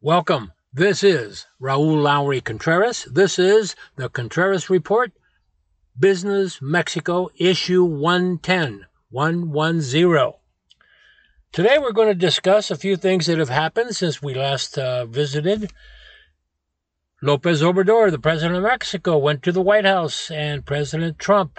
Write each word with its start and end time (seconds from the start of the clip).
Welcome. 0.00 0.52
This 0.72 1.02
is 1.02 1.48
Raoul 1.58 1.98
Lowery 1.98 2.40
Contreras. 2.40 3.08
This 3.10 3.36
is 3.36 3.74
the 3.96 4.08
Contreras 4.08 4.70
Report, 4.70 5.10
Business 5.98 6.62
Mexico, 6.62 7.30
issue 7.36 7.82
110, 7.82 8.86
110. 9.10 10.32
Today 11.50 11.78
we're 11.78 11.90
going 11.90 12.06
to 12.06 12.14
discuss 12.14 12.70
a 12.70 12.76
few 12.76 12.94
things 12.94 13.26
that 13.26 13.40
have 13.40 13.48
happened 13.48 13.96
since 13.96 14.22
we 14.22 14.34
last 14.34 14.78
uh, 14.78 15.04
visited. 15.04 15.72
Lopez 17.20 17.60
Obrador, 17.60 18.12
the 18.12 18.20
president 18.20 18.56
of 18.56 18.62
Mexico, 18.62 19.18
went 19.18 19.42
to 19.42 19.50
the 19.50 19.60
White 19.60 19.84
House, 19.84 20.30
and 20.30 20.64
President 20.64 21.18
Trump. 21.18 21.58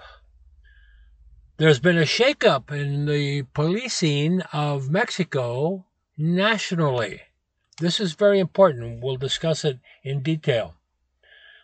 There's 1.58 1.82
been 1.82 1.98
a 1.98 2.04
shakeup 2.04 2.72
in 2.72 3.06
the 3.06 3.42
policing 3.54 4.44
of 4.54 4.90
Mexico 4.90 5.88
nationally. 6.18 7.24
This 7.82 8.02
is 8.02 8.12
very 8.12 8.40
important. 8.40 9.02
We'll 9.02 9.16
discuss 9.16 9.64
it 9.64 9.80
in 10.04 10.22
detail. 10.22 10.76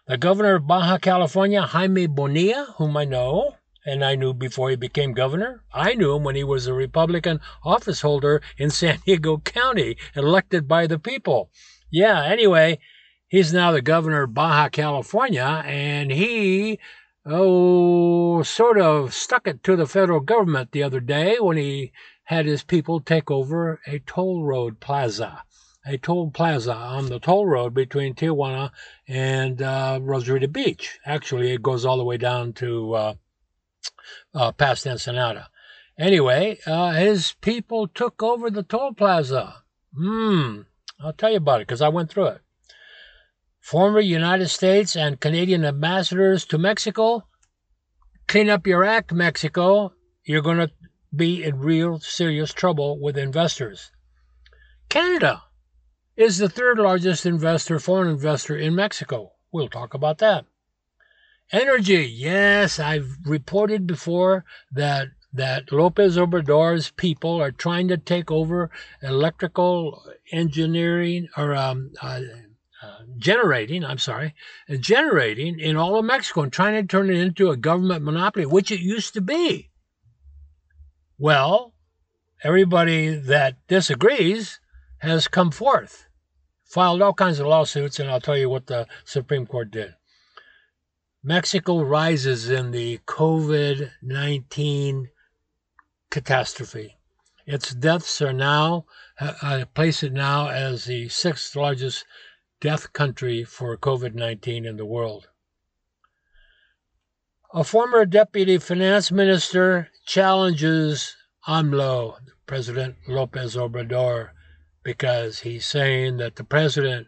The 0.08 0.18
governor 0.18 0.56
of 0.56 0.66
Baja 0.66 0.98
California, 0.98 1.62
Jaime 1.62 2.08
Bonilla, 2.08 2.73
whom 2.78 2.96
I 2.96 3.04
know, 3.04 3.56
and 3.86 4.02
I 4.02 4.16
knew 4.16 4.34
before 4.34 4.70
he 4.70 4.78
became 4.78 5.12
governor. 5.12 5.66
I 5.73 5.94
knew 5.94 6.16
him 6.16 6.23
when 6.23 6.38
he 6.38 6.44
was 6.46 6.68
a 6.68 6.73
Republican 6.73 7.42
office 7.66 8.00
holder 8.00 8.42
in 8.58 8.70
San 8.70 9.00
Diego 9.06 9.40
County, 9.40 9.98
elected 10.16 10.70
by 10.70 10.88
the 10.88 10.98
people. 10.98 11.50
Yeah, 11.92 12.23
anyway, 12.23 12.80
he's 13.28 13.52
now 13.52 13.73
the 13.73 13.82
governor 13.82 14.23
of 14.23 14.34
Baja 14.34 14.70
California, 14.70 15.64
and 15.66 16.12
he, 16.12 16.80
oh, 17.26 18.42
sort 18.44 18.80
of 18.80 19.14
stuck 19.14 19.48
it 19.48 19.64
to 19.64 19.76
the 19.76 19.86
federal 19.86 20.22
government 20.22 20.72
the 20.72 20.84
other 20.84 21.02
day 21.02 21.40
when 21.42 21.58
he 21.58 21.92
had 22.23 22.45
his 22.45 22.64
people 22.64 23.02
take 23.02 23.30
over 23.30 23.82
a 23.86 24.00
toll 24.00 24.45
road 24.45 24.80
plaza 24.80 25.44
a 25.85 25.98
toll 25.98 26.31
plaza 26.31 26.73
on 26.73 27.07
the 27.07 27.20
toll 27.20 27.45
road 27.45 27.73
between 27.73 28.16
Tijuana 28.16 28.71
and 29.07 29.61
uh, 29.61 30.00
Rosarito 30.02 30.47
Beach. 30.47 31.00
Actually, 31.05 31.52
it 31.52 31.61
goes 31.61 31.86
all 31.86 31.97
the 31.97 32.03
way 32.03 32.17
down 32.17 32.53
to 32.53 32.94
uh, 32.94 33.14
uh, 34.33 34.52
past 34.52 34.88
Ensenada. 34.88 35.50
Anyway, 35.97 36.59
uh, 36.66 36.92
his 36.92 37.33
people 37.42 37.88
took 37.88 38.22
over 38.23 38.50
the 38.50 38.64
toll 38.64 38.94
plaza. 38.94 39.64
Hmm, 39.95 40.61
I'll 41.00 41.14
tell 41.14 41.31
you 41.31 41.38
about 41.38 41.61
it 41.61 41.67
because 41.67 41.81
I 41.81 41.89
went 41.89 42.09
through 42.09 42.27
it. 42.27 42.42
Former 43.61 43.99
United 43.99 44.49
States 44.49 44.95
and 44.95 45.20
Canadian 45.20 45.66
ambassadors 45.66 46.45
to 46.45 46.58
Mexico, 46.58 47.25
clean 48.27 48.49
up 48.49 48.67
your 48.67 48.83
act, 48.83 49.11
Mexico. 49.11 49.94
You're 50.23 50.42
going 50.42 50.58
to 50.58 50.72
be 51.16 51.44
in 51.44 51.59
real 51.59 51.99
serious 51.99 52.53
trouble 52.53 52.99
with 52.99 53.17
investors. 53.17 53.92
Canada 54.89 55.44
is 56.16 56.38
the 56.38 56.49
third 56.49 56.77
largest 56.77 57.25
investor, 57.25 57.80
foreign 57.80 58.09
investor 58.09 58.55
in 58.55 58.75
Mexico. 58.75 59.33
We'll 59.52 59.69
talk 59.69 59.94
about 59.94 60.19
that. 60.19 60.45
Energy, 61.52 62.11
yes, 62.11 62.80
I've 62.80 63.17
reported 63.25 63.85
before 63.85 64.45
that 64.71 65.09
that 65.36 65.71
Lopez 65.71 66.16
Obrador's 66.16 66.91
people 66.91 67.41
are 67.41 67.52
trying 67.52 67.89
to 67.89 67.97
take 67.97 68.31
over 68.31 68.71
electrical 69.02 70.02
engineering 70.31 71.27
or 71.36 71.53
um, 71.53 71.91
uh, 72.02 72.21
uh, 72.81 72.99
generating. 73.17 73.83
I'm 73.83 73.97
sorry, 73.97 74.33
uh, 74.69 74.77
generating 74.77 75.59
in 75.59 75.75
all 75.75 75.99
of 75.99 76.05
Mexico 76.05 76.43
and 76.43 76.53
trying 76.53 76.81
to 76.81 76.88
turn 76.88 77.09
it 77.09 77.17
into 77.17 77.49
a 77.49 77.58
government 77.58 78.03
monopoly, 78.03 78.45
which 78.45 78.71
it 78.71 78.80
used 78.80 79.13
to 79.16 79.21
be. 79.21 79.71
Well, 81.17 81.73
everybody 82.43 83.16
that 83.16 83.55
disagrees 83.67 84.59
has 84.99 85.27
come 85.27 85.52
forth, 85.52 86.05
filed 86.76 87.02
all 87.02 87.14
kinds 87.14 87.40
of 87.40 87.48
lawsuits, 87.48 88.02
and 88.02 88.12
I'll 88.12 88.20
tell 88.20 88.38
you 88.38 88.50
what 88.50 88.68
the 88.68 88.86
Supreme 89.06 89.48
Court 89.48 89.72
did. 89.72 89.95
Mexico 91.23 91.82
rises 91.82 92.50
in 92.50 92.72
the 92.72 92.98
COVID 93.08 93.92
19 94.02 95.08
catastrophe. 96.10 96.98
Its 97.45 97.73
deaths 97.73 98.22
are 98.22 98.33
now, 98.33 98.86
uh, 99.22 99.36
I 99.42 99.64
place 99.64 100.04
it 100.04 100.11
now 100.11 100.49
as 100.49 100.83
the 100.83 101.08
sixth 101.08 101.55
largest 101.55 102.04
death 102.60 102.92
country 102.92 103.45
for 103.45 103.78
COVID 103.78 104.14
19 104.14 104.66
in 104.66 104.76
the 104.76 104.86
world. 104.86 105.30
A 107.54 107.64
former 107.64 108.05
deputy 108.05 108.58
finance 108.58 109.14
minister 109.14 109.92
challenges 110.05 111.16
AMLO, 111.48 112.17
President 112.45 112.98
Lopez 113.08 113.55
Obrador, 113.55 114.32
because 114.86 115.40
he's 115.40 115.66
saying 115.66 116.18
that 116.18 116.36
the 116.36 116.44
president 116.44 117.08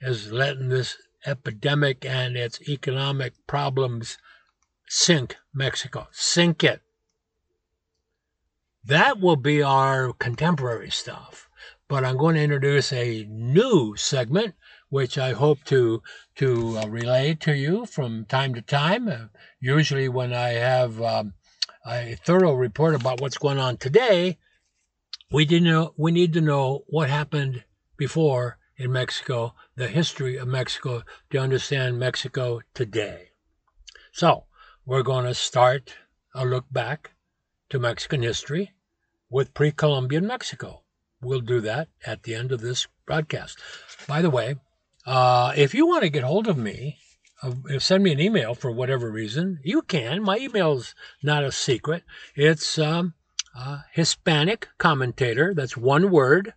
is 0.00 0.32
letting 0.32 0.70
this 0.70 0.96
epidemic 1.26 2.04
and 2.04 2.34
its 2.34 2.66
economic 2.66 3.34
problems 3.46 4.16
sink 4.88 5.36
Mexico. 5.52 6.08
Sink 6.10 6.64
it. 6.64 6.80
That 8.82 9.20
will 9.20 9.36
be 9.36 9.62
our 9.62 10.14
contemporary 10.14 10.90
stuff. 10.90 11.46
But 11.88 12.04
I'm 12.04 12.16
going 12.16 12.36
to 12.36 12.42
introduce 12.42 12.90
a 12.90 13.26
new 13.28 13.96
segment, 13.96 14.54
which 14.88 15.18
I 15.18 15.32
hope 15.32 15.62
to 15.64 16.02
to 16.36 16.78
uh, 16.78 16.86
relay 16.86 17.34
to 17.40 17.54
you 17.54 17.84
from 17.84 18.24
time 18.24 18.54
to 18.54 18.62
time. 18.62 19.08
Uh, 19.08 19.26
usually, 19.60 20.08
when 20.08 20.32
I 20.32 20.50
have 20.50 21.02
um, 21.02 21.34
a 21.84 22.16
thorough 22.24 22.54
report 22.54 22.94
about 22.94 23.20
what's 23.20 23.38
going 23.38 23.58
on 23.58 23.76
today, 23.76 24.38
we 25.30 25.44
didn't 25.44 25.68
know. 25.68 25.94
We 25.96 26.12
need 26.12 26.32
to 26.34 26.40
know 26.40 26.84
what 26.86 27.08
happened 27.08 27.64
before 27.96 28.58
in 28.76 28.92
Mexico, 28.92 29.54
the 29.76 29.88
history 29.88 30.36
of 30.36 30.48
Mexico, 30.48 31.02
to 31.30 31.38
understand 31.38 31.98
Mexico 31.98 32.60
today. 32.74 33.28
So, 34.12 34.44
we're 34.84 35.02
going 35.02 35.26
to 35.26 35.34
start 35.34 35.94
a 36.34 36.44
look 36.44 36.64
back 36.72 37.12
to 37.68 37.78
Mexican 37.78 38.22
history 38.22 38.72
with 39.28 39.54
pre 39.54 39.70
Columbian 39.70 40.26
Mexico. 40.26 40.82
We'll 41.20 41.40
do 41.40 41.60
that 41.60 41.88
at 42.04 42.22
the 42.22 42.34
end 42.34 42.50
of 42.50 42.60
this 42.60 42.88
broadcast. 43.06 43.58
By 44.08 44.22
the 44.22 44.30
way, 44.30 44.56
uh, 45.06 45.52
if 45.56 45.74
you 45.74 45.86
want 45.86 46.02
to 46.02 46.10
get 46.10 46.24
hold 46.24 46.48
of 46.48 46.56
me, 46.56 46.98
uh, 47.42 47.52
send 47.78 48.02
me 48.02 48.12
an 48.12 48.20
email 48.20 48.54
for 48.54 48.70
whatever 48.70 49.10
reason, 49.10 49.60
you 49.62 49.82
can. 49.82 50.22
My 50.22 50.38
email's 50.38 50.94
not 51.22 51.44
a 51.44 51.52
secret. 51.52 52.02
It's 52.34 52.78
um, 52.78 53.14
uh, 53.54 53.80
Hispanic 53.92 54.68
commentator, 54.78 55.54
that's 55.54 55.76
one 55.76 56.10
word, 56.10 56.54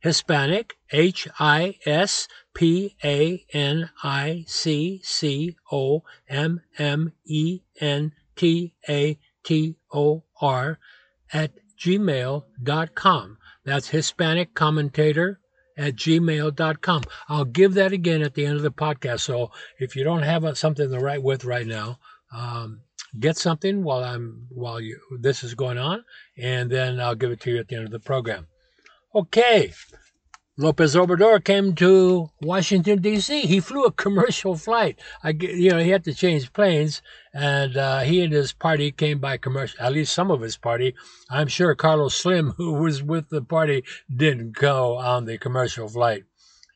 Hispanic, 0.00 0.76
H 0.92 1.28
I 1.38 1.78
S 1.84 2.26
P 2.54 2.96
A 3.04 3.44
N 3.52 3.90
I 4.02 4.44
C 4.46 5.00
C 5.02 5.56
O 5.70 6.02
M 6.28 6.60
M 6.78 7.12
E 7.24 7.60
N 7.80 8.12
T 8.36 8.74
A 8.88 9.18
T 9.44 9.76
O 9.92 10.24
R, 10.40 10.78
at 11.32 11.52
gmail.com. 11.78 13.38
That's 13.64 13.88
Hispanic 13.88 14.54
commentator 14.54 15.40
at 15.76 15.96
gmail.com. 15.96 17.02
I'll 17.28 17.44
give 17.44 17.74
that 17.74 17.92
again 17.92 18.22
at 18.22 18.34
the 18.34 18.46
end 18.46 18.56
of 18.56 18.62
the 18.62 18.70
podcast. 18.70 19.20
So 19.20 19.50
if 19.78 19.96
you 19.96 20.04
don't 20.04 20.22
have 20.22 20.58
something 20.58 20.90
to 20.90 20.98
write 20.98 21.22
with 21.22 21.44
right 21.44 21.66
now, 21.66 21.98
um, 22.32 22.80
get 23.18 23.36
something 23.36 23.82
while 23.82 24.04
I'm 24.04 24.46
while 24.50 24.80
you 24.80 24.98
this 25.18 25.42
is 25.42 25.54
going 25.54 25.78
on, 25.78 26.04
and 26.36 26.70
then 26.70 27.00
I'll 27.00 27.14
give 27.14 27.30
it 27.30 27.40
to 27.40 27.50
you 27.50 27.58
at 27.58 27.68
the 27.68 27.76
end 27.76 27.86
of 27.86 27.90
the 27.90 28.00
program. 28.00 28.46
Okay. 29.14 29.72
Lopez 30.60 30.94
Obrador 30.94 31.42
came 31.42 31.74
to 31.76 32.28
Washington 32.42 33.00
D.C. 33.00 33.42
He 33.42 33.60
flew 33.60 33.84
a 33.84 33.92
commercial 33.92 34.56
flight. 34.56 35.00
I, 35.22 35.30
you 35.30 35.70
know, 35.70 35.78
he 35.78 35.88
had 35.88 36.04
to 36.04 36.12
change 36.12 36.52
planes, 36.52 37.00
and 37.32 37.78
uh, 37.78 38.00
he 38.00 38.22
and 38.22 38.30
his 38.30 38.52
party 38.52 38.92
came 38.92 39.20
by 39.20 39.38
commercial. 39.38 39.80
At 39.80 39.94
least 39.94 40.12
some 40.12 40.30
of 40.30 40.42
his 40.42 40.58
party. 40.58 40.94
I'm 41.30 41.48
sure 41.48 41.74
Carlos 41.74 42.14
Slim, 42.14 42.50
who 42.58 42.74
was 42.74 43.02
with 43.02 43.30
the 43.30 43.40
party, 43.40 43.84
didn't 44.14 44.52
go 44.52 44.98
on 44.98 45.24
the 45.24 45.38
commercial 45.38 45.88
flight. 45.88 46.24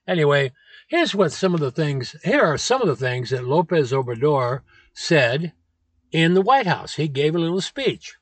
Anyway, 0.08 0.52
here's 0.88 1.14
what 1.14 1.32
some 1.32 1.52
of 1.52 1.60
the 1.60 1.70
things. 1.70 2.16
Here 2.24 2.40
are 2.40 2.56
some 2.56 2.80
of 2.80 2.88
the 2.88 2.96
things 2.96 3.30
that 3.30 3.44
Lopez 3.44 3.92
Obrador 3.92 4.62
said 4.94 5.52
in 6.14 6.34
the 6.34 6.40
White 6.40 6.68
House. 6.68 6.94
He 6.94 7.08
gave 7.08 7.34
a 7.34 7.40
little 7.40 7.60
speech. 7.60 8.14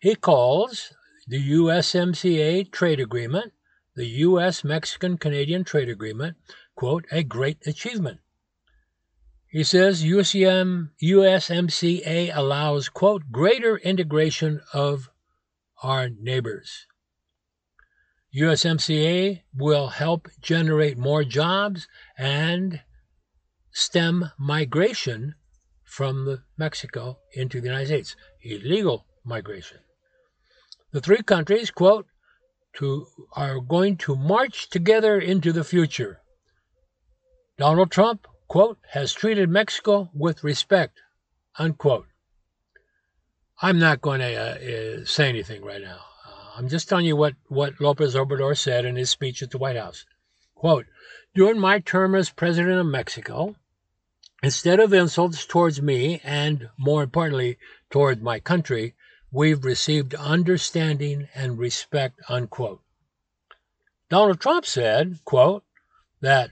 He 0.00 0.16
calls 0.16 0.92
the 1.26 1.52
USMCA 1.52 2.70
trade 2.72 2.98
agreement, 2.98 3.52
the 3.94 4.06
U.S. 4.06 4.64
Mexican 4.64 5.16
Canadian 5.16 5.62
trade 5.62 5.88
agreement, 5.88 6.36
quote, 6.74 7.06
a 7.12 7.22
great 7.22 7.64
achievement. 7.64 8.18
He 9.46 9.62
says 9.62 10.02
UCM, 10.02 10.90
USMCA 11.00 12.32
allows, 12.34 12.88
quote, 12.88 13.30
greater 13.30 13.76
integration 13.76 14.60
of 14.72 15.10
our 15.80 16.08
neighbors. 16.08 16.88
USMCA 18.36 19.42
will 19.54 19.88
help 19.90 20.28
generate 20.40 20.98
more 20.98 21.22
jobs 21.22 21.86
and 22.18 22.80
stem 23.70 24.32
migration 24.36 25.36
from 25.94 26.42
Mexico 26.58 27.18
into 27.34 27.60
the 27.60 27.68
United 27.68 27.86
States, 27.86 28.16
illegal 28.42 29.06
migration. 29.24 29.78
The 30.90 31.00
three 31.00 31.22
countries, 31.22 31.70
quote, 31.70 32.06
to 32.78 33.06
are 33.36 33.60
going 33.60 33.96
to 33.98 34.16
march 34.16 34.68
together 34.70 35.20
into 35.20 35.52
the 35.52 35.62
future. 35.62 36.20
Donald 37.58 37.92
Trump, 37.92 38.26
quote, 38.48 38.78
has 38.90 39.12
treated 39.12 39.48
Mexico 39.48 40.10
with 40.12 40.42
respect, 40.42 41.00
unquote. 41.60 42.08
I'm 43.62 43.78
not 43.78 44.00
going 44.00 44.18
to 44.18 44.34
uh, 44.34 45.02
uh, 45.02 45.04
say 45.04 45.28
anything 45.28 45.62
right 45.64 45.80
now. 45.80 46.00
Uh, 46.26 46.58
I'm 46.58 46.68
just 46.68 46.88
telling 46.88 47.06
you 47.06 47.14
what, 47.14 47.34
what 47.46 47.80
Lopez 47.80 48.16
Obrador 48.16 48.58
said 48.58 48.84
in 48.84 48.96
his 48.96 49.10
speech 49.10 49.44
at 49.44 49.52
the 49.52 49.58
White 49.58 49.76
House. 49.76 50.04
Quote, 50.56 50.86
during 51.36 51.60
my 51.60 51.78
term 51.78 52.16
as 52.16 52.30
president 52.30 52.80
of 52.80 52.86
Mexico, 52.86 53.54
instead 54.44 54.78
of 54.78 54.92
insults 54.92 55.46
towards 55.46 55.80
me 55.80 56.20
and, 56.22 56.68
more 56.76 57.02
importantly, 57.02 57.56
toward 57.88 58.22
my 58.22 58.38
country, 58.38 58.94
we've 59.32 59.64
received 59.64 60.14
understanding 60.16 61.26
and 61.34 61.58
respect, 61.58 62.20
unquote. 62.28 62.82
Donald 64.10 64.38
Trump 64.38 64.66
said, 64.66 65.18
quote, 65.24 65.64
that 66.20 66.50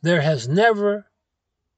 there 0.00 0.20
has 0.20 0.46
never, 0.46 1.06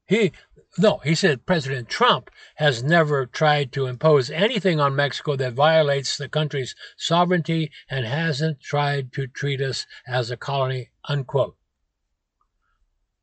he, 0.06 0.30
no, 0.76 0.98
he 0.98 1.14
said 1.14 1.46
President 1.46 1.88
Trump 1.88 2.30
has 2.56 2.82
never 2.82 3.24
tried 3.24 3.72
to 3.72 3.86
impose 3.86 4.30
anything 4.30 4.78
on 4.78 4.94
Mexico 4.94 5.36
that 5.36 5.54
violates 5.54 6.18
the 6.18 6.28
country's 6.28 6.74
sovereignty 6.98 7.70
and 7.88 8.04
hasn't 8.04 8.60
tried 8.60 9.10
to 9.14 9.26
treat 9.26 9.62
us 9.62 9.86
as 10.06 10.30
a 10.30 10.36
colony, 10.36 10.90
unquote. 11.08 11.56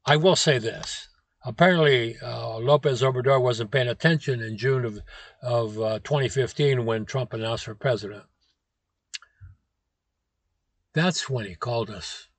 I 0.04 0.16
will 0.16 0.36
say 0.36 0.58
this. 0.58 1.10
Apparently, 1.46 2.18
uh, 2.24 2.58
Lopez 2.58 3.04
Obrador 3.04 3.40
wasn't 3.40 3.70
paying 3.70 3.88
attention 3.88 4.42
in 4.42 4.58
June 4.58 4.84
of, 4.84 5.00
of 5.44 5.80
uh, 5.80 6.00
2015 6.00 6.86
when 6.86 7.06
Trump 7.06 7.34
announced 7.34 7.66
for 7.66 7.76
president. 7.76 8.24
That's 10.94 11.30
when 11.30 11.46
he 11.46 11.54
called 11.54 11.92
us 11.92 12.30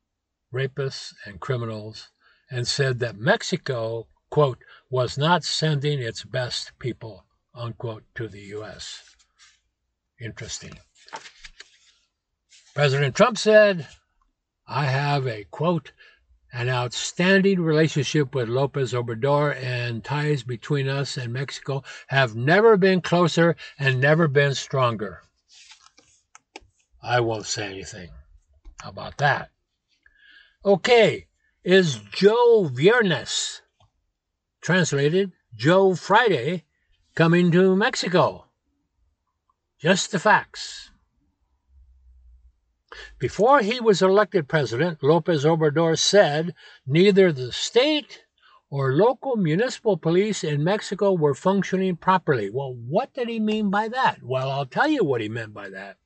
rapists 0.53 1.14
and 1.25 1.38
criminals 1.38 2.08
and 2.50 2.67
said 2.67 2.99
that 2.99 3.17
Mexico, 3.17 4.08
quote, 4.29 4.58
was 4.91 5.17
not 5.17 5.44
sending 5.44 6.00
its 6.00 6.25
best 6.25 6.73
people, 6.81 7.26
unquote, 7.55 8.03
to 8.17 8.26
the 8.26 8.41
U.S. 8.41 9.05
Interesting. 10.20 10.79
President 12.75 13.14
Trump 13.14 13.38
said, 13.38 13.87
I 14.67 14.87
have 14.87 15.29
a, 15.29 15.44
quote, 15.44 15.93
an 16.56 16.70
outstanding 16.70 17.61
relationship 17.61 18.35
with 18.35 18.49
Lopez 18.49 18.94
Obrador, 18.94 19.55
and 19.62 20.03
ties 20.03 20.43
between 20.43 20.88
us 20.88 21.19
and 21.19 21.31
Mexico 21.31 21.85
have 22.06 22.35
never 22.35 22.79
been 22.79 23.03
closer 23.03 23.55
and 23.79 24.00
never 24.00 24.26
been 24.26 24.55
stronger. 24.55 25.20
I 27.03 27.20
won't 27.20 27.44
say 27.44 27.67
anything 27.67 28.08
about 28.82 29.19
that. 29.19 29.50
Okay, 30.64 31.26
is 31.62 32.00
Joe 32.11 32.70
Viernes, 32.73 33.61
translated 34.62 35.32
Joe 35.55 35.94
Friday, 35.94 36.64
coming 37.14 37.53
to 37.53 37.76
Mexico? 37.76 38.47
Just 39.79 40.11
the 40.11 40.19
facts. 40.19 40.91
Before 43.19 43.60
he 43.60 43.81
was 43.81 44.02
elected 44.02 44.48
president, 44.48 45.02
Lopez 45.02 45.44
Obrador 45.44 45.98
said 45.98 46.54
neither 46.87 47.32
the 47.32 47.52
state 47.52 48.25
or 48.70 48.94
local 48.94 49.37
municipal 49.37 49.96
police 49.96 50.43
in 50.43 50.64
Mexico 50.64 51.12
were 51.12 51.34
functioning 51.34 51.96
properly. 51.96 52.50
Well, 52.50 52.75
what 52.75 53.14
did 53.14 53.28
he 53.28 53.40
mean 53.40 53.70
by 53.70 53.88
that? 53.88 54.22
Well, 54.22 54.50
I'll 54.50 54.66
tell 54.66 54.88
you 54.88 55.04
what 55.04 55.20
he 55.20 55.28
meant 55.28 55.54
by 55.54 55.70
that. 55.70 55.96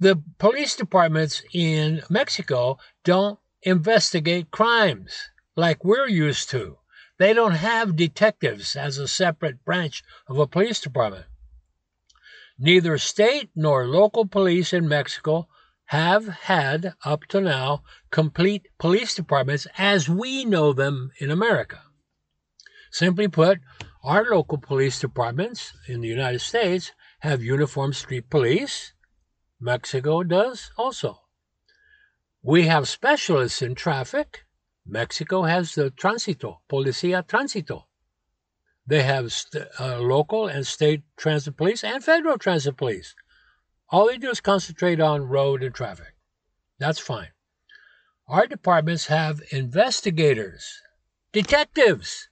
The 0.00 0.20
police 0.38 0.74
departments 0.74 1.42
in 1.52 2.02
Mexico 2.10 2.78
don't 3.04 3.38
investigate 3.62 4.50
crimes 4.50 5.30
like 5.54 5.84
we're 5.84 6.08
used 6.08 6.50
to. 6.50 6.78
They 7.18 7.32
don't 7.32 7.52
have 7.52 7.94
detectives 7.94 8.74
as 8.74 8.98
a 8.98 9.06
separate 9.06 9.64
branch 9.64 10.02
of 10.26 10.38
a 10.38 10.46
police 10.46 10.80
department. 10.80 11.26
Neither 12.64 12.96
state 12.96 13.50
nor 13.56 13.88
local 13.88 14.24
police 14.24 14.72
in 14.72 14.86
Mexico 14.86 15.48
have 15.86 16.28
had, 16.28 16.94
up 17.04 17.24
to 17.30 17.40
now, 17.40 17.82
complete 18.12 18.68
police 18.78 19.16
departments 19.16 19.66
as 19.76 20.08
we 20.08 20.44
know 20.44 20.72
them 20.72 21.10
in 21.18 21.32
America. 21.32 21.82
Simply 22.92 23.26
put, 23.26 23.58
our 24.04 24.24
local 24.30 24.58
police 24.58 25.00
departments 25.00 25.72
in 25.88 26.02
the 26.02 26.08
United 26.08 26.38
States 26.38 26.92
have 27.22 27.42
uniformed 27.42 27.96
street 27.96 28.30
police. 28.30 28.92
Mexico 29.58 30.22
does 30.22 30.70
also. 30.78 31.22
We 32.44 32.68
have 32.68 32.88
specialists 32.88 33.60
in 33.60 33.74
traffic. 33.74 34.44
Mexico 34.86 35.42
has 35.42 35.74
the 35.74 35.90
Transito, 35.90 36.58
Policía 36.70 37.26
Transito. 37.26 37.86
They 38.86 39.02
have 39.02 39.32
uh, 39.78 39.98
local 39.98 40.48
and 40.48 40.66
state 40.66 41.02
transit 41.16 41.56
police 41.56 41.84
and 41.84 42.02
federal 42.02 42.38
transit 42.38 42.76
police. 42.76 43.14
All 43.90 44.08
they 44.08 44.18
do 44.18 44.30
is 44.30 44.40
concentrate 44.40 45.00
on 45.00 45.28
road 45.28 45.62
and 45.62 45.72
traffic. 45.74 46.14
That's 46.78 46.98
fine. 46.98 47.28
Our 48.26 48.46
departments 48.46 49.06
have 49.06 49.42
investigators, 49.50 50.80
detectives. 51.32 52.28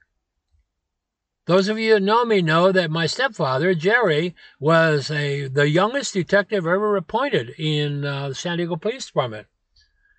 Those 1.46 1.68
of 1.68 1.78
you 1.78 1.94
who 1.94 2.00
know 2.00 2.24
me 2.24 2.42
know 2.42 2.72
that 2.72 2.90
my 2.90 3.06
stepfather, 3.06 3.74
Jerry, 3.74 4.34
was 4.58 5.10
a 5.10 5.46
the 5.48 5.68
youngest 5.68 6.14
detective 6.14 6.66
ever 6.66 6.96
appointed 6.96 7.50
in 7.58 8.04
uh, 8.04 8.30
the 8.30 8.34
San 8.34 8.56
Diego 8.58 8.76
Police 8.76 9.06
Department. 9.06 9.46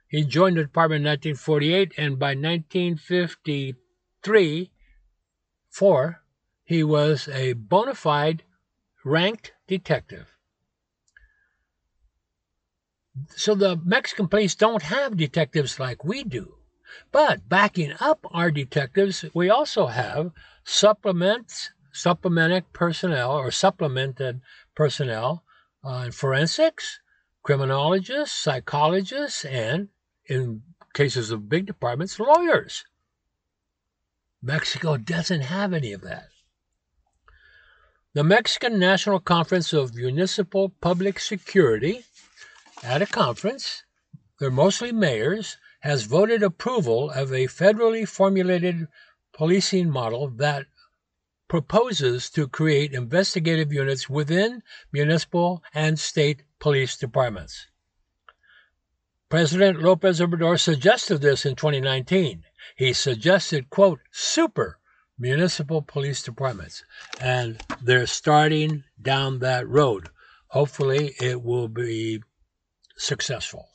He 0.07 0.23
joined 0.25 0.57
the 0.57 0.63
department 0.63 1.01
in 1.01 1.09
1948, 1.09 1.93
and 1.97 2.17
by 2.19 2.35
1953, 2.35 4.70
four, 5.71 6.21
he 6.63 6.83
was 6.83 7.27
a 7.29 7.53
bona 7.53 7.95
fide 7.95 8.43
ranked 9.03 9.53
detective. 9.67 10.37
So 13.35 13.55
the 13.55 13.77
Mexican 13.83 14.27
police 14.27 14.55
don't 14.55 14.83
have 14.83 15.17
detectives 15.17 15.79
like 15.79 16.03
we 16.05 16.23
do. 16.23 16.55
But 17.11 17.47
backing 17.47 17.93
up 17.99 18.25
our 18.31 18.51
detectives, 18.51 19.25
we 19.33 19.49
also 19.49 19.87
have 19.87 20.31
supplements, 20.63 21.71
supplemented 21.91 22.71
personnel 22.73 23.31
or 23.31 23.49
supplemented 23.51 24.41
personnel 24.75 25.43
uh, 25.83 26.03
in 26.05 26.11
forensics, 26.11 26.99
criminologists, 27.43 28.37
psychologists, 28.37 29.45
and 29.45 29.89
in 30.25 30.63
cases 30.93 31.31
of 31.31 31.49
big 31.49 31.65
departments, 31.65 32.19
lawyers. 32.19 32.85
Mexico 34.43 34.97
doesn't 34.97 35.41
have 35.41 35.73
any 35.73 35.93
of 35.93 36.01
that. 36.01 36.29
The 38.13 38.23
Mexican 38.23 38.79
National 38.79 39.19
Conference 39.19 39.71
of 39.71 39.95
Municipal 39.95 40.69
Public 40.81 41.19
Security 41.19 42.03
at 42.83 43.01
a 43.01 43.05
conference, 43.05 43.83
they're 44.39 44.51
mostly 44.51 44.91
mayors, 44.91 45.57
has 45.81 46.03
voted 46.03 46.43
approval 46.43 47.09
of 47.11 47.31
a 47.31 47.47
federally 47.47 48.07
formulated 48.07 48.87
policing 49.33 49.89
model 49.89 50.29
that 50.29 50.65
proposes 51.47 52.29
to 52.31 52.47
create 52.47 52.93
investigative 52.93 53.71
units 53.71 54.09
within 54.09 54.63
municipal 54.91 55.63
and 55.73 55.99
state 55.99 56.43
police 56.59 56.97
departments. 56.97 57.67
President 59.29 59.81
Lopez 59.81 60.19
Obrador 60.19 60.59
suggested 60.59 61.19
this 61.19 61.45
in 61.45 61.55
2019. 61.55 62.43
He 62.75 62.93
suggested, 62.93 63.69
quote, 63.69 63.99
super 64.11 64.79
municipal 65.17 65.81
police 65.81 66.23
departments, 66.23 66.83
and 67.19 67.61
they're 67.81 68.07
starting 68.07 68.83
down 69.01 69.39
that 69.39 69.67
road. 69.67 70.09
Hopefully, 70.47 71.15
it 71.19 71.43
will 71.43 71.67
be 71.67 72.21
successful. 72.97 73.67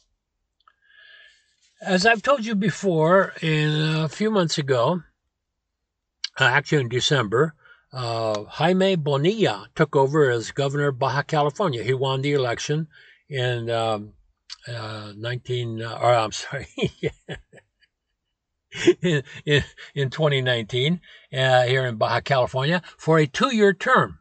As 1.81 2.05
I've 2.05 2.23
told 2.23 2.45
you 2.45 2.55
before, 2.55 3.35
in 3.41 3.71
a 3.97 4.09
few 4.09 4.31
months 4.31 4.59
ago, 4.59 5.03
uh, 6.39 6.45
actually 6.45 6.83
in 6.83 6.89
December, 6.89 7.55
uh, 7.93 8.45
Jaime 8.45 8.97
Bonilla 8.97 9.69
took 9.75 9.95
over 9.95 10.31
as 10.31 10.51
governor 10.51 10.89
of 10.89 10.99
Baja 10.99 11.23
California. 11.23 11.83
He 11.83 11.95
won 11.95 12.23
the 12.23 12.33
election 12.33 12.89
in 13.29 13.71
um, 13.71 14.15
uh, 14.69 15.13
19, 15.17 15.83
uh, 15.83 15.99
or 16.01 16.15
I'm 16.15 16.33
sorry, 16.33 16.69
in, 19.03 19.23
in, 19.45 19.65
in 19.95 20.11
2019 20.11 21.01
uh, 21.33 21.63
here 21.63 21.87
in 21.87 21.97
Baja 21.97 22.21
California 22.21 22.83
for 22.97 23.19
a 23.19 23.27
two 23.27 23.55
year 23.55 23.73
term. 23.73 24.19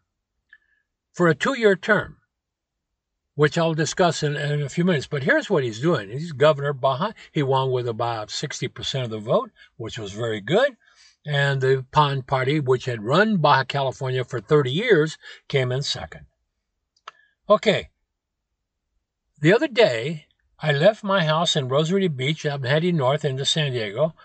For 1.14 1.28
a 1.28 1.36
two 1.36 1.58
year 1.58 1.76
term 1.76 2.18
which 3.36 3.58
I'll 3.58 3.74
discuss 3.74 4.24
in, 4.24 4.36
in, 4.36 4.62
a 4.62 4.70
few 4.70 4.86
minutes. 4.86 5.08
But 5.08 5.24
here's 5.24 5.50
what 5.50 5.64
he's 5.64 5.82
doing. 5.82 6.10
He's 6.10 6.32
governor 6.32 6.74
Baja. 6.74 7.12
He 7.32 7.44
won 7.44 7.70
with 7.70 7.88
about 7.88 8.30
60% 8.30 9.04
of 9.04 9.10
the 9.10 9.20
vote, 9.20 9.52
which 9.78 10.00
was 10.00 10.14
very 10.14 10.42
good. 10.42 10.78
And 11.26 11.60
the 11.60 11.86
PAN 11.92 12.22
party, 12.22 12.60
which 12.60 12.86
had 12.86 13.04
run 13.04 13.38
Baja 13.38 13.64
California 13.66 14.24
for 14.24 14.40
30 14.40 14.72
years, 14.72 15.18
came 15.48 15.72
in 15.72 15.82
second. 15.84 16.26
Okay. 17.50 17.90
the 19.40 19.54
other 19.54 19.68
day, 19.68 20.26
I 20.60 20.72
left 20.72 21.04
my 21.04 21.26
house 21.26 21.56
in 21.56 21.68
Rosarito 21.68 22.10
Beach. 22.10 22.44
Heading 22.44 22.98
north 22.98 23.26
into 23.26 23.46
San 23.46 23.74
Diego. 23.74 24.16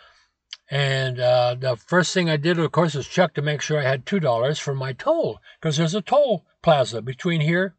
And 0.71 1.19
uh, 1.19 1.57
the 1.59 1.77
first 1.77 2.15
thing 2.15 2.31
I 2.31 2.37
did, 2.37 2.59
of 2.59 2.71
course, 2.71 2.95
was 2.95 3.09
check 3.09 3.35
to 3.35 3.43
make 3.43 3.61
sure 3.61 3.81
I 3.81 3.89
had 3.89 4.07
$2 4.07 4.61
for 4.61 4.75
my 4.75 4.93
toll 4.93 5.41
because 5.61 5.77
there's 5.77 5.97
a 5.97 6.01
toll 6.01 6.47
plaza 6.63 7.03
between 7.03 7.41
here 7.41 7.75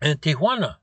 and 0.00 0.20
Tijuana. 0.20 0.76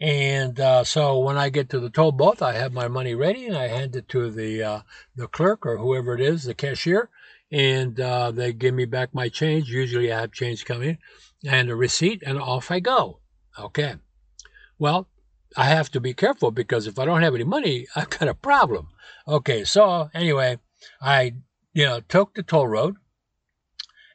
And 0.00 0.60
uh, 0.60 0.84
so 0.84 1.18
when 1.18 1.36
I 1.36 1.48
get 1.48 1.68
to 1.70 1.80
the 1.80 1.90
toll 1.90 2.12
booth, 2.12 2.40
I 2.40 2.52
have 2.52 2.72
my 2.72 2.86
money 2.86 3.16
ready 3.16 3.46
and 3.46 3.56
I 3.56 3.66
hand 3.66 3.96
it 3.96 4.08
to 4.10 4.30
the 4.30 4.62
uh, 4.62 4.80
the 5.16 5.26
clerk 5.26 5.66
or 5.66 5.78
whoever 5.78 6.14
it 6.14 6.20
is, 6.20 6.44
the 6.44 6.54
cashier, 6.54 7.10
and 7.50 7.98
uh, 7.98 8.30
they 8.30 8.52
give 8.52 8.74
me 8.74 8.84
back 8.84 9.12
my 9.12 9.28
change. 9.28 9.68
Usually 9.68 10.12
I 10.12 10.20
have 10.20 10.30
change 10.30 10.64
coming 10.64 10.98
and 11.44 11.68
a 11.68 11.74
receipt, 11.74 12.22
and 12.24 12.40
off 12.40 12.70
I 12.70 12.78
go. 12.78 13.18
Okay. 13.58 13.96
Well, 14.78 15.08
I 15.56 15.64
have 15.64 15.90
to 15.92 16.00
be 16.00 16.14
careful 16.14 16.50
because 16.50 16.86
if 16.86 16.98
I 16.98 17.04
don't 17.04 17.22
have 17.22 17.34
any 17.34 17.44
money, 17.44 17.86
I've 17.96 18.10
got 18.10 18.28
a 18.28 18.34
problem. 18.34 18.88
Okay, 19.26 19.64
so 19.64 20.10
anyway, 20.14 20.58
I 21.00 21.34
you 21.72 21.84
know 21.84 22.00
took 22.00 22.34
the 22.34 22.42
toll 22.42 22.68
road, 22.68 22.96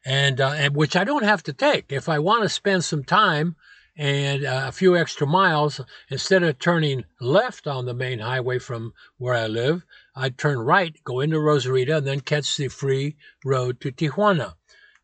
and, 0.05 0.41
uh, 0.41 0.53
and 0.55 0.75
which 0.75 0.95
I 0.95 1.03
don't 1.03 1.23
have 1.23 1.43
to 1.43 1.53
take 1.53 1.91
if 1.91 2.09
I 2.09 2.19
want 2.19 2.43
to 2.43 2.49
spend 2.49 2.83
some 2.83 3.03
time 3.03 3.55
and 3.95 4.43
uh, 4.43 4.65
a 4.67 4.71
few 4.71 4.97
extra 4.97 5.27
miles. 5.27 5.79
Instead 6.09 6.43
of 6.43 6.59
turning 6.59 7.05
left 7.21 7.67
on 7.67 7.85
the 7.85 7.93
main 7.93 8.19
highway 8.19 8.59
from 8.59 8.93
where 9.17 9.35
I 9.35 9.47
live, 9.47 9.85
I'd 10.15 10.37
turn 10.37 10.59
right, 10.59 10.95
go 11.03 11.19
into 11.19 11.39
Rosarito, 11.39 11.97
and 11.97 12.07
then 12.07 12.21
catch 12.21 12.57
the 12.57 12.67
free 12.67 13.15
road 13.45 13.79
to 13.81 13.91
Tijuana. 13.91 14.55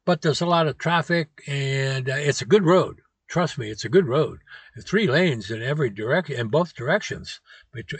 But 0.05 0.21
there's 0.21 0.41
a 0.41 0.47
lot 0.47 0.67
of 0.67 0.77
traffic, 0.77 1.43
and 1.47 2.09
uh, 2.09 2.15
it's 2.15 2.41
a 2.41 2.45
good 2.45 2.65
road. 2.65 3.01
Trust 3.27 3.59
me, 3.59 3.69
it's 3.69 3.85
a 3.85 3.89
good 3.89 4.07
road. 4.07 4.39
Three 4.81 5.07
lanes 5.07 5.51
in 5.51 5.61
every 5.61 5.89
direction, 5.89 6.39
in 6.39 6.47
both 6.47 6.75
directions, 6.75 7.39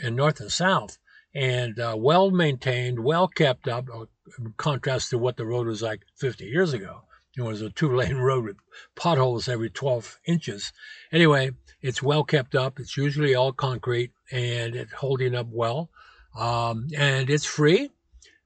in 0.02 0.16
north 0.16 0.40
and 0.40 0.50
south, 0.50 0.98
and 1.34 1.78
uh, 1.78 1.94
well 1.98 2.30
maintained, 2.30 3.04
well 3.04 3.28
kept 3.28 3.68
up. 3.68 3.88
Uh, 3.92 4.06
in 4.38 4.54
contrast 4.56 5.10
to 5.10 5.18
what 5.18 5.36
the 5.36 5.46
road 5.46 5.66
was 5.66 5.82
like 5.82 6.02
50 6.16 6.44
years 6.44 6.72
ago. 6.72 7.02
It 7.36 7.42
was 7.42 7.62
a 7.62 7.70
two 7.70 7.94
lane 7.94 8.16
road 8.18 8.44
with 8.44 8.56
potholes 8.94 9.48
every 9.48 9.70
12 9.70 10.18
inches. 10.24 10.72
Anyway, 11.12 11.52
it's 11.80 12.02
well 12.02 12.24
kept 12.24 12.54
up. 12.54 12.78
It's 12.78 12.96
usually 12.96 13.34
all 13.34 13.52
concrete 13.52 14.12
and 14.30 14.74
it's 14.74 14.92
holding 14.92 15.34
up 15.34 15.46
well. 15.50 15.90
Um, 16.36 16.88
and 16.96 17.28
it's 17.28 17.44
free, 17.44 17.90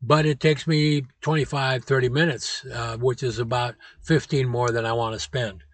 but 0.00 0.26
it 0.26 0.40
takes 0.40 0.66
me 0.66 1.04
25, 1.20 1.84
30 1.84 2.08
minutes, 2.08 2.64
uh, 2.72 2.96
which 2.96 3.22
is 3.22 3.38
about 3.38 3.74
15 4.02 4.48
more 4.48 4.70
than 4.70 4.86
I 4.86 4.92
want 4.92 5.14
to 5.14 5.20
spend 5.20 5.64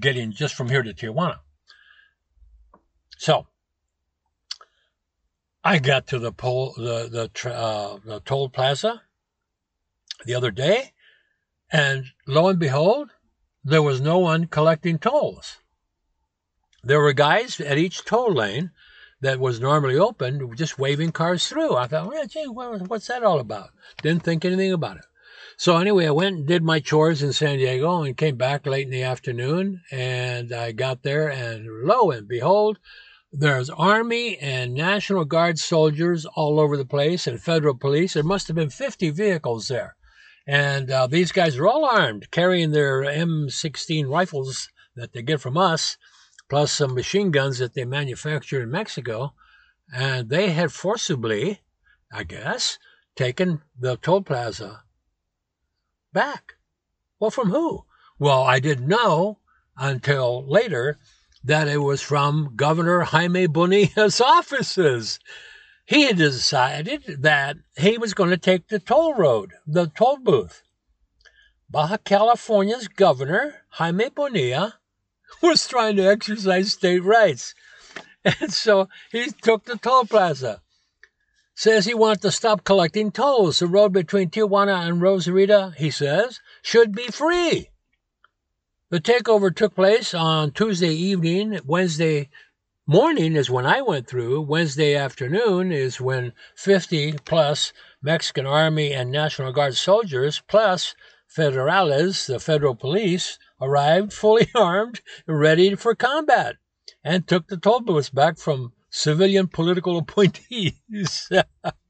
getting 0.00 0.30
just 0.30 0.54
from 0.54 0.68
here 0.68 0.82
to 0.82 0.94
Tijuana. 0.94 1.38
So 3.20 3.48
I 5.62 5.78
got 5.78 6.06
to 6.06 6.18
the 6.18 6.32
pole, 6.32 6.72
the 6.74 7.28
the, 7.42 7.54
uh, 7.54 7.98
the 8.02 8.20
toll 8.20 8.48
plaza 8.48 9.02
the 10.24 10.34
other 10.34 10.50
day, 10.50 10.94
and 11.70 12.06
lo 12.26 12.48
and 12.48 12.58
behold, 12.58 13.10
there 13.62 13.82
was 13.82 14.00
no 14.00 14.18
one 14.18 14.46
collecting 14.46 14.98
tolls. 14.98 15.58
There 16.82 16.98
were 16.98 17.12
guys 17.12 17.60
at 17.60 17.76
each 17.76 18.06
toll 18.06 18.32
lane 18.32 18.70
that 19.20 19.38
was 19.38 19.60
normally 19.60 19.98
open, 19.98 20.56
just 20.56 20.78
waving 20.78 21.12
cars 21.12 21.46
through. 21.46 21.76
I 21.76 21.88
thought, 21.88 22.08
well, 22.08 22.26
gee, 22.26 22.46
what's 22.46 23.08
that 23.08 23.22
all 23.22 23.38
about? 23.38 23.68
Didn't 24.00 24.22
think 24.22 24.46
anything 24.46 24.72
about 24.72 24.96
it. 24.96 25.04
So 25.58 25.76
anyway, 25.76 26.06
I 26.06 26.10
went 26.12 26.36
and 26.36 26.46
did 26.46 26.62
my 26.62 26.80
chores 26.80 27.22
in 27.22 27.34
San 27.34 27.58
Diego 27.58 28.02
and 28.02 28.16
came 28.16 28.36
back 28.36 28.64
late 28.64 28.86
in 28.86 28.90
the 28.90 29.02
afternoon. 29.02 29.82
And 29.90 30.54
I 30.54 30.72
got 30.72 31.02
there, 31.02 31.28
and 31.28 31.66
lo 31.84 32.10
and 32.10 32.26
behold, 32.26 32.78
there's 33.32 33.70
Army 33.70 34.36
and 34.38 34.74
National 34.74 35.24
Guard 35.24 35.58
soldiers 35.58 36.26
all 36.34 36.58
over 36.58 36.76
the 36.76 36.84
place 36.84 37.26
and 37.26 37.40
federal 37.40 37.76
police. 37.76 38.14
There 38.14 38.22
must 38.22 38.48
have 38.48 38.56
been 38.56 38.70
50 38.70 39.10
vehicles 39.10 39.68
there. 39.68 39.96
And 40.46 40.90
uh, 40.90 41.06
these 41.06 41.30
guys 41.30 41.56
are 41.56 41.68
all 41.68 41.84
armed, 41.84 42.30
carrying 42.30 42.72
their 42.72 43.02
M16 43.02 44.08
rifles 44.08 44.68
that 44.96 45.12
they 45.12 45.22
get 45.22 45.40
from 45.40 45.56
us, 45.56 45.96
plus 46.48 46.72
some 46.72 46.94
machine 46.94 47.30
guns 47.30 47.58
that 47.58 47.74
they 47.74 47.84
manufacture 47.84 48.62
in 48.62 48.70
Mexico. 48.70 49.34
And 49.94 50.28
they 50.28 50.50
had 50.50 50.72
forcibly, 50.72 51.60
I 52.12 52.24
guess, 52.24 52.78
taken 53.14 53.62
the 53.78 53.96
toll 53.96 54.22
plaza 54.22 54.82
back. 56.12 56.54
Well, 57.20 57.30
from 57.30 57.50
who? 57.50 57.84
Well, 58.18 58.42
I 58.42 58.58
didn't 58.58 58.88
know 58.88 59.38
until 59.76 60.44
later 60.48 60.98
that 61.42 61.68
it 61.68 61.78
was 61.78 62.02
from 62.02 62.52
Governor 62.56 63.00
Jaime 63.00 63.46
Bonilla's 63.46 64.20
offices. 64.24 65.18
He 65.84 66.02
had 66.02 66.16
decided 66.16 67.22
that 67.22 67.56
he 67.76 67.98
was 67.98 68.14
going 68.14 68.30
to 68.30 68.36
take 68.36 68.68
the 68.68 68.78
toll 68.78 69.14
road, 69.14 69.52
the 69.66 69.86
toll 69.88 70.18
booth. 70.18 70.62
Baja 71.68 71.96
California's 71.98 72.88
governor, 72.88 73.62
Jaime 73.70 74.08
Bonilla, 74.08 74.76
was 75.42 75.66
trying 75.66 75.96
to 75.96 76.06
exercise 76.06 76.72
state 76.72 77.04
rights. 77.04 77.54
And 78.22 78.52
so 78.52 78.90
he 79.10 79.30
took 79.30 79.64
the 79.64 79.78
toll 79.78 80.04
plaza 80.04 80.60
says 81.60 81.84
he 81.84 81.92
wants 81.92 82.22
to 82.22 82.30
stop 82.30 82.64
collecting 82.64 83.10
tolls. 83.10 83.58
The 83.58 83.66
road 83.66 83.92
between 83.92 84.30
Tijuana 84.30 84.88
and 84.88 85.02
Rosarito, 85.02 85.70
he 85.70 85.90
says, 85.90 86.40
should 86.62 86.94
be 86.94 87.08
free. 87.08 87.69
The 88.90 89.00
takeover 89.00 89.54
took 89.54 89.76
place 89.76 90.14
on 90.14 90.50
Tuesday 90.50 90.92
evening. 90.92 91.60
Wednesday 91.64 92.28
morning 92.88 93.36
is 93.36 93.48
when 93.48 93.64
I 93.64 93.82
went 93.82 94.08
through. 94.08 94.40
Wednesday 94.40 94.96
afternoon 94.96 95.70
is 95.70 96.00
when 96.00 96.32
50 96.56 97.12
plus 97.24 97.72
Mexican 98.02 98.46
Army 98.46 98.92
and 98.92 99.12
National 99.12 99.52
Guard 99.52 99.76
soldiers, 99.76 100.42
plus 100.48 100.96
federales, 101.32 102.26
the 102.26 102.40
federal 102.40 102.74
police, 102.74 103.38
arrived 103.60 104.12
fully 104.12 104.48
armed, 104.56 105.02
ready 105.24 105.76
for 105.76 105.94
combat, 105.94 106.56
and 107.04 107.28
took 107.28 107.46
the 107.46 107.58
toll 107.58 107.82
booths 107.82 108.10
back 108.10 108.38
from 108.38 108.72
civilian 108.90 109.46
political 109.46 109.98
appointees. 110.02 111.30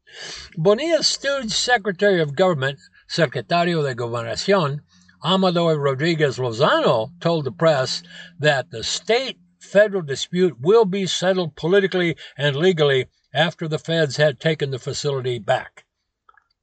Bonilla's 0.58 1.06
stooge 1.06 1.52
Secretary 1.52 2.20
of 2.20 2.36
Government, 2.36 2.78
Secretario 3.08 3.82
de 3.82 3.94
Gobernación, 3.94 4.80
Amador 5.24 5.78
Rodriguez 5.78 6.38
Lozano, 6.38 7.10
told 7.20 7.44
the 7.44 7.52
press 7.52 8.02
that 8.38 8.70
the 8.70 8.82
state 8.82 9.38
federal 9.58 10.02
dispute 10.02 10.60
will 10.60 10.84
be 10.84 11.06
settled 11.06 11.56
politically 11.56 12.16
and 12.36 12.56
legally 12.56 13.06
after 13.32 13.68
the 13.68 13.78
feds 13.78 14.16
had 14.16 14.40
taken 14.40 14.70
the 14.70 14.78
facility 14.78 15.38
back. 15.38 15.84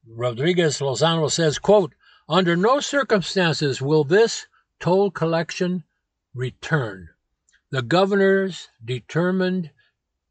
Rodriguez 0.06 0.78
Lozano 0.80 1.30
says, 1.30 1.58
quote, 1.58 1.94
under 2.28 2.56
no 2.56 2.80
circumstances 2.80 3.80
will 3.80 4.04
this 4.04 4.46
toll 4.80 5.10
collection 5.10 5.84
return. 6.34 7.08
The 7.70 7.82
governor's 7.82 8.68
determined 8.84 9.70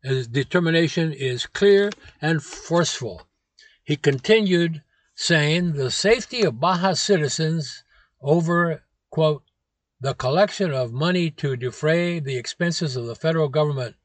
his 0.03 0.27
determination 0.27 1.11
is 1.11 1.45
clear 1.45 1.91
and 2.21 2.43
forceful. 2.43 3.27
He 3.83 3.95
continued 3.95 4.83
saying 5.15 5.73
the 5.73 5.89
safety 5.89 6.43
of 6.43 6.59
Baja 6.59 6.93
citizens 6.93 7.83
over, 8.21 8.83
quote, 9.09 9.43
the 9.99 10.13
collection 10.13 10.71
of 10.71 10.91
money 10.91 11.31
to 11.31 11.55
defray 11.55 12.19
the 12.19 12.37
expenses 12.37 12.95
of 12.95 13.05
the 13.05 13.15
federal 13.15 13.49
government. 13.49 13.95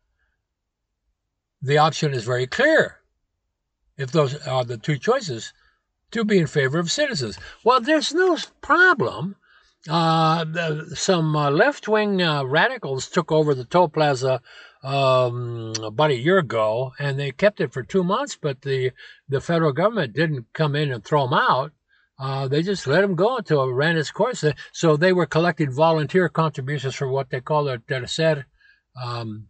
The 1.60 1.78
option 1.78 2.12
is 2.12 2.24
very 2.24 2.46
clear. 2.46 2.98
If 3.96 4.10
those 4.10 4.34
are 4.46 4.64
the 4.64 4.78
two 4.78 4.98
choices, 4.98 5.52
to 6.12 6.24
be 6.24 6.38
in 6.38 6.46
favor 6.46 6.78
of 6.78 6.90
citizens. 6.90 7.38
Well, 7.64 7.80
there's 7.80 8.14
no 8.14 8.36
problem. 8.60 9.36
Uh, 9.88 10.44
the, 10.44 10.92
some 10.94 11.34
uh, 11.34 11.50
left 11.50 11.88
wing 11.88 12.22
uh, 12.22 12.44
radicals 12.44 13.08
took 13.08 13.32
over 13.32 13.54
the 13.54 13.64
toll 13.64 13.88
plaza 13.88 14.40
um, 14.84 15.72
about 15.82 16.10
a 16.10 16.16
year 16.16 16.38
ago, 16.38 16.92
and 16.98 17.18
they 17.18 17.32
kept 17.32 17.60
it 17.60 17.72
for 17.72 17.82
two 17.82 18.04
months. 18.04 18.38
But 18.40 18.62
the 18.62 18.92
the 19.28 19.40
federal 19.40 19.72
government 19.72 20.12
didn't 20.12 20.52
come 20.52 20.76
in 20.76 20.92
and 20.92 21.04
throw 21.04 21.26
them 21.26 21.34
out. 21.34 21.72
Uh, 22.22 22.46
they 22.46 22.62
just 22.62 22.86
let 22.86 23.00
them 23.00 23.16
go 23.16 23.36
until 23.36 23.64
it 23.64 23.72
ran 23.72 23.96
its 23.96 24.12
course. 24.12 24.44
So 24.72 24.96
they 24.96 25.12
were 25.12 25.26
collecting 25.26 25.72
volunteer 25.72 26.28
contributions 26.28 26.94
for 26.94 27.08
what 27.08 27.30
they 27.30 27.40
call 27.40 27.64
their 27.64 27.78
tercer, 27.78 28.44
um, 29.02 29.48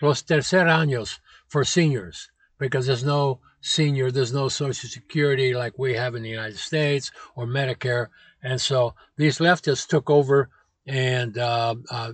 los 0.00 0.22
tercer 0.22 0.64
años 0.64 1.18
for 1.48 1.64
seniors, 1.64 2.30
because 2.58 2.86
there's 2.86 3.04
no 3.04 3.40
senior, 3.60 4.10
there's 4.10 4.32
no 4.32 4.48
Social 4.48 4.88
Security 4.88 5.52
like 5.52 5.78
we 5.78 5.92
have 5.94 6.14
in 6.14 6.22
the 6.22 6.30
United 6.30 6.56
States 6.56 7.10
or 7.36 7.44
Medicare, 7.44 8.06
and 8.42 8.58
so 8.58 8.94
these 9.18 9.38
leftists 9.38 9.86
took 9.86 10.08
over 10.08 10.48
and 10.86 11.36
uh, 11.36 11.74
uh, 11.90 12.12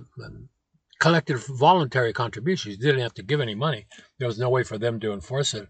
collected 0.99 1.37
voluntary 1.37 2.11
contributions. 2.11 2.75
Didn't 2.75 2.99
have 2.99 3.13
to 3.13 3.23
give 3.23 3.39
any 3.39 3.55
money. 3.55 3.87
There 4.19 4.27
was 4.27 4.39
no 4.39 4.49
way 4.49 4.63
for 4.63 4.77
them 4.77 4.99
to 4.99 5.13
enforce 5.13 5.53
it. 5.53 5.69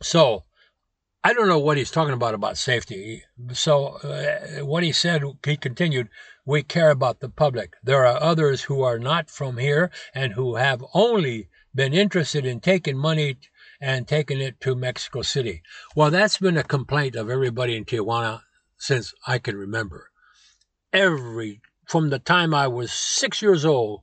So 0.00 0.44
I 1.24 1.34
don't 1.34 1.46
know 1.46 1.58
what 1.58 1.76
he's 1.76 1.92
talking 1.92 2.14
about 2.14 2.34
about 2.34 2.58
safety. 2.58 3.22
So 3.52 3.98
uh, 3.98 4.64
what 4.64 4.82
he 4.82 4.90
said, 4.90 5.22
he 5.44 5.56
continued, 5.56 6.08
we 6.44 6.64
care 6.64 6.90
about 6.90 7.20
the 7.20 7.28
public. 7.28 7.74
There 7.84 8.04
are 8.04 8.20
others 8.20 8.62
who 8.62 8.82
are 8.82 8.98
not 8.98 9.30
from 9.30 9.58
here 9.58 9.92
and 10.14 10.32
who 10.32 10.56
have 10.56 10.84
only 10.94 11.48
been 11.72 11.94
interested 11.94 12.44
in 12.44 12.58
taking 12.58 12.98
money 12.98 13.38
and 13.80 14.08
taking 14.08 14.40
it 14.40 14.60
to 14.62 14.74
Mexico 14.74 15.22
City. 15.22 15.62
Well, 15.94 16.10
that's 16.10 16.38
been 16.38 16.56
a 16.56 16.64
complaint 16.64 17.14
of 17.14 17.30
everybody 17.30 17.76
in 17.76 17.84
Tijuana 17.84 18.42
since 18.76 19.14
I 19.24 19.38
can 19.38 19.56
remember. 19.56 20.10
Every, 20.92 21.60
from 21.86 22.10
the 22.10 22.18
time 22.18 22.52
I 22.52 22.66
was 22.66 22.92
six 22.92 23.40
years 23.40 23.64
old 23.64 24.02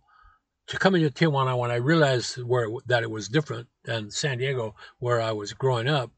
to 0.67 0.77
coming 0.77 1.03
to 1.03 1.09
Tijuana 1.09 1.57
when 1.57 1.69
I 1.69 1.75
realized 1.75 2.41
where 2.41 2.69
that 2.87 3.03
it 3.03 3.11
was 3.11 3.27
different 3.27 3.67
than 3.83 4.09
San 4.09 4.37
Diego, 4.37 4.75
where 4.99 5.19
I 5.19 5.33
was 5.33 5.51
growing 5.53 5.89
up, 5.89 6.11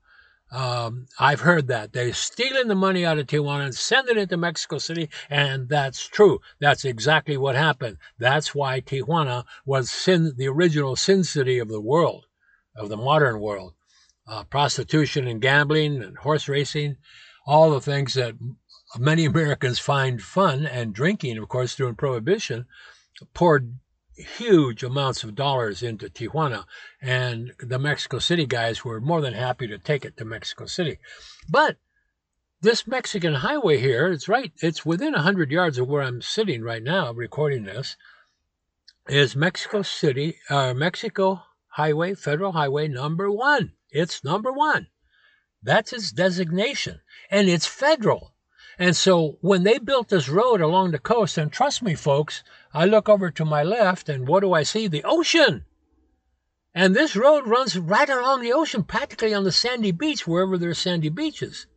um, 0.51 1.05
I've 1.17 1.41
heard 1.41 1.67
that 1.67 1.93
they're 1.93 2.13
stealing 2.13 2.67
the 2.67 2.75
money 2.75 3.05
out 3.05 3.17
of 3.17 3.27
Tijuana 3.27 3.65
and 3.65 3.75
sending 3.75 4.17
it 4.17 4.29
to 4.29 4.37
Mexico 4.37 4.79
City, 4.79 5.09
and 5.29 5.69
that's 5.69 6.07
true. 6.07 6.41
That's 6.59 6.83
exactly 6.83 7.37
what 7.37 7.55
happened. 7.55 7.97
That's 8.19 8.53
why 8.53 8.81
Tijuana 8.81 9.45
was 9.65 9.89
sin, 9.89 10.33
the 10.35 10.49
original 10.49 10.97
sin 10.97 11.23
city 11.23 11.57
of 11.57 11.69
the 11.69 11.79
world, 11.79 12.25
of 12.75 12.89
the 12.89 12.97
modern 12.97 13.39
world. 13.39 13.73
Uh, 14.27 14.43
prostitution 14.43 15.27
and 15.27 15.41
gambling 15.41 16.01
and 16.03 16.17
horse 16.17 16.47
racing, 16.47 16.97
all 17.45 17.71
the 17.71 17.81
things 17.81 18.13
that 18.13 18.35
many 18.97 19.25
Americans 19.25 19.79
find 19.79 20.21
fun, 20.21 20.65
and 20.65 20.93
drinking, 20.93 21.37
of 21.37 21.47
course, 21.47 21.75
during 21.75 21.95
Prohibition, 21.95 22.65
poured 23.33 23.73
huge 24.15 24.83
amounts 24.83 25.23
of 25.23 25.35
dollars 25.35 25.81
into 25.81 26.09
Tijuana, 26.09 26.65
and 27.01 27.53
the 27.59 27.79
Mexico 27.79 28.19
City 28.19 28.45
guys 28.45 28.83
were 28.83 29.01
more 29.01 29.21
than 29.21 29.33
happy 29.33 29.67
to 29.67 29.77
take 29.77 30.05
it 30.05 30.17
to 30.17 30.25
Mexico 30.25 30.65
City. 30.65 30.99
But 31.49 31.77
this 32.61 32.85
Mexican 32.85 33.35
highway 33.35 33.77
here, 33.79 34.11
it's 34.11 34.27
right, 34.27 34.51
it's 34.57 34.85
within 34.85 35.13
100 35.13 35.51
yards 35.51 35.77
of 35.77 35.87
where 35.87 36.03
I'm 36.03 36.21
sitting 36.21 36.61
right 36.61 36.83
now 36.83 37.11
recording 37.11 37.63
this, 37.63 37.97
is 39.07 39.35
Mexico 39.35 39.81
City, 39.81 40.37
uh, 40.49 40.73
Mexico 40.73 41.43
Highway, 41.69 42.13
Federal 42.13 42.51
Highway 42.51 42.87
number 42.87 43.31
one. 43.31 43.73
It's 43.89 44.23
number 44.23 44.51
one. 44.51 44.87
That's 45.63 45.93
its 45.93 46.11
designation, 46.11 47.01
and 47.29 47.49
it's 47.49 47.65
federal. 47.65 48.30
And 48.81 48.97
so 48.97 49.37
when 49.41 49.61
they 49.61 49.77
built 49.77 50.09
this 50.09 50.27
road 50.27 50.59
along 50.59 50.89
the 50.89 50.97
coast, 50.97 51.37
and 51.37 51.51
trust 51.51 51.83
me, 51.83 51.93
folks, 51.93 52.43
I 52.73 52.85
look 52.85 53.07
over 53.07 53.29
to 53.29 53.45
my 53.45 53.61
left, 53.61 54.09
and 54.09 54.27
what 54.27 54.39
do 54.39 54.53
I 54.53 54.63
see? 54.63 54.87
The 54.87 55.03
ocean. 55.03 55.65
And 56.73 56.95
this 56.95 57.15
road 57.15 57.45
runs 57.45 57.77
right 57.77 58.09
along 58.09 58.41
the 58.41 58.53
ocean, 58.53 58.83
practically 58.83 59.35
on 59.35 59.43
the 59.43 59.51
sandy 59.51 59.91
beach, 59.91 60.25
wherever 60.25 60.57
there's 60.57 60.79
sandy 60.79 61.09
beaches. 61.09 61.67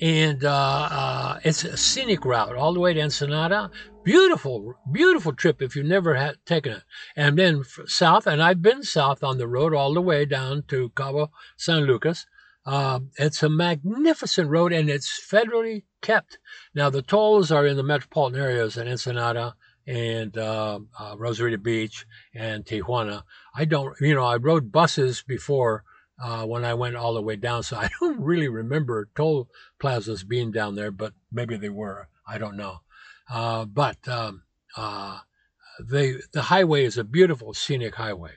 And 0.00 0.44
uh, 0.44 0.88
uh, 0.90 1.38
it's 1.44 1.62
a 1.62 1.76
scenic 1.76 2.24
route 2.24 2.56
all 2.56 2.74
the 2.74 2.80
way 2.80 2.94
to 2.94 3.00
Ensenada. 3.00 3.70
Beautiful, 4.02 4.74
beautiful 4.90 5.32
trip 5.32 5.62
if 5.62 5.76
you've 5.76 5.86
never 5.86 6.16
had 6.16 6.44
taken 6.44 6.72
it. 6.72 6.82
And 7.14 7.38
then 7.38 7.62
south, 7.86 8.26
and 8.26 8.42
I've 8.42 8.60
been 8.60 8.82
south 8.82 9.22
on 9.22 9.38
the 9.38 9.46
road 9.46 9.72
all 9.72 9.94
the 9.94 10.00
way 10.00 10.24
down 10.24 10.64
to 10.66 10.90
Cabo 10.96 11.30
San 11.56 11.84
Lucas. 11.84 12.26
Uh, 12.64 13.00
it's 13.18 13.42
a 13.42 13.48
magnificent 13.48 14.48
road 14.48 14.72
and 14.72 14.88
it's 14.88 15.20
federally 15.30 15.82
kept. 16.00 16.38
Now, 16.74 16.90
the 16.90 17.02
tolls 17.02 17.50
are 17.50 17.66
in 17.66 17.76
the 17.76 17.82
metropolitan 17.82 18.40
areas 18.40 18.76
in 18.76 18.86
Ensenada 18.86 19.54
and 19.86 20.36
uh, 20.38 20.78
uh, 20.98 21.14
Rosarito 21.18 21.56
Beach 21.56 22.06
and 22.34 22.64
Tijuana. 22.64 23.24
I 23.54 23.64
don't, 23.64 23.96
you 24.00 24.14
know, 24.14 24.24
I 24.24 24.36
rode 24.36 24.70
buses 24.70 25.22
before 25.22 25.82
uh, 26.22 26.44
when 26.46 26.64
I 26.64 26.74
went 26.74 26.94
all 26.94 27.14
the 27.14 27.22
way 27.22 27.36
down, 27.36 27.64
so 27.64 27.76
I 27.80 27.90
don't 28.00 28.20
really 28.20 28.48
remember 28.48 29.08
toll 29.16 29.48
plazas 29.80 30.22
being 30.22 30.52
down 30.52 30.76
there, 30.76 30.92
but 30.92 31.14
maybe 31.32 31.56
they 31.56 31.68
were. 31.68 32.08
I 32.26 32.38
don't 32.38 32.56
know. 32.56 32.78
Uh, 33.28 33.64
but 33.64 34.06
um, 34.06 34.42
uh, 34.76 35.18
the 35.80 36.22
the 36.32 36.42
highway 36.42 36.84
is 36.84 36.98
a 36.98 37.04
beautiful 37.04 37.54
scenic 37.54 37.96
highway 37.96 38.32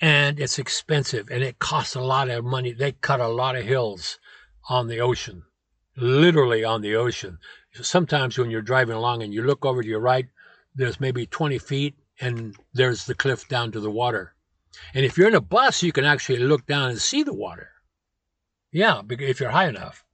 and 0.00 0.40
it's 0.40 0.58
expensive 0.58 1.28
and 1.30 1.42
it 1.42 1.58
costs 1.58 1.94
a 1.94 2.00
lot 2.00 2.30
of 2.30 2.44
money. 2.44 2.72
They 2.72 2.92
cut 2.92 3.20
a 3.20 3.28
lot 3.28 3.56
of 3.56 3.64
hills 3.64 4.18
on 4.68 4.86
the 4.86 5.00
ocean, 5.00 5.42
literally 5.96 6.64
on 6.64 6.80
the 6.80 6.96
ocean. 6.96 7.38
Sometimes 7.74 8.38
when 8.38 8.50
you're 8.50 8.62
driving 8.62 8.96
along 8.96 9.22
and 9.22 9.32
you 9.32 9.42
look 9.42 9.64
over 9.64 9.82
to 9.82 9.88
your 9.88 10.00
right, 10.00 10.26
there's 10.74 11.00
maybe 11.00 11.26
20 11.26 11.58
feet 11.58 11.94
and 12.20 12.56
there's 12.72 13.04
the 13.06 13.14
cliff 13.14 13.48
down 13.48 13.72
to 13.72 13.80
the 13.80 13.90
water. 13.90 14.34
And 14.94 15.04
if 15.04 15.18
you're 15.18 15.28
in 15.28 15.34
a 15.34 15.40
bus, 15.40 15.82
you 15.82 15.92
can 15.92 16.04
actually 16.04 16.38
look 16.38 16.66
down 16.66 16.90
and 16.90 17.00
see 17.00 17.22
the 17.22 17.34
water. 17.34 17.70
Yeah, 18.72 19.02
if 19.08 19.40
you're 19.40 19.50
high 19.50 19.68
enough. 19.68 20.04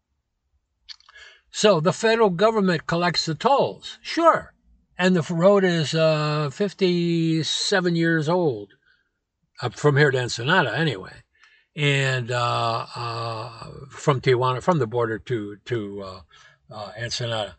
So 1.50 1.80
the 1.80 1.92
federal 1.92 2.30
government 2.30 2.86
collects 2.86 3.26
the 3.26 3.34
tolls, 3.34 3.98
sure. 4.02 4.52
And 4.98 5.14
the 5.14 5.34
road 5.34 5.62
is 5.62 5.94
uh, 5.94 6.50
57 6.50 7.96
years 7.96 8.28
old 8.28 8.72
uh, 9.60 9.70
from 9.70 9.96
here 9.96 10.10
to 10.10 10.18
Ensenada 10.18 10.76
anyway, 10.76 11.22
and 11.74 12.30
uh, 12.30 12.86
uh, 12.94 13.70
from 13.90 14.20
Tijuana, 14.20 14.62
from 14.62 14.78
the 14.78 14.86
border 14.86 15.18
to 15.20 15.56
to 15.64 16.02
uh, 16.02 16.20
uh, 16.70 16.92
Ensenada. 16.98 17.56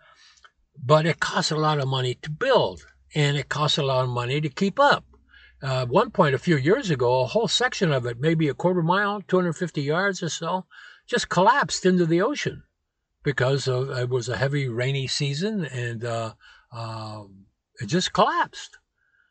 But 0.84 1.06
it 1.06 1.20
costs 1.20 1.52
a 1.52 1.56
lot 1.56 1.80
of 1.80 1.88
money 1.88 2.16
to 2.22 2.30
build, 2.30 2.86
and 3.16 3.38
it 3.38 3.50
costs 3.50 3.78
a 3.78 3.84
lot 3.84 4.04
of 4.04 4.10
money 4.10 4.42
to 4.42 4.50
keep 4.50 4.80
up. 4.80 5.06
Uh, 5.62 5.82
at 5.82 5.90
one 5.90 6.12
point, 6.12 6.36
a 6.36 6.40
few 6.40 6.56
years 6.56 6.92
ago, 6.92 7.22
a 7.22 7.26
whole 7.26 7.48
section 7.48 7.92
of 7.92 8.06
it, 8.06 8.20
maybe 8.20 8.48
a 8.48 8.54
quarter 8.54 8.84
mile, 8.84 9.22
250 9.28 9.82
yards 9.82 10.22
or 10.22 10.30
so, 10.30 10.66
just 11.08 11.30
collapsed 11.30 11.84
into 11.84 12.06
the 12.06 12.22
ocean 12.22 12.62
because 13.24 13.68
of, 13.68 13.90
it 13.90 14.10
was 14.10 14.30
a 14.30 14.38
heavy 14.38 14.70
rainy 14.70 15.08
season 15.08 15.66
and 15.66 16.06
um, 16.72 17.46
it 17.80 17.88
just 17.88 18.14
collapsed. 18.14 18.78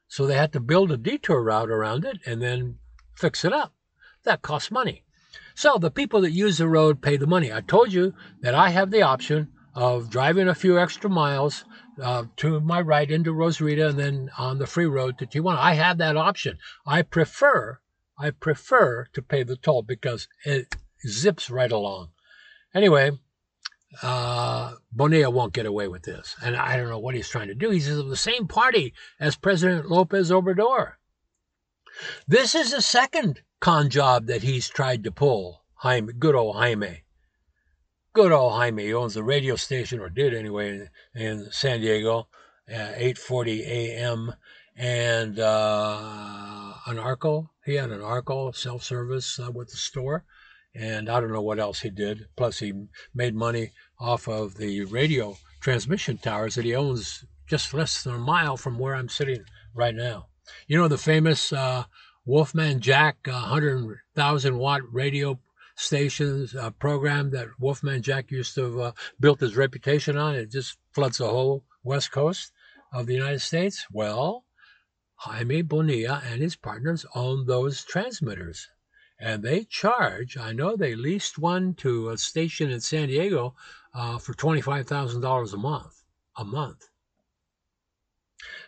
So 0.08 0.26
they 0.26 0.36
had 0.36 0.52
to 0.52 0.60
build 0.60 0.90
a 0.90 0.96
detour 0.96 1.42
route 1.42 1.70
around 1.70 2.04
it 2.04 2.18
and 2.26 2.40
then 2.40 2.78
fix 3.14 3.44
it 3.44 3.52
up. 3.52 3.74
That 4.24 4.42
costs 4.42 4.70
money. 4.70 5.04
So 5.54 5.78
the 5.78 5.90
people 5.90 6.20
that 6.20 6.32
use 6.32 6.58
the 6.58 6.68
road 6.68 7.00
pay 7.00 7.16
the 7.16 7.26
money. 7.26 7.52
I 7.52 7.60
told 7.60 7.92
you 7.92 8.14
that 8.42 8.54
I 8.54 8.70
have 8.70 8.90
the 8.90 9.02
option 9.02 9.52
of 9.74 10.10
driving 10.10 10.48
a 10.48 10.54
few 10.54 10.78
extra 10.78 11.10
miles 11.10 11.64
uh, 12.02 12.24
to 12.36 12.60
my 12.60 12.80
right 12.80 13.10
into 13.10 13.32
Rosarito 13.32 13.90
and 13.90 13.98
then 13.98 14.30
on 14.38 14.58
the 14.58 14.66
free 14.66 14.86
road 14.86 15.18
to 15.18 15.26
Tijuana. 15.26 15.58
I 15.58 15.74
have 15.74 15.98
that 15.98 16.16
option. 16.16 16.58
I 16.86 17.02
prefer, 17.02 17.78
I 18.18 18.30
prefer 18.30 19.06
to 19.12 19.22
pay 19.22 19.42
the 19.42 19.56
toll 19.56 19.82
because 19.82 20.28
it 20.44 20.76
zips 21.06 21.50
right 21.50 21.72
along. 21.72 22.10
Anyway, 22.74 23.12
uh, 24.02 24.74
Bonilla 24.92 25.30
won't 25.30 25.52
get 25.52 25.66
away 25.66 25.88
with 25.88 26.02
this. 26.02 26.36
And 26.42 26.56
I 26.56 26.76
don't 26.76 26.88
know 26.88 26.98
what 26.98 27.14
he's 27.14 27.28
trying 27.28 27.48
to 27.48 27.54
do. 27.54 27.70
He's 27.70 27.88
of 27.88 28.08
the 28.08 28.16
same 28.16 28.46
party 28.46 28.94
as 29.18 29.36
President 29.36 29.90
Lopez 29.90 30.30
Obrador. 30.30 30.94
This 32.28 32.54
is 32.54 32.72
the 32.72 32.82
second 32.82 33.42
con 33.60 33.88
job 33.88 34.26
that 34.26 34.42
he's 34.42 34.68
tried 34.68 35.04
to 35.04 35.10
pull. 35.10 35.62
Jaime, 35.76 36.12
good 36.12 36.34
old 36.34 36.56
Jaime. 36.56 37.04
Good 38.12 38.32
old 38.32 38.54
Jaime. 38.54 38.84
He 38.84 38.94
owns 38.94 39.16
a 39.16 39.22
radio 39.22 39.56
station, 39.56 40.00
or 40.00 40.10
did 40.10 40.34
anyway, 40.34 40.88
in, 41.14 41.22
in 41.22 41.52
San 41.52 41.80
Diego, 41.80 42.28
uh, 42.70 42.92
8:40 42.96 43.60
a.m. 43.60 44.34
And 44.74 45.38
uh, 45.38 46.74
an 46.86 46.98
Arco. 46.98 47.50
He 47.64 47.74
had 47.74 47.90
an 47.90 48.02
Arco 48.02 48.52
self-service 48.52 49.40
uh, 49.40 49.50
with 49.50 49.70
the 49.70 49.76
store 49.76 50.24
and 50.78 51.08
I 51.08 51.20
don't 51.20 51.32
know 51.32 51.42
what 51.42 51.58
else 51.58 51.80
he 51.80 51.90
did. 51.90 52.26
Plus, 52.36 52.58
he 52.58 52.72
made 53.14 53.34
money 53.34 53.72
off 53.98 54.28
of 54.28 54.56
the 54.56 54.84
radio 54.84 55.36
transmission 55.60 56.18
towers 56.18 56.54
that 56.54 56.64
he 56.64 56.74
owns 56.74 57.24
just 57.46 57.72
less 57.72 58.02
than 58.02 58.14
a 58.14 58.18
mile 58.18 58.56
from 58.56 58.78
where 58.78 58.94
I'm 58.94 59.08
sitting 59.08 59.44
right 59.74 59.94
now. 59.94 60.26
You 60.66 60.78
know 60.78 60.88
the 60.88 60.98
famous 60.98 61.52
uh, 61.52 61.84
Wolfman 62.24 62.80
Jack 62.80 63.16
uh, 63.28 63.32
100,000 63.32 64.58
watt 64.58 64.82
radio 64.92 65.38
stations 65.76 66.54
uh, 66.54 66.70
program 66.70 67.30
that 67.30 67.48
Wolfman 67.58 68.02
Jack 68.02 68.30
used 68.30 68.54
to 68.54 68.64
have 68.64 68.78
uh, 68.78 68.92
built 69.20 69.40
his 69.40 69.56
reputation 69.56 70.16
on? 70.16 70.34
It 70.34 70.50
just 70.50 70.78
floods 70.92 71.18
the 71.18 71.28
whole 71.28 71.64
west 71.84 72.10
coast 72.10 72.52
of 72.92 73.06
the 73.06 73.14
United 73.14 73.40
States. 73.40 73.86
Well, 73.92 74.44
Jaime 75.16 75.62
Bonilla 75.62 76.22
and 76.30 76.40
his 76.40 76.56
partners 76.56 77.06
own 77.14 77.46
those 77.46 77.84
transmitters 77.84 78.68
and 79.18 79.42
they 79.42 79.64
charge. 79.64 80.36
I 80.36 80.52
know 80.52 80.76
they 80.76 80.94
leased 80.94 81.38
one 81.38 81.74
to 81.74 82.10
a 82.10 82.18
station 82.18 82.70
in 82.70 82.80
San 82.80 83.08
Diego 83.08 83.54
uh, 83.96 84.18
for 84.18 84.34
twenty-five 84.34 84.86
thousand 84.86 85.22
dollars 85.22 85.52
a 85.52 85.56
month. 85.56 86.02
A 86.36 86.44
month. 86.44 86.90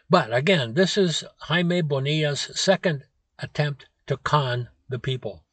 But 0.09 0.33
again, 0.33 0.73
this 0.73 0.97
is 0.97 1.23
Jaime 1.41 1.83
Bonilla's 1.83 2.51
second 2.55 3.05
attempt 3.38 3.87
to 4.07 4.17
con 4.17 4.69
the 4.88 4.99
people. 4.99 5.45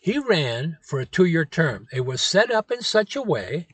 He 0.00 0.18
ran 0.18 0.78
for 0.82 0.98
a 0.98 1.06
two-year 1.06 1.44
term. 1.44 1.86
It 1.92 2.04
was 2.04 2.20
set 2.20 2.50
up 2.50 2.72
in 2.72 2.82
such 2.82 3.14
a 3.14 3.22
way 3.22 3.68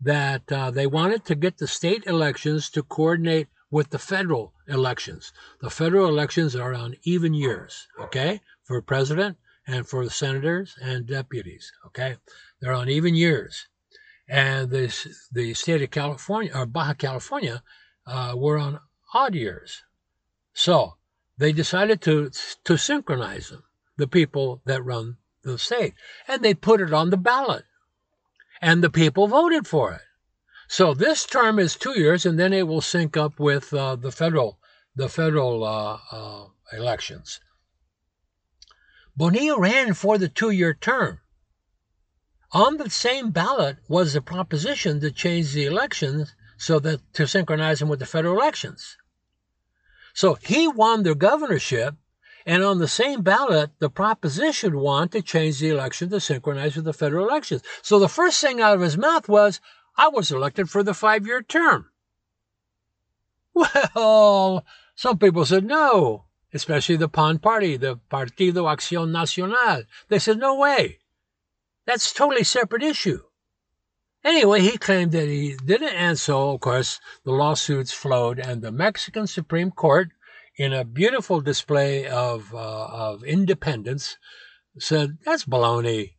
that 0.00 0.50
uh, 0.50 0.70
they 0.70 0.86
wanted 0.86 1.24
to 1.26 1.34
get 1.34 1.58
the 1.58 1.66
state 1.66 2.06
elections 2.06 2.70
to 2.70 2.82
coordinate 2.82 3.48
with 3.70 3.90
the 3.90 3.98
federal 3.98 4.54
elections. 4.66 5.32
The 5.60 5.70
federal 5.70 6.08
elections 6.08 6.56
are 6.56 6.72
on 6.74 6.96
even 7.02 7.34
years, 7.34 7.86
okay, 8.00 8.40
for 8.64 8.80
president 8.80 9.36
and 9.66 9.86
for 9.86 10.08
senators 10.08 10.74
and 10.80 11.06
deputies. 11.06 11.70
Okay, 11.86 12.16
they're 12.60 12.72
on 12.72 12.88
even 12.88 13.14
years, 13.14 13.68
and 14.28 14.70
the 14.70 14.94
the 15.32 15.54
state 15.54 15.82
of 15.82 15.90
California 15.90 16.52
or 16.54 16.66
Baja 16.66 16.94
California 16.94 17.62
uh, 18.06 18.34
were 18.36 18.58
on 18.58 18.80
odd 19.14 19.34
years. 19.34 19.82
So 20.52 20.96
they 21.38 21.52
decided 21.52 22.02
to 22.02 22.30
to 22.64 22.76
synchronize 22.76 23.48
them, 23.48 23.64
the 23.96 24.06
people 24.06 24.60
that 24.66 24.84
run 24.84 25.16
the 25.42 25.58
state, 25.58 25.94
and 26.26 26.42
they 26.42 26.54
put 26.54 26.80
it 26.80 26.92
on 26.92 27.10
the 27.10 27.16
ballot, 27.16 27.64
and 28.60 28.82
the 28.82 28.90
people 28.90 29.28
voted 29.28 29.66
for 29.66 29.92
it. 29.92 30.02
So 30.68 30.92
this 30.92 31.24
term 31.24 31.58
is 31.58 31.76
two 31.76 31.98
years, 31.98 32.26
and 32.26 32.38
then 32.38 32.52
it 32.52 32.68
will 32.68 32.82
sync 32.82 33.16
up 33.16 33.40
with 33.40 33.72
uh, 33.72 33.96
the 33.96 34.12
federal 34.12 34.58
the 34.94 35.08
federal 35.08 35.64
uh, 35.64 35.98
uh 36.12 36.44
elections. 36.72 37.40
Bonilla 39.16 39.58
ran 39.58 39.94
for 39.94 40.18
the 40.18 40.28
two-year 40.28 40.74
term. 40.74 41.20
On 42.52 42.78
the 42.78 42.88
same 42.88 43.30
ballot 43.30 43.76
was 43.88 44.14
the 44.14 44.22
proposition 44.22 45.00
to 45.00 45.10
change 45.10 45.52
the 45.52 45.66
elections 45.66 46.34
so 46.56 46.78
that 46.80 47.00
to 47.12 47.26
synchronize 47.26 47.80
them 47.80 47.88
with 47.88 47.98
the 47.98 48.06
federal 48.06 48.34
elections. 48.34 48.96
So 50.14 50.34
he 50.34 50.66
won 50.66 51.02
the 51.02 51.14
governorship, 51.14 51.94
and 52.46 52.64
on 52.64 52.78
the 52.78 52.88
same 52.88 53.22
ballot, 53.22 53.70
the 53.78 53.90
proposition 53.90 54.78
won 54.80 55.10
to 55.10 55.20
change 55.20 55.60
the 55.60 55.68
election 55.68 56.08
to 56.08 56.20
synchronize 56.20 56.74
with 56.74 56.86
the 56.86 56.94
federal 56.94 57.28
elections. 57.28 57.62
So 57.82 57.98
the 57.98 58.08
first 58.08 58.40
thing 58.40 58.60
out 58.60 58.74
of 58.74 58.80
his 58.80 58.96
mouth 58.96 59.28
was, 59.28 59.60
I 59.96 60.08
was 60.08 60.30
elected 60.30 60.70
for 60.70 60.82
the 60.82 60.94
five 60.94 61.26
year 61.26 61.42
term. 61.42 61.90
Well, 63.94 64.64
some 64.94 65.18
people 65.18 65.44
said 65.44 65.64
no, 65.64 66.24
especially 66.54 66.96
the 66.96 67.08
PAN 67.08 67.40
party, 67.40 67.76
the 67.76 68.00
Partido 68.10 68.64
Acción 68.64 69.10
Nacional. 69.10 69.82
They 70.08 70.18
said, 70.18 70.38
no 70.38 70.54
way. 70.56 70.98
That's 71.88 72.12
a 72.12 72.14
totally 72.14 72.44
separate 72.44 72.82
issue. 72.82 73.20
Anyway, 74.22 74.60
he 74.60 74.76
claimed 74.76 75.12
that 75.12 75.26
he 75.26 75.56
didn't, 75.64 75.94
and 75.94 76.18
so, 76.18 76.50
of 76.50 76.60
course, 76.60 77.00
the 77.24 77.32
lawsuits 77.32 77.92
flowed, 77.92 78.38
and 78.38 78.60
the 78.60 78.70
Mexican 78.70 79.26
Supreme 79.26 79.70
Court, 79.70 80.10
in 80.58 80.74
a 80.74 80.84
beautiful 80.84 81.40
display 81.40 82.06
of, 82.06 82.54
uh, 82.54 82.88
of 82.88 83.24
independence, 83.24 84.18
said, 84.78 85.16
That's 85.24 85.46
baloney. 85.46 86.16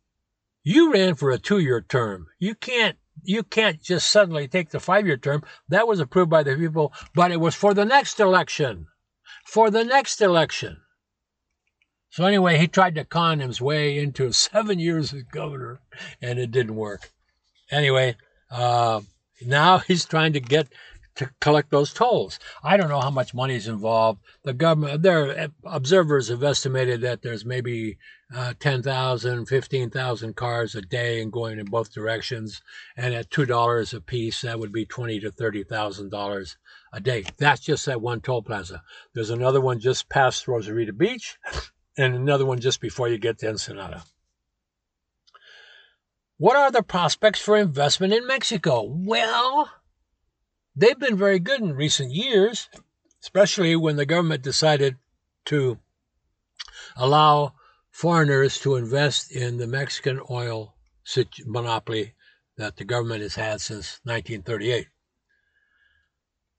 You 0.64 0.92
ran 0.92 1.14
for 1.14 1.30
a 1.30 1.38
two 1.38 1.60
year 1.60 1.80
term. 1.80 2.26
You 2.40 2.56
can't 2.56 2.96
you 3.22 3.44
can't 3.44 3.80
just 3.80 4.10
suddenly 4.10 4.48
take 4.48 4.70
the 4.70 4.80
five 4.80 5.06
year 5.06 5.18
term. 5.18 5.44
That 5.68 5.86
was 5.86 6.00
approved 6.00 6.30
by 6.30 6.42
the 6.42 6.56
people, 6.56 6.92
but 7.14 7.30
it 7.30 7.38
was 7.38 7.54
for 7.54 7.74
the 7.74 7.84
next 7.84 8.18
election. 8.18 8.88
For 9.46 9.70
the 9.70 9.84
next 9.84 10.20
election. 10.20 10.78
So 12.10 12.24
anyway, 12.24 12.58
he 12.58 12.66
tried 12.66 12.96
to 12.96 13.04
con 13.04 13.38
his 13.38 13.60
way 13.60 13.98
into 13.98 14.32
seven 14.50 14.78
years 14.78 15.14
as 15.14 15.22
governor, 15.22 15.80
and 16.20 16.38
it 16.38 16.50
didn't 16.50 16.74
work. 16.76 17.10
Anyway, 17.70 18.16
uh, 18.50 19.00
now 19.40 19.78
he's 19.86 20.04
trying 20.04 20.32
to 20.32 20.40
get 20.40 20.68
to 21.16 21.30
collect 21.40 21.70
those 21.70 21.92
tolls. 21.92 22.38
I 22.62 22.76
don't 22.76 22.88
know 22.88 23.00
how 23.00 23.10
much 23.10 23.34
money 23.34 23.54
is 23.54 23.68
involved. 23.68 24.20
The 24.44 24.54
government, 24.54 25.02
their 25.02 25.48
observers 25.64 26.28
have 26.28 26.42
estimated 26.42 27.00
that 27.02 27.22
there's 27.22 27.44
maybe 27.44 27.98
uh, 28.34 28.54
10,000, 28.58 29.46
15,000 29.46 30.36
cars 30.36 30.74
a 30.74 30.80
day 30.80 31.20
and 31.20 31.32
going 31.32 31.58
in 31.58 31.66
both 31.66 31.92
directions. 31.92 32.62
And 32.96 33.12
at 33.12 33.28
$2 33.30 33.94
a 33.94 34.00
piece, 34.00 34.40
that 34.42 34.58
would 34.60 34.72
be 34.72 34.86
twenty 34.86 35.20
to 35.20 35.30
$30,000 35.30 36.56
a 36.92 37.00
day. 37.00 37.24
That's 37.38 37.60
just 37.60 37.86
that 37.86 38.00
one 38.00 38.20
toll 38.20 38.42
plaza. 38.42 38.82
There's 39.12 39.30
another 39.30 39.60
one 39.60 39.80
just 39.80 40.08
past 40.08 40.48
Rosarito 40.48 40.92
Beach 40.92 41.36
and 42.00 42.14
another 42.14 42.46
one 42.46 42.60
just 42.60 42.80
before 42.80 43.08
you 43.08 43.18
get 43.18 43.38
to 43.38 43.48
Ensenada. 43.48 44.02
What 46.38 46.56
are 46.56 46.70
the 46.70 46.82
prospects 46.82 47.40
for 47.40 47.56
investment 47.56 48.14
in 48.14 48.26
Mexico? 48.26 48.82
Well, 48.84 49.70
they've 50.74 50.98
been 50.98 51.18
very 51.18 51.38
good 51.38 51.60
in 51.60 51.74
recent 51.74 52.12
years, 52.12 52.70
especially 53.22 53.76
when 53.76 53.96
the 53.96 54.06
government 54.06 54.42
decided 54.42 54.96
to 55.46 55.78
allow 56.96 57.54
foreigners 57.90 58.58
to 58.60 58.76
invest 58.76 59.30
in 59.30 59.58
the 59.58 59.66
Mexican 59.66 60.20
oil 60.30 60.74
monopoly 61.44 62.14
that 62.56 62.76
the 62.76 62.84
government 62.84 63.22
has 63.22 63.34
had 63.34 63.60
since 63.60 64.00
1938. 64.04 64.86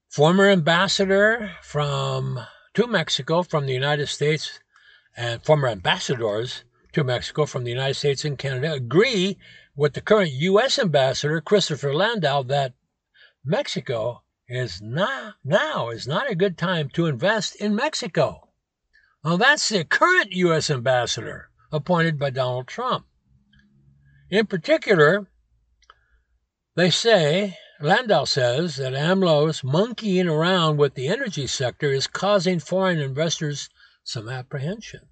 Former 0.08 0.50
ambassador 0.50 1.50
from 1.62 2.38
to 2.74 2.86
Mexico 2.86 3.42
from 3.42 3.66
the 3.66 3.72
United 3.72 4.08
States 4.08 4.60
and 5.16 5.44
former 5.44 5.68
ambassadors 5.68 6.64
to 6.92 7.04
Mexico 7.04 7.46
from 7.46 7.64
the 7.64 7.70
United 7.70 7.94
States 7.94 8.24
and 8.24 8.38
Canada 8.38 8.72
agree 8.72 9.38
with 9.74 9.94
the 9.94 10.00
current 10.00 10.30
U.S. 10.32 10.78
ambassador 10.78 11.40
Christopher 11.40 11.94
Landau 11.94 12.42
that 12.42 12.74
Mexico 13.44 14.22
is 14.48 14.82
not 14.82 15.34
now 15.44 15.88
is 15.88 16.06
not 16.06 16.30
a 16.30 16.34
good 16.34 16.58
time 16.58 16.88
to 16.90 17.06
invest 17.06 17.56
in 17.56 17.74
Mexico. 17.74 18.48
Well, 19.24 19.38
that's 19.38 19.68
the 19.68 19.84
current 19.84 20.32
U.S. 20.32 20.70
ambassador 20.70 21.48
appointed 21.70 22.18
by 22.18 22.30
Donald 22.30 22.66
Trump. 22.66 23.06
In 24.30 24.46
particular, 24.46 25.26
they 26.74 26.90
say, 26.90 27.56
Landau 27.80 28.24
says, 28.24 28.76
that 28.76 28.94
AMLO's 28.94 29.62
monkeying 29.62 30.28
around 30.28 30.76
with 30.76 30.94
the 30.94 31.08
energy 31.08 31.46
sector 31.46 31.90
is 31.92 32.06
causing 32.06 32.58
foreign 32.58 32.98
investors 32.98 33.68
some 34.04 34.28
apprehension. 34.28 35.08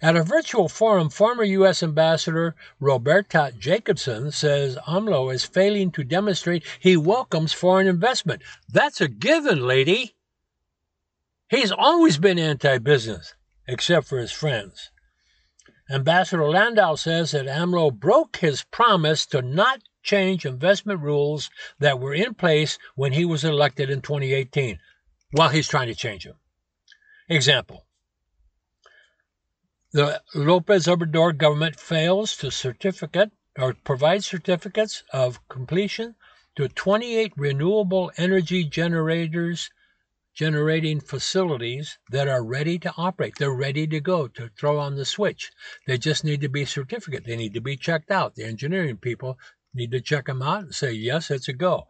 At 0.00 0.14
a 0.14 0.22
virtual 0.22 0.68
forum, 0.68 1.10
former 1.10 1.42
U.S. 1.42 1.82
Ambassador 1.82 2.54
Roberta 2.78 3.52
Jacobson 3.58 4.30
says 4.30 4.78
AMLO 4.86 5.34
is 5.34 5.44
failing 5.44 5.90
to 5.92 6.04
demonstrate 6.04 6.64
he 6.78 6.96
welcomes 6.96 7.52
foreign 7.52 7.88
investment. 7.88 8.42
That's 8.68 9.00
a 9.00 9.08
given, 9.08 9.66
lady. 9.66 10.14
He's 11.48 11.72
always 11.72 12.18
been 12.18 12.38
anti 12.38 12.78
business, 12.78 13.34
except 13.66 14.06
for 14.06 14.18
his 14.18 14.30
friends. 14.30 14.92
Ambassador 15.90 16.48
Landau 16.48 16.94
says 16.94 17.32
that 17.32 17.46
AMLO 17.46 17.90
broke 17.90 18.36
his 18.36 18.62
promise 18.62 19.26
to 19.26 19.42
not 19.42 19.82
change 20.04 20.46
investment 20.46 21.00
rules 21.00 21.50
that 21.80 21.98
were 21.98 22.14
in 22.14 22.34
place 22.34 22.78
when 22.94 23.12
he 23.12 23.24
was 23.24 23.42
elected 23.42 23.90
in 23.90 24.00
2018. 24.00 24.78
While 25.32 25.48
he's 25.48 25.66
trying 25.66 25.88
to 25.88 25.96
change 25.96 26.24
them. 26.24 26.36
Example 27.28 27.86
The 29.92 30.22
Lopez 30.34 30.86
Obrador 30.86 31.36
government 31.36 31.80
fails 31.80 32.36
to 32.36 32.50
certificate 32.50 33.32
or 33.58 33.72
provide 33.72 34.24
certificates 34.24 35.04
of 35.10 35.46
completion 35.48 36.16
to 36.56 36.68
28 36.68 37.32
renewable 37.36 38.12
energy 38.16 38.64
generators 38.64 39.70
generating 40.34 41.00
facilities 41.00 41.98
that 42.10 42.28
are 42.28 42.44
ready 42.44 42.78
to 42.78 42.92
operate. 42.96 43.34
They're 43.38 43.54
ready 43.54 43.86
to 43.86 44.00
go 44.00 44.26
to 44.28 44.50
throw 44.58 44.78
on 44.78 44.96
the 44.96 45.04
switch. 45.04 45.52
They 45.86 45.96
just 45.96 46.24
need 46.24 46.40
to 46.40 46.48
be 46.48 46.64
certificate. 46.64 47.24
They 47.24 47.36
need 47.36 47.54
to 47.54 47.60
be 47.60 47.76
checked 47.76 48.10
out. 48.10 48.34
The 48.34 48.44
engineering 48.44 48.96
people 48.96 49.38
need 49.72 49.92
to 49.92 50.00
check 50.00 50.26
them 50.26 50.42
out 50.42 50.64
and 50.64 50.74
say, 50.74 50.92
yes, 50.92 51.30
it's 51.30 51.48
a 51.48 51.52
go. 51.52 51.86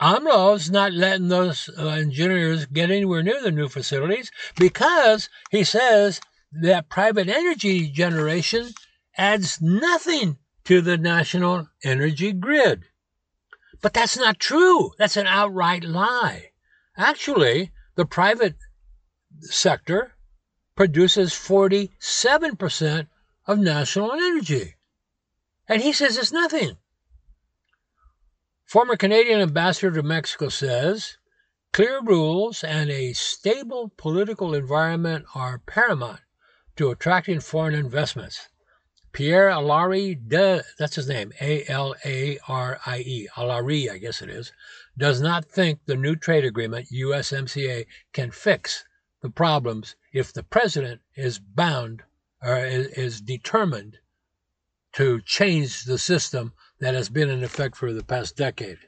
AMLO's 0.00 0.70
not 0.70 0.92
letting 0.92 1.28
those 1.28 1.70
uh, 1.78 1.88
engineers 1.88 2.66
get 2.66 2.90
anywhere 2.90 3.22
near 3.22 3.42
the 3.42 3.50
new 3.50 3.68
facilities 3.68 4.30
because 4.56 5.30
he 5.50 5.64
says 5.64 6.20
that 6.52 6.90
private 6.90 7.28
energy 7.28 7.88
generation 7.88 8.68
adds 9.16 9.60
nothing 9.60 10.36
to 10.64 10.80
the 10.80 10.98
national 10.98 11.68
energy 11.82 12.32
grid. 12.32 12.84
But 13.80 13.94
that's 13.94 14.16
not 14.16 14.38
true. 14.38 14.92
That's 14.98 15.16
an 15.16 15.26
outright 15.26 15.84
lie. 15.84 16.50
Actually, 16.96 17.72
the 17.94 18.04
private 18.04 18.56
sector 19.40 20.12
produces 20.74 21.32
47% 21.32 23.08
of 23.46 23.58
national 23.58 24.12
energy. 24.12 24.74
And 25.68 25.82
he 25.82 25.92
says 25.92 26.18
it's 26.18 26.32
nothing. 26.32 26.76
Former 28.66 28.96
Canadian 28.96 29.40
ambassador 29.40 29.92
to 29.92 30.02
Mexico 30.02 30.48
says 30.48 31.18
clear 31.72 32.02
rules 32.02 32.64
and 32.64 32.90
a 32.90 33.12
stable 33.12 33.92
political 33.96 34.54
environment 34.54 35.24
are 35.36 35.60
paramount 35.60 36.18
to 36.74 36.90
attracting 36.90 37.38
foreign 37.38 37.76
investments. 37.76 38.48
Pierre 39.12 39.50
Alarie, 39.50 40.16
de, 40.16 40.64
that's 40.80 40.96
his 40.96 41.08
name, 41.08 41.32
A 41.40 41.64
L 41.68 41.94
A 42.04 42.40
R 42.48 42.80
I 42.84 42.98
E, 43.06 43.28
Alarie, 43.36 43.88
I 43.88 43.98
guess 43.98 44.20
it 44.20 44.30
is, 44.30 44.52
does 44.98 45.20
not 45.20 45.44
think 45.44 45.78
the 45.86 45.94
new 45.94 46.16
trade 46.16 46.44
agreement, 46.44 46.88
USMCA, 46.90 47.86
can 48.12 48.32
fix 48.32 48.84
the 49.22 49.30
problems 49.30 49.94
if 50.12 50.32
the 50.32 50.42
president 50.42 51.02
is 51.14 51.38
bound 51.38 52.02
or 52.42 52.56
is 52.56 53.20
determined 53.20 53.98
to 54.94 55.20
change 55.20 55.84
the 55.84 55.98
system 55.98 56.52
that 56.78 56.94
has 56.94 57.08
been 57.08 57.30
in 57.30 57.42
effect 57.42 57.76
for 57.76 57.92
the 57.92 58.04
past 58.04 58.36
decade. 58.36 58.78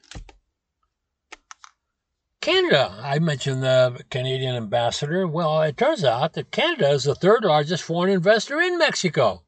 Canada. 2.40 2.98
I 3.02 3.18
mentioned 3.18 3.62
the 3.62 4.04
Canadian 4.10 4.54
ambassador. 4.54 5.26
Well, 5.26 5.60
it 5.62 5.76
turns 5.76 6.04
out 6.04 6.34
that 6.34 6.50
Canada 6.50 6.88
is 6.90 7.04
the 7.04 7.14
third 7.14 7.44
largest 7.44 7.82
foreign 7.82 8.12
investor 8.12 8.60
in 8.60 8.78
Mexico. 8.78 9.42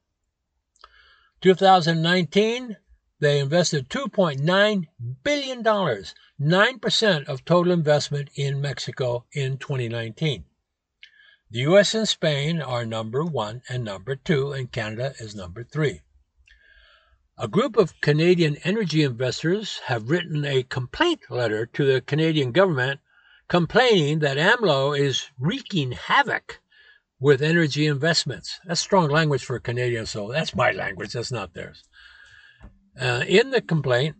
2019, 1.41 2.77
they 3.19 3.39
invested 3.39 3.89
$2.9 3.89 4.87
billion, 5.23 5.63
9% 5.63 7.25
of 7.25 7.45
total 7.45 7.71
investment 7.71 8.29
in 8.35 8.61
Mexico 8.61 9.25
in 9.31 9.57
2019. 9.57 10.45
The 11.49 11.59
US 11.59 11.95
and 11.95 12.07
Spain 12.07 12.61
are 12.61 12.85
number 12.85 13.23
one 13.23 13.61
and 13.67 13.83
number 13.83 14.15
two, 14.15 14.51
and 14.51 14.71
Canada 14.71 15.13
is 15.19 15.33
number 15.33 15.63
three. 15.63 16.01
A 17.43 17.47
group 17.47 17.75
of 17.75 17.99
Canadian 18.01 18.57
energy 18.57 19.01
investors 19.01 19.79
have 19.85 20.11
written 20.11 20.45
a 20.45 20.61
complaint 20.61 21.21
letter 21.31 21.65
to 21.65 21.83
the 21.83 21.99
Canadian 21.99 22.51
government 22.51 22.99
complaining 23.47 24.19
that 24.19 24.37
AMLO 24.37 24.93
is 24.95 25.31
wreaking 25.39 25.93
havoc 25.93 26.61
with 27.19 27.41
energy 27.41 27.87
investments. 27.87 28.59
That's 28.63 28.79
strong 28.79 29.09
language 29.09 29.43
for 29.43 29.55
a 29.55 29.59
Canadian, 29.59 30.05
so 30.05 30.31
that's 30.31 30.53
my 30.53 30.69
language, 30.69 31.13
that's 31.13 31.31
not 31.31 31.55
theirs. 31.55 31.83
Uh, 32.95 33.23
in 33.27 33.49
the 33.49 33.61
complaint 33.61 34.17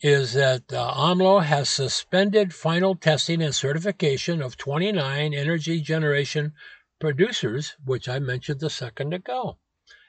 is 0.00 0.32
that 0.32 0.72
uh, 0.72 0.94
AMLO 0.94 1.44
has 1.44 1.68
suspended 1.68 2.54
final 2.54 2.94
testing 2.94 3.42
and 3.42 3.54
certification 3.54 4.40
of 4.40 4.56
29 4.56 5.34
energy 5.34 5.82
generation 5.82 6.54
producers, 6.98 7.76
which 7.84 8.08
I 8.08 8.18
mentioned 8.18 8.62
a 8.62 8.70
second 8.70 9.12
ago. 9.12 9.58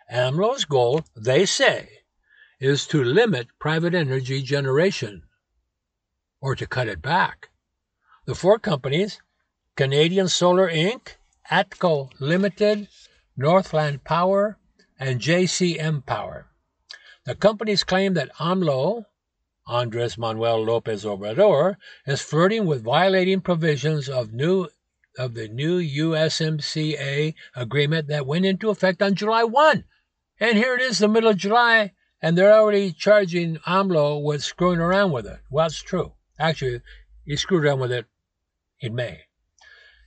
AMLO's 0.10 0.63
goal, 0.63 1.04
they 1.13 1.45
say, 1.45 2.03
is 2.63 2.88
to 2.88 3.04
limit 3.04 3.47
private 3.60 3.93
energy 3.93 4.41
generation 4.41 5.21
or 6.39 6.56
to 6.56 6.65
cut 6.65 6.88
it 6.88 7.02
back. 7.02 7.49
The 8.26 8.36
four 8.36 8.58
companies 8.58 9.19
Canadian 9.76 10.30
Solar 10.30 10.69
Inc., 10.69 11.15
ATCO 11.52 12.10
Limited, 12.21 12.88
Northland 13.36 14.06
Power, 14.06 14.58
and 14.97 15.19
JCM 15.19 16.06
Power. 16.06 16.47
The 17.26 17.36
companies 17.36 17.84
claim 17.84 18.13
that 18.13 18.34
AMLO, 18.39 19.08
Andres 19.67 20.17
Manuel 20.17 20.63
Lopez 20.63 21.04
Obrador, 21.04 21.76
is 22.08 22.21
flirting 22.21 22.65
with 22.65 22.84
violating 22.84 23.41
provisions 23.41 24.08
of 24.08 24.32
new 24.32 24.69
of 25.19 25.34
the 25.34 25.49
new 25.49 25.80
USMCA 25.80 27.36
agreement 27.56 28.08
that 28.08 28.26
went 28.26 28.45
into 28.45 28.69
effect 28.69 29.02
on 29.02 29.15
July 29.15 29.43
1. 29.43 29.84
And 30.39 30.58
here 30.58 30.76
it 30.76 30.82
is, 30.82 30.99
the 30.99 31.08
middle 31.08 31.30
of 31.30 31.38
July, 31.38 31.91
and 32.24 32.38
they're 32.38 32.54
already 32.54 32.94
charging 32.94 33.58
AMLO 33.68 34.24
with 34.24 34.42
screwing 34.42 34.80
around 34.80 35.12
with 35.12 35.28
it. 35.28 35.42
Well, 35.52 35.68
it's 35.68 35.82
true. 35.82 36.14
Actually, 36.40 36.80
he 37.26 37.36
screwed 37.36 37.66
around 37.66 37.82
with 37.82 37.92
it 37.92 38.06
in 38.80 38.96
May. 38.96 39.26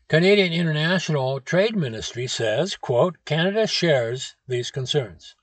Canadian 0.08 0.50
International 0.54 1.40
Trade 1.40 1.76
Ministry 1.76 2.26
says, 2.26 2.74
quote, 2.76 3.16
Canada 3.26 3.66
shares 3.66 4.34
these 4.48 4.70
concerns. 4.70 5.34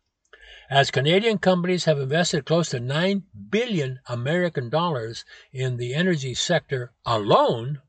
As 0.68 0.90
Canadian 0.90 1.38
companies 1.38 1.86
have 1.86 2.00
invested 2.00 2.46
close 2.46 2.70
to 2.70 2.80
9 2.80 3.22
billion 3.52 4.00
American 4.08 4.70
dollars 4.70 5.26
in 5.52 5.78
the 5.78 5.94
energy 5.94 6.34
sector 6.34 6.92
alone, 7.06 7.82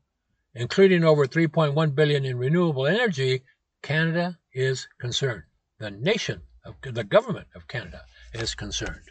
including 0.53 1.03
over 1.03 1.25
3.1 1.25 1.95
billion 1.95 2.23
in 2.23 2.37
renewable 2.37 2.85
energy, 2.85 3.41
Canada 3.81 4.37
is 4.53 4.87
concerned. 4.99 5.43
The 5.79 5.89
nation 5.89 6.43
of 6.63 6.75
the 6.83 7.03
government 7.03 7.47
of 7.55 7.67
Canada 7.67 8.03
is 8.35 8.55
concerned. 8.55 9.09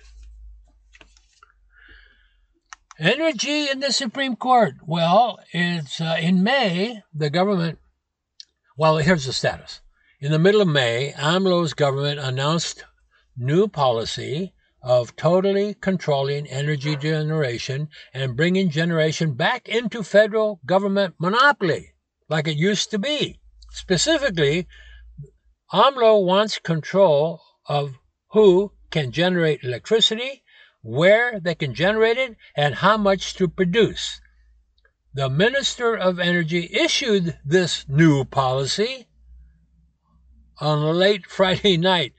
Energy 2.99 3.69
in 3.69 3.81
the 3.81 3.93
Supreme 3.93 4.37
Court. 4.37 4.75
Well, 4.87 5.41
it's 5.53 6.01
uh, 6.01 6.17
in 6.21 6.45
May, 6.45 7.03
the 7.13 7.29
government. 7.29 7.79
Well, 8.77 8.99
here's 8.99 9.27
the 9.27 9.33
status. 9.33 9.81
In 10.21 10.31
the 10.31 10.39
middle 10.39 10.61
of 10.61 10.69
May, 10.69 11.13
AMLO's 11.17 11.75
government 11.75 12.21
announced 12.21 12.85
new 13.37 13.67
policy 13.67 14.55
of 14.81 15.17
totally 15.17 15.75
controlling 15.75 16.47
energy 16.47 16.95
generation 16.95 17.89
and 18.13 18.37
bringing 18.37 18.71
generation 18.71 19.35
back 19.35 19.69
into 19.69 20.03
federal 20.03 20.61
government 20.65 21.15
monopoly, 21.19 21.95
like 22.29 22.47
it 22.47 22.57
used 22.57 22.91
to 22.91 22.99
be. 22.99 23.41
Specifically, 23.71 24.69
AMLO 25.73 26.25
wants 26.25 26.59
control 26.61 27.41
of 27.67 27.99
who 28.31 28.73
can 28.95 29.11
generate 29.11 29.65
electricity, 29.65 30.45
where 30.81 31.41
they 31.41 31.57
can 31.57 31.75
generate 31.75 32.17
it, 32.17 32.37
and 32.55 32.77
how 32.77 32.97
much 32.97 33.35
to 33.35 33.49
produce. 33.49 34.21
The 35.13 35.29
Minister 35.29 35.97
of 35.97 36.21
Energy 36.21 36.71
issued 36.73 37.37
this 37.45 37.85
new 37.89 38.25
policy 38.25 39.09
on 40.61 40.79
a 40.79 40.93
late 40.93 41.27
Friday 41.27 41.77
night. 41.93 42.13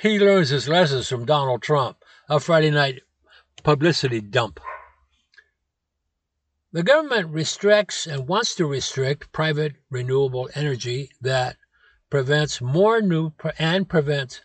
He 0.00 0.18
learns 0.18 0.48
his 0.48 0.70
lessons 0.70 1.06
from 1.06 1.26
Donald 1.26 1.60
Trump, 1.60 1.98
a 2.30 2.40
Friday 2.40 2.70
night 2.70 3.02
publicity 3.62 4.22
dump. 4.22 4.58
The 6.72 6.82
government 6.82 7.28
restricts 7.28 8.06
and 8.06 8.26
wants 8.26 8.54
to 8.54 8.64
restrict 8.64 9.32
private 9.32 9.74
renewable 9.90 10.48
energy 10.54 11.10
that 11.20 11.58
prevents 12.08 12.62
more 12.62 13.02
new 13.02 13.34
and 13.58 13.86
prevents 13.86 14.40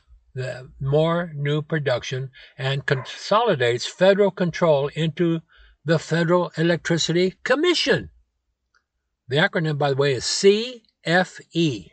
more 0.80 1.32
new 1.36 1.62
production 1.62 2.32
and 2.58 2.86
consolidates 2.86 3.86
federal 3.86 4.32
control 4.32 4.90
into 4.96 5.42
the 5.84 6.00
Federal 6.00 6.52
Electricity 6.58 7.36
Commission. 7.44 8.10
The 9.28 9.38
acronym, 9.38 9.78
by 9.78 9.92
the 9.92 9.96
way, 9.96 10.14
is 10.14 10.24
CFE. 10.24 11.92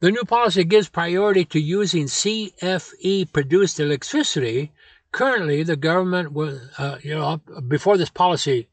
The 0.00 0.10
new 0.10 0.24
policy 0.24 0.64
gives 0.64 0.88
priority 0.88 1.44
to 1.46 1.58
using 1.58 2.04
CFE 2.06 3.32
produced 3.32 3.80
electricity. 3.80 4.72
Currently, 5.12 5.62
the 5.62 5.76
government 5.76 6.32
was, 6.32 6.60
uh, 6.76 6.98
you 7.02 7.14
know, 7.14 7.40
before 7.68 7.96
this 7.96 8.10
policy 8.10 8.68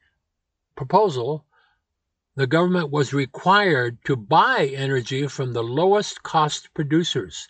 proposal, 0.76 1.46
the 2.36 2.48
government 2.48 2.90
was 2.90 3.14
required 3.14 3.98
to 4.06 4.16
buy 4.16 4.72
energy 4.74 5.28
from 5.28 5.54
the 5.54 5.64
lowest 5.64 6.24
cost 6.24 6.74
producers. 6.74 7.48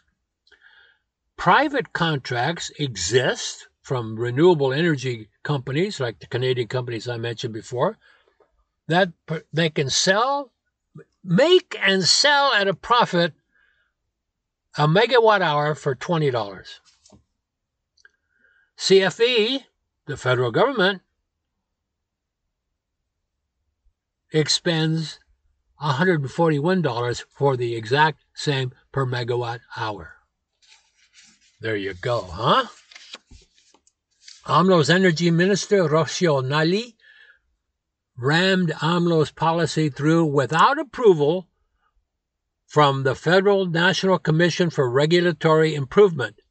Private 1.38 1.94
contracts 1.94 2.72
exist 2.80 3.68
from 3.82 4.18
renewable 4.18 4.74
energy 4.74 5.30
companies 5.44 6.00
like 6.00 6.20
the 6.20 6.28
Canadian 6.28 6.68
companies 6.68 7.08
I 7.08 7.18
mentioned 7.18 7.54
before 7.54 7.98
that 8.88 9.10
they 9.54 9.70
can 9.70 9.90
sell, 9.90 10.52
make 11.24 11.76
and 11.82 12.04
sell 12.04 12.54
at 12.54 12.68
a 12.68 12.74
profit 12.74 13.34
a 14.78 14.88
megawatt 14.88 15.42
hour 15.42 15.76
for 15.76 15.96
$20. 15.96 16.80
CFE, 18.78 19.64
the 20.06 20.18
federal 20.18 20.52
government, 20.52 21.02
expends 24.32 25.20
$141 25.82 27.24
for 27.30 27.58
the 27.58 27.76
exact 27.76 28.24
same 28.34 28.72
per 28.92 29.06
megawatt 29.06 29.60
hour. 29.76 30.16
There 31.60 31.76
you 31.76 31.94
go, 31.94 32.22
huh? 32.22 32.66
AMLO's 34.46 34.90
energy 34.90 35.30
minister, 35.32 35.88
Rocio 35.88 36.42
Nahle 36.42 36.96
rammed 38.18 38.72
AMLO's 38.82 39.32
policy 39.32 39.90
through 39.90 40.26
without 40.26 40.80
approval 40.80 41.48
from 42.66 43.04
the 43.04 43.16
Federal 43.16 43.66
National 43.66 44.18
Commission 44.18 44.70
for 44.70 44.90
Regulatory 44.90 45.76
Improvement. 45.76 46.42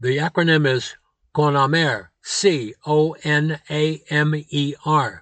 The 0.00 0.18
acronym 0.18 0.66
is 0.66 0.96
CONAMER, 1.34 2.10
C 2.22 2.74
O 2.84 3.12
N 3.22 3.60
A 3.70 4.02
M 4.10 4.34
E 4.34 4.74
R 4.84 5.21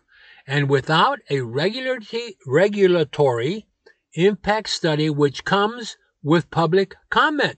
and 0.51 0.69
without 0.69 1.21
a 1.31 1.41
regulatory 1.43 3.67
impact 4.15 4.69
study 4.69 5.09
which 5.09 5.45
comes 5.45 5.97
with 6.25 6.51
public 6.51 6.97
comment. 7.09 7.57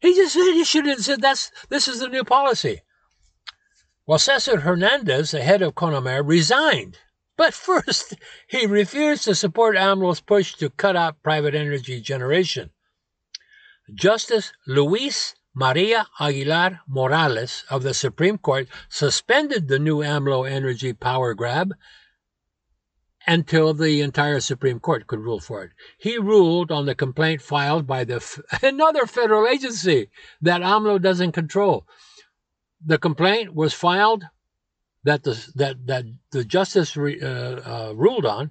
He 0.00 0.16
just 0.16 0.34
said 0.34 0.52
he 0.52 0.64
should 0.64 0.86
have 0.86 0.98
said 0.98 1.20
that's 1.20 1.52
this 1.68 1.86
is 1.86 2.00
the 2.00 2.08
new 2.08 2.24
policy. 2.24 2.80
Well, 4.04 4.18
Cesar 4.18 4.60
Hernandez, 4.60 5.30
the 5.30 5.42
head 5.42 5.62
of 5.62 5.76
Conamer, 5.76 6.26
resigned. 6.26 6.98
But 7.36 7.54
first, 7.68 8.14
he 8.48 8.66
refused 8.66 9.22
to 9.24 9.36
support 9.36 9.76
AMLO's 9.76 10.20
push 10.20 10.56
to 10.56 10.70
cut 10.70 10.96
out 10.96 11.22
private 11.22 11.54
energy 11.54 12.00
generation. 12.00 12.70
Justice 13.94 14.52
Luis 14.66 15.36
Maria 15.54 16.08
Aguilar 16.18 16.80
Morales 16.88 17.62
of 17.70 17.84
the 17.84 17.94
Supreme 17.94 18.38
Court 18.38 18.66
suspended 18.88 19.68
the 19.68 19.78
new 19.78 19.98
AMLO 19.98 20.50
energy 20.50 20.92
power 20.92 21.32
grab 21.32 21.72
until 23.26 23.72
the 23.72 24.00
entire 24.00 24.40
Supreme 24.40 24.80
Court 24.80 25.06
could 25.06 25.20
rule 25.20 25.40
for 25.40 25.64
it. 25.64 25.72
He 25.98 26.18
ruled 26.18 26.70
on 26.70 26.86
the 26.86 26.94
complaint 26.94 27.40
filed 27.40 27.86
by 27.86 28.04
the 28.04 28.22
another 28.62 29.06
federal 29.06 29.46
agency 29.46 30.10
that 30.42 30.62
AMLO 30.62 31.00
doesn't 31.00 31.32
control. 31.32 31.86
The 32.84 32.98
complaint 32.98 33.54
was 33.54 33.72
filed 33.72 34.24
that 35.04 35.22
the 35.22 35.52
that 35.54 35.86
that 35.86 36.04
the 36.32 36.44
justice 36.44 36.96
re, 36.96 37.20
uh, 37.20 37.26
uh, 37.28 37.92
ruled 37.94 38.26
on. 38.26 38.50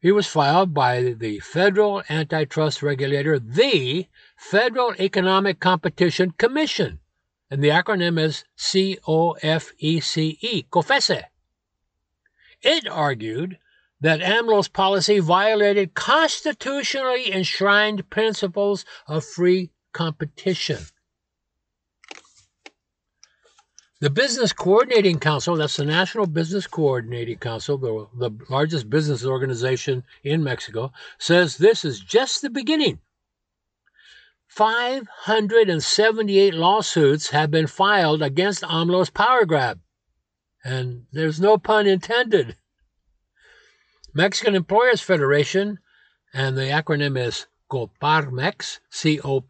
He 0.00 0.12
was 0.12 0.26
filed 0.26 0.74
by 0.74 1.14
the 1.18 1.40
federal 1.40 2.02
antitrust 2.10 2.82
regulator, 2.82 3.38
the 3.38 4.06
Federal 4.36 4.92
Economic 5.00 5.60
Competition 5.60 6.32
Commission, 6.32 7.00
and 7.50 7.64
the 7.64 7.70
acronym 7.70 8.20
is 8.20 8.44
COFECE, 8.58 9.00
COFECE. 10.70 11.22
It 12.64 12.88
argued 12.88 13.58
that 14.00 14.20
AMLO's 14.20 14.68
policy 14.68 15.18
violated 15.18 15.92
constitutionally 15.92 17.30
enshrined 17.30 18.08
principles 18.08 18.86
of 19.06 19.24
free 19.24 19.70
competition. 19.92 20.78
The 24.00 24.10
Business 24.10 24.52
Coordinating 24.52 25.18
Council, 25.18 25.56
that's 25.56 25.76
the 25.76 25.84
National 25.84 26.26
Business 26.26 26.66
Coordinating 26.66 27.38
Council, 27.38 27.78
the, 27.78 28.08
the 28.18 28.30
largest 28.50 28.90
business 28.90 29.24
organization 29.24 30.02
in 30.22 30.42
Mexico, 30.42 30.92
says 31.18 31.58
this 31.58 31.84
is 31.84 32.00
just 32.00 32.42
the 32.42 32.50
beginning. 32.50 32.98
578 34.48 36.54
lawsuits 36.54 37.30
have 37.30 37.50
been 37.50 37.66
filed 37.66 38.22
against 38.22 38.62
AMLO's 38.62 39.10
power 39.10 39.44
grab. 39.44 39.80
And 40.64 41.04
there's 41.12 41.40
no 41.40 41.58
pun 41.58 41.86
intended. 41.86 42.56
Mexican 44.14 44.54
Employers 44.54 45.02
Federation, 45.02 45.78
and 46.32 46.56
the 46.56 46.62
acronym 46.62 47.18
is 47.18 47.46
Coparmex, 47.70 48.78
C-O-P-A-R-M-E-X, 48.90 49.44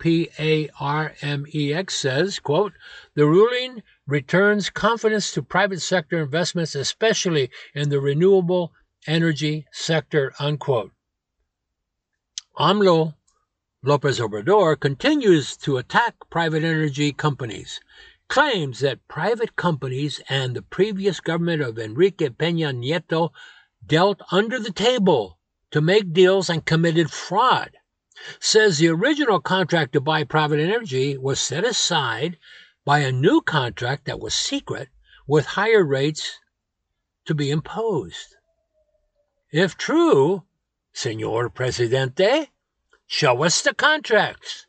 says, 1.95 2.39
quote, 2.39 2.73
the 3.15 3.27
ruling 3.27 3.83
returns 4.07 4.71
confidence 4.71 5.33
to 5.33 5.43
private 5.43 5.81
sector 5.83 6.23
investments, 6.23 6.75
especially 6.75 7.51
in 7.75 7.91
the 7.91 8.01
renewable 8.01 8.73
energy 9.07 9.67
sector, 9.73 10.33
unquote. 10.39 10.93
AMLO 12.59 13.15
Lopez 13.83 14.19
Obrador 14.19 14.81
continues 14.81 15.57
to 15.59 15.77
attack 15.77 16.15
private 16.31 16.65
energy 16.65 17.13
companies, 17.13 17.81
claims 18.29 18.81
that 18.81 19.07
private 19.09 19.57
companies 19.57 20.21
and 20.29 20.55
the 20.55 20.63
previous 20.63 21.21
government 21.21 21.63
of 21.63 21.79
Enrique 21.79 22.29
Peña 22.31 22.75
Nieto 22.75 23.31
dealt 23.87 24.21
under 24.31 24.59
the 24.59 24.73
table 24.73 25.39
to 25.71 25.81
make 25.81 26.13
deals 26.13 26.49
and 26.49 26.65
committed 26.65 27.11
fraud. 27.11 27.71
Says 28.41 28.79
the 28.79 28.89
original 28.89 29.41
contract 29.41 29.93
to 29.93 30.01
buy 30.01 30.25
private 30.25 30.61
energy 30.61 31.19
was 31.19 31.41
set 31.41 31.65
aside 31.65 32.39
by 32.85 33.01
a 33.01 33.13
new 33.13 33.41
contract 33.41 34.05
that 34.07 34.21
was 34.21 34.35
secret 34.35 34.89
with 35.27 35.47
higher 35.47 35.85
rates 35.85 36.39
to 37.25 37.35
be 37.35 37.51
imposed. 37.51 38.37
If 39.51 39.77
true, 39.77 40.45
Senor 40.93 41.51
Presidente, 41.51 42.51
show 43.07 43.43
us 43.43 43.63
the 43.63 43.75
contracts. 43.75 44.67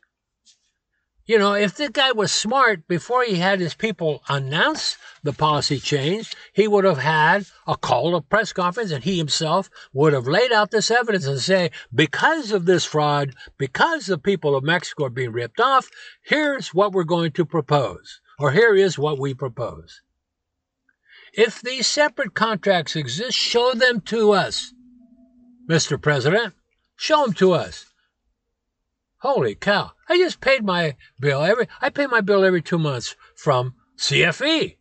You 1.26 1.38
know, 1.38 1.54
if 1.54 1.74
the 1.74 1.90
guy 1.90 2.12
was 2.12 2.30
smart 2.30 2.86
before 2.86 3.24
he 3.24 3.34
had 3.34 3.58
his 3.58 3.74
people 3.74 4.22
announce 4.28 4.96
the 5.24 5.32
policy 5.32 5.80
change, 5.80 6.32
he 6.52 6.68
would 6.68 6.84
have 6.84 6.98
had 6.98 7.46
a 7.66 7.76
call, 7.76 8.14
a 8.14 8.22
press 8.22 8.52
conference, 8.52 8.92
and 8.92 9.02
he 9.02 9.18
himself 9.18 9.68
would 9.92 10.12
have 10.12 10.28
laid 10.28 10.52
out 10.52 10.70
this 10.70 10.88
evidence 10.88 11.26
and 11.26 11.40
say, 11.40 11.72
because 11.92 12.52
of 12.52 12.64
this 12.64 12.84
fraud, 12.84 13.34
because 13.58 14.06
the 14.06 14.18
people 14.18 14.54
of 14.54 14.62
Mexico 14.62 15.06
are 15.06 15.10
being 15.10 15.32
ripped 15.32 15.58
off, 15.58 15.90
here's 16.22 16.72
what 16.72 16.92
we're 16.92 17.02
going 17.02 17.32
to 17.32 17.44
propose, 17.44 18.20
or 18.38 18.52
here 18.52 18.76
is 18.76 18.96
what 18.96 19.18
we 19.18 19.34
propose. 19.34 20.02
If 21.32 21.60
these 21.60 21.88
separate 21.88 22.34
contracts 22.34 22.94
exist, 22.94 23.36
show 23.36 23.72
them 23.72 24.00
to 24.02 24.30
us, 24.30 24.72
Mr. 25.68 26.00
President. 26.00 26.54
Show 26.94 27.24
them 27.24 27.34
to 27.34 27.52
us. 27.52 27.86
Holy 29.26 29.56
cow. 29.56 29.90
I 30.08 30.18
just 30.18 30.40
paid 30.40 30.62
my 30.62 30.94
bill 31.18 31.42
every 31.42 31.66
I 31.80 31.90
pay 31.90 32.06
my 32.06 32.20
bill 32.20 32.44
every 32.44 32.62
2 32.62 32.78
months 32.78 33.16
from 33.34 33.74
CFE, 33.98 34.76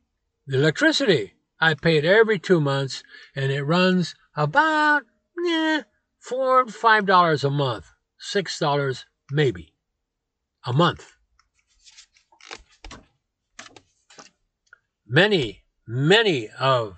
the 0.45 0.59
electricity. 0.59 1.33
I 1.59 1.73
pay 1.73 1.97
it 1.97 2.05
every 2.05 2.37
2 2.37 2.61
months 2.61 3.01
and 3.35 3.51
it 3.51 3.63
runs 3.63 4.13
about 4.35 5.01
yeah, 5.43 5.81
4 6.19 6.67
5 6.67 7.05
dollars 7.07 7.43
a 7.43 7.49
month. 7.49 7.87
6 8.19 8.59
dollars 8.59 9.07
maybe 9.31 9.73
a 10.63 10.71
month. 10.71 11.13
Many 15.07 15.63
many 15.87 16.49
of 16.59 16.97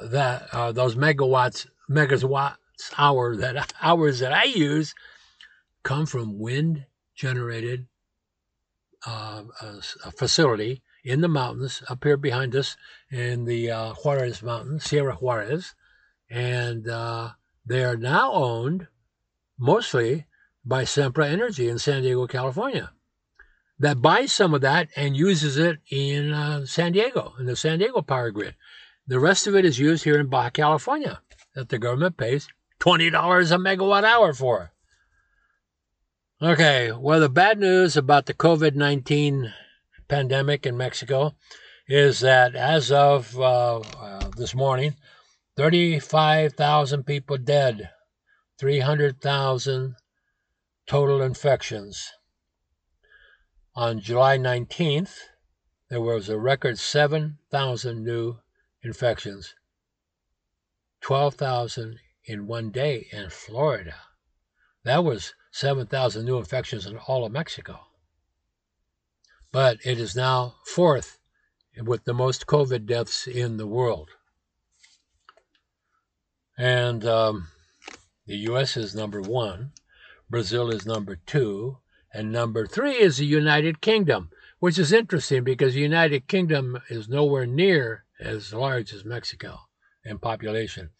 that 0.00 0.46
uh, 0.52 0.70
those 0.70 0.94
megawatts 0.94 1.66
megawatts 1.90 2.54
hour 2.96 3.34
that 3.34 3.72
hours 3.82 4.20
that 4.20 4.32
I 4.32 4.44
use 4.44 4.94
come 5.82 6.06
from 6.06 6.38
wind 6.38 6.86
generated 7.14 7.86
uh, 9.06 9.44
a, 9.60 9.80
a, 10.04 10.10
facility 10.12 10.82
in 11.04 11.20
the 11.20 11.28
mountains 11.28 11.82
up 11.88 12.02
here 12.02 12.16
behind 12.16 12.54
us 12.56 12.76
in 13.10 13.44
the 13.44 13.70
uh, 13.70 13.94
Juarez 13.94 14.42
Mountains, 14.42 14.84
Sierra 14.84 15.14
Juarez. 15.14 15.74
And 16.28 16.88
uh, 16.88 17.30
they 17.64 17.84
are 17.84 17.96
now 17.96 18.32
owned 18.32 18.88
mostly 19.58 20.26
by 20.64 20.84
Sempra 20.84 21.26
Energy 21.28 21.68
in 21.68 21.78
San 21.78 22.02
Diego, 22.02 22.26
California, 22.26 22.92
that 23.78 24.02
buys 24.02 24.32
some 24.32 24.52
of 24.52 24.60
that 24.60 24.88
and 24.96 25.16
uses 25.16 25.56
it 25.56 25.78
in 25.90 26.32
uh, 26.32 26.66
San 26.66 26.92
Diego, 26.92 27.34
in 27.38 27.46
the 27.46 27.56
San 27.56 27.78
Diego 27.78 28.02
power 28.02 28.30
grid. 28.30 28.54
The 29.06 29.20
rest 29.20 29.46
of 29.46 29.54
it 29.54 29.64
is 29.64 29.78
used 29.78 30.04
here 30.04 30.18
in 30.18 30.26
Baja 30.26 30.50
California 30.50 31.20
that 31.54 31.70
the 31.70 31.78
government 31.78 32.16
pays 32.16 32.48
$20 32.80 33.08
a 33.08 33.56
megawatt 33.56 34.04
hour 34.04 34.34
for. 34.34 34.72
Okay, 36.40 36.92
well, 36.92 37.18
the 37.18 37.28
bad 37.28 37.58
news 37.58 37.96
about 37.96 38.26
the 38.26 38.32
COVID 38.32 38.76
19 38.76 39.52
pandemic 40.06 40.66
in 40.66 40.76
Mexico 40.76 41.34
is 41.88 42.20
that 42.20 42.54
as 42.54 42.92
of 42.92 43.36
uh, 43.36 43.78
uh, 43.80 44.30
this 44.36 44.54
morning, 44.54 44.94
35,000 45.56 47.02
people 47.02 47.38
dead, 47.38 47.90
300,000 48.56 49.96
total 50.86 51.22
infections. 51.22 52.08
On 53.74 53.98
July 53.98 54.38
19th, 54.38 55.16
there 55.90 56.00
was 56.00 56.28
a 56.28 56.38
record 56.38 56.78
7,000 56.78 58.04
new 58.04 58.36
infections, 58.84 59.56
12,000 61.00 61.98
in 62.26 62.46
one 62.46 62.70
day 62.70 63.08
in 63.10 63.28
Florida. 63.28 63.96
That 64.84 65.02
was 65.02 65.34
7,000 65.50 66.24
new 66.24 66.38
infections 66.38 66.86
in 66.86 66.96
all 66.96 67.24
of 67.24 67.32
Mexico. 67.32 67.80
But 69.50 69.78
it 69.84 69.98
is 69.98 70.14
now 70.14 70.56
fourth 70.64 71.18
with 71.82 72.04
the 72.04 72.14
most 72.14 72.46
COVID 72.46 72.86
deaths 72.86 73.26
in 73.26 73.56
the 73.56 73.66
world. 73.66 74.10
And 76.56 77.04
um, 77.04 77.48
the 78.26 78.36
US 78.50 78.76
is 78.76 78.94
number 78.94 79.22
one, 79.22 79.72
Brazil 80.28 80.70
is 80.70 80.84
number 80.84 81.16
two, 81.16 81.78
and 82.12 82.32
number 82.32 82.66
three 82.66 82.96
is 82.96 83.18
the 83.18 83.26
United 83.26 83.80
Kingdom, 83.80 84.30
which 84.58 84.78
is 84.78 84.92
interesting 84.92 85.44
because 85.44 85.74
the 85.74 85.80
United 85.80 86.26
Kingdom 86.26 86.78
is 86.90 87.08
nowhere 87.08 87.46
near 87.46 88.04
as 88.20 88.52
large 88.52 88.92
as 88.92 89.04
Mexico 89.04 89.67
in 90.08 90.18
population. 90.18 90.90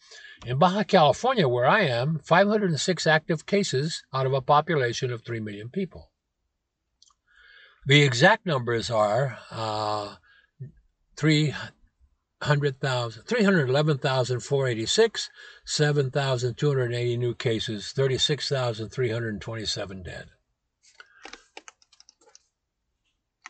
In 0.45 0.57
Baja 0.57 0.83
California, 0.83 1.45
where 1.47 1.67
I 1.67 1.81
am, 1.81 2.19
506 2.23 3.07
active 3.07 3.45
cases 3.45 4.03
out 4.13 4.25
of 4.25 4.33
a 4.33 4.41
population 4.41 5.11
of 5.11 5.23
3 5.23 5.41
million 5.41 5.69
people. 5.69 6.11
The 7.85 8.01
exact 8.03 8.45
numbers 8.45 8.91
are 8.91 9.39
uh, 9.51 10.15
300,000, 11.17 13.23
311,486, 13.23 15.29
7,280 15.65 17.17
new 17.17 17.35
cases, 17.35 17.91
36,327 17.91 20.03
dead. 20.03 20.29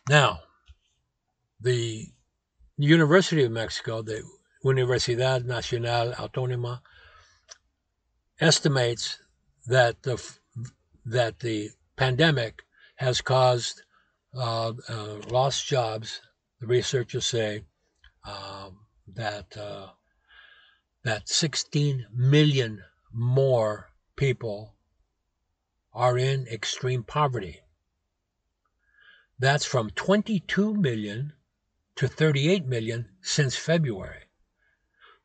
Now, 0.10 0.40
the 1.60 2.08
University 2.78 3.44
of 3.44 3.52
Mexico, 3.52 4.02
the 4.02 4.24
Universidad 4.64 5.46
Nacional 5.46 6.12
Autónoma 6.14 6.82
estimates 8.40 9.20
that 9.68 10.04
the 10.04 10.22
that 11.06 11.40
the 11.40 11.70
pandemic 11.96 12.64
has 12.96 13.22
caused 13.22 13.82
uh, 14.36 14.74
uh, 14.90 15.16
lost 15.30 15.66
jobs. 15.66 16.22
The 16.60 16.68
researchers 16.68 17.26
say 17.26 17.64
um, 18.26 18.80
that 19.16 19.56
uh, 19.58 19.88
that 21.04 21.30
16 21.30 22.08
million 22.14 22.84
more 23.14 23.90
people 24.16 24.76
are 25.94 26.18
in 26.18 26.46
extreme 26.48 27.04
poverty. 27.04 27.62
That's 29.40 29.66
from 29.66 29.90
22 29.92 30.74
million 30.76 31.34
to 31.96 32.08
38 32.08 32.66
million 32.66 33.10
since 33.22 33.56
February. 33.56 34.29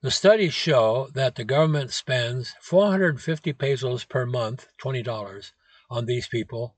The 0.04 0.10
studies 0.10 0.52
show 0.52 1.08
that 1.14 1.36
the 1.36 1.44
government 1.44 1.90
spends 1.90 2.54
450 2.60 3.54
pesos 3.54 4.04
per 4.04 4.26
month, 4.26 4.66
$20, 4.78 5.52
on 5.88 6.04
these 6.04 6.28
people. 6.28 6.76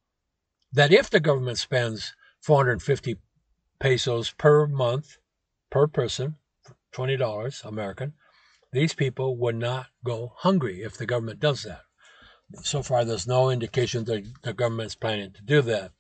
That 0.72 0.92
if 0.92 1.10
the 1.10 1.18
government 1.18 1.58
spends 1.58 2.14
450 2.42 3.16
pesos 3.80 4.30
per 4.30 4.68
month 4.68 5.18
per 5.70 5.88
person, 5.88 6.36
$20 6.94 7.64
American, 7.64 8.12
these 8.70 8.94
people 8.94 9.36
would 9.38 9.56
not 9.56 9.88
go 10.04 10.34
hungry 10.36 10.82
if 10.82 10.96
the 10.96 11.04
government 11.04 11.40
does 11.40 11.64
that. 11.64 11.82
So 12.62 12.80
far, 12.80 13.04
there's 13.04 13.26
no 13.26 13.50
indication 13.50 14.04
that 14.04 14.24
the 14.44 14.52
government 14.52 14.86
is 14.86 14.94
planning 14.94 15.32
to 15.32 15.42
do 15.42 15.62
that. 15.62 15.90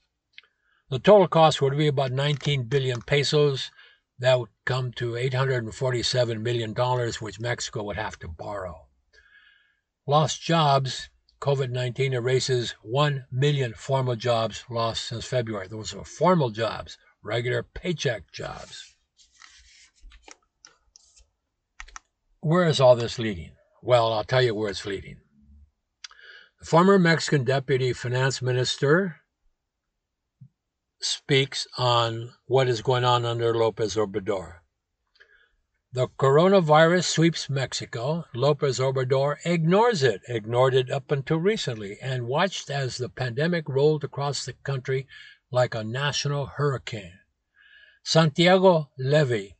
The 0.90 1.00
total 1.00 1.26
cost 1.26 1.60
would 1.60 1.76
be 1.76 1.88
about 1.88 2.12
19 2.12 2.68
billion 2.68 3.02
pesos, 3.02 3.72
that 4.18 4.38
would 4.38 4.48
come 4.64 4.92
to 4.92 5.12
$847 5.12 6.40
million, 6.40 6.74
which 7.20 7.40
Mexico 7.40 7.82
would 7.84 7.96
have 7.96 8.18
to 8.20 8.28
borrow. 8.28 8.86
Lost 10.06 10.40
jobs, 10.40 11.10
COVID 11.40 11.70
19 11.70 12.14
erases 12.14 12.74
1 12.82 13.26
million 13.30 13.74
formal 13.74 14.16
jobs 14.16 14.64
lost 14.70 15.04
since 15.04 15.24
February. 15.24 15.68
Those 15.68 15.94
are 15.94 16.04
formal 16.04 16.50
jobs, 16.50 16.96
regular 17.22 17.62
paycheck 17.62 18.32
jobs. 18.32 18.94
Where 22.40 22.66
is 22.66 22.80
all 22.80 22.96
this 22.96 23.18
leading? 23.18 23.52
Well, 23.82 24.12
I'll 24.12 24.24
tell 24.24 24.42
you 24.42 24.54
where 24.54 24.70
it's 24.70 24.86
leading. 24.86 25.16
The 26.60 26.66
former 26.66 26.98
Mexican 26.98 27.44
deputy 27.44 27.92
finance 27.92 28.40
minister, 28.40 29.16
speaks 31.00 31.66
on 31.76 32.32
what 32.46 32.68
is 32.68 32.82
going 32.82 33.04
on 33.04 33.24
under 33.24 33.54
Lopez 33.54 33.96
Obrador. 33.96 34.60
The 35.92 36.08
coronavirus 36.08 37.04
sweeps 37.04 37.48
Mexico. 37.48 38.26
Lopez 38.34 38.78
Obrador 38.78 39.36
ignores 39.44 40.02
it, 40.02 40.20
ignored 40.28 40.74
it 40.74 40.90
up 40.90 41.10
until 41.10 41.38
recently, 41.38 41.98
and 42.02 42.26
watched 42.26 42.68
as 42.68 42.98
the 42.98 43.08
pandemic 43.08 43.68
rolled 43.68 44.04
across 44.04 44.44
the 44.44 44.52
country 44.52 45.06
like 45.50 45.74
a 45.74 45.84
national 45.84 46.46
hurricane. 46.46 47.18
Santiago 48.02 48.90
Levy, 48.98 49.56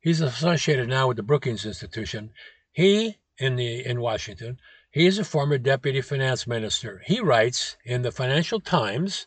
he's 0.00 0.20
associated 0.20 0.88
now 0.88 1.08
with 1.08 1.18
the 1.18 1.22
Brookings 1.22 1.64
Institution. 1.64 2.30
He, 2.72 3.18
in, 3.38 3.56
the, 3.56 3.86
in 3.86 4.00
Washington, 4.00 4.58
he 4.90 5.06
is 5.06 5.18
a 5.18 5.24
former 5.24 5.58
deputy 5.58 6.00
finance 6.00 6.46
minister. 6.46 7.02
He 7.06 7.20
writes 7.20 7.76
in 7.84 8.02
the 8.02 8.12
Financial 8.12 8.60
Times 8.60 9.26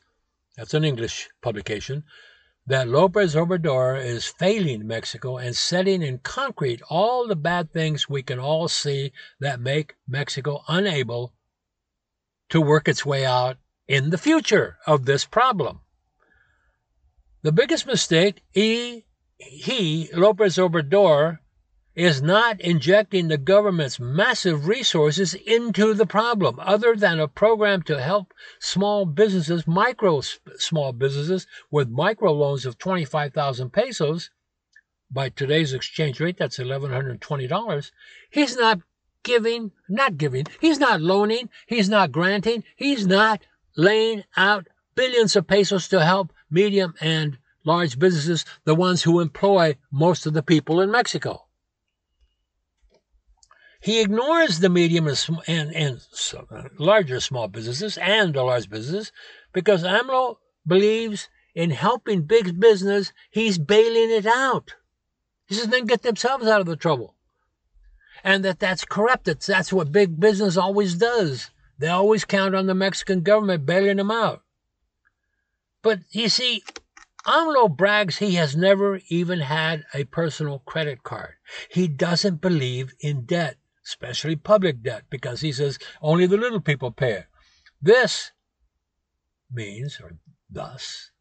that's 0.57 0.73
an 0.73 0.83
English 0.83 1.29
publication, 1.41 2.03
that 2.65 2.87
Lopez 2.87 3.35
Obrador 3.35 4.03
is 4.03 4.25
failing 4.25 4.85
Mexico 4.85 5.37
and 5.37 5.55
setting 5.55 6.01
in 6.01 6.17
concrete 6.17 6.81
all 6.89 7.27
the 7.27 7.35
bad 7.35 7.71
things 7.71 8.09
we 8.09 8.23
can 8.23 8.39
all 8.39 8.67
see 8.67 9.13
that 9.39 9.61
make 9.61 9.95
Mexico 10.07 10.63
unable 10.67 11.33
to 12.49 12.59
work 12.59 12.87
its 12.87 13.05
way 13.05 13.25
out 13.25 13.57
in 13.87 14.09
the 14.09 14.17
future 14.17 14.77
of 14.85 15.05
this 15.05 15.23
problem. 15.23 15.79
The 17.43 17.51
biggest 17.51 17.85
mistake 17.85 18.43
he, 18.51 19.05
he 19.37 20.09
Lopez 20.13 20.57
Obrador, 20.57 21.39
is 21.97 22.21
not 22.21 22.61
injecting 22.61 23.27
the 23.27 23.39
government's 23.39 23.99
massive 23.99 24.67
resources 24.67 25.33
into 25.33 25.95
the 25.95 26.05
problem, 26.05 26.59
other 26.59 26.95
than 26.95 27.19
a 27.19 27.27
program 27.27 27.81
to 27.81 27.99
help 27.99 28.35
small 28.59 29.03
businesses, 29.03 29.65
micro 29.65 30.21
small 30.57 30.93
businesses, 30.93 31.47
with 31.71 31.89
micro 31.89 32.31
loans 32.31 32.67
of 32.67 32.77
25,000 32.77 33.71
pesos. 33.71 34.29
By 35.09 35.29
today's 35.29 35.73
exchange 35.73 36.19
rate, 36.19 36.37
that's 36.37 36.59
$1,120. 36.59 37.91
He's 38.29 38.55
not 38.55 38.79
giving, 39.23 39.71
not 39.89 40.17
giving, 40.17 40.45
he's 40.61 40.79
not 40.79 41.01
loaning, 41.01 41.49
he's 41.65 41.89
not 41.89 42.11
granting, 42.11 42.63
he's 42.75 43.07
not 43.07 43.41
laying 43.75 44.23
out 44.35 44.67
billions 44.93 45.35
of 45.35 45.47
pesos 45.47 45.87
to 45.87 46.05
help 46.05 46.31
medium 46.51 46.93
and 47.01 47.39
large 47.65 47.97
businesses, 47.97 48.45
the 48.65 48.75
ones 48.75 49.01
who 49.01 49.19
employ 49.19 49.75
most 49.91 50.27
of 50.27 50.33
the 50.33 50.43
people 50.43 50.79
in 50.79 50.91
Mexico. 50.91 51.46
He 53.79 54.01
ignores 54.01 54.59
the 54.59 54.69
medium 54.69 55.07
and, 55.07 55.19
and, 55.47 55.75
and 55.75 56.01
larger 56.77 57.19
small 57.19 57.47
businesses 57.47 57.97
and 57.97 58.33
the 58.33 58.43
large 58.43 58.69
businesses 58.69 59.11
because 59.53 59.83
AMLO 59.83 60.37
believes 60.65 61.29
in 61.53 61.71
helping 61.71 62.23
big 62.23 62.59
business. 62.59 63.13
He's 63.29 63.57
bailing 63.57 64.11
it 64.11 64.25
out. 64.25 64.75
He 65.47 65.55
says, 65.55 65.67
then 65.67 65.85
get 65.85 66.01
themselves 66.01 66.47
out 66.47 66.61
of 66.61 66.67
the 66.67 66.75
trouble. 66.75 67.15
And 68.23 68.43
that 68.43 68.59
that's 68.59 68.83
corrupt. 68.83 69.25
That's, 69.25 69.45
that's 69.45 69.71
what 69.71 69.91
big 69.91 70.19
business 70.19 70.57
always 70.57 70.95
does. 70.95 71.51
They 71.79 71.87
always 71.87 72.25
count 72.25 72.55
on 72.55 72.65
the 72.65 72.73
Mexican 72.73 73.21
government 73.21 73.65
bailing 73.65 73.97
them 73.97 74.11
out. 74.11 74.43
But 75.83 75.99
you 76.11 76.27
see, 76.27 76.63
AMLO 77.25 77.77
brags 77.77 78.17
he 78.17 78.35
has 78.35 78.55
never 78.55 78.99
even 79.09 79.41
had 79.41 79.85
a 79.93 80.05
personal 80.05 80.59
credit 80.59 81.03
card. 81.03 81.35
He 81.69 81.87
doesn't 81.87 82.41
believe 82.41 82.93
in 82.99 83.25
debt 83.25 83.57
especially 83.87 84.35
public 84.35 84.83
debt, 84.83 85.03
because 85.09 85.41
he 85.41 85.51
says 85.51 85.79
only 86.01 86.27
the 86.27 86.37
little 86.37 86.59
people 86.59 86.91
pay 86.91 87.13
it. 87.13 87.25
This 87.81 88.31
means, 89.51 89.99
or 90.01 90.17
thus, 90.49 91.11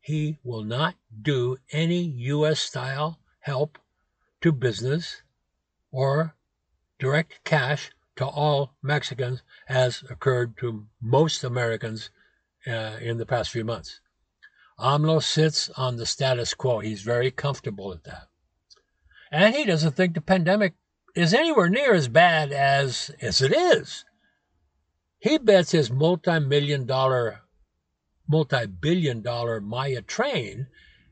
he 0.00 0.38
will 0.42 0.64
not 0.64 0.96
do 1.22 1.56
any 1.70 2.02
U.S. 2.02 2.60
style 2.60 3.18
help 3.40 3.78
to 4.40 4.52
business 4.52 5.22
or 5.90 6.34
direct 6.98 7.44
cash 7.44 7.90
to 8.16 8.26
all 8.26 8.74
Mexicans 8.82 9.42
as 9.68 10.02
occurred 10.10 10.56
to 10.58 10.86
most 11.00 11.44
Americans 11.44 12.10
uh, 12.66 12.96
in 13.00 13.18
the 13.18 13.26
past 13.26 13.50
few 13.50 13.64
months. 13.64 14.00
AMLO 14.80 15.22
sits 15.22 15.70
on 15.76 15.96
the 15.96 16.06
status 16.06 16.54
quo. 16.54 16.80
He's 16.80 17.02
very 17.02 17.30
comfortable 17.30 17.92
at 17.92 18.04
that. 18.04 18.28
And 19.30 19.54
he 19.54 19.64
doesn't 19.64 19.92
think 19.92 20.14
the 20.14 20.20
pandemic 20.20 20.74
is 21.18 21.34
anywhere 21.34 21.68
near 21.68 21.94
as 21.94 22.06
bad 22.06 22.52
as, 22.52 23.10
as 23.20 23.42
it 23.42 23.52
is. 23.52 24.04
He 25.18 25.36
bets 25.36 25.72
his 25.72 25.90
multi 25.90 26.38
million 26.38 26.86
dollar, 26.86 27.40
multi 28.28 28.66
billion 28.66 29.20
dollar 29.20 29.60
Maya 29.60 30.00
train 30.00 30.68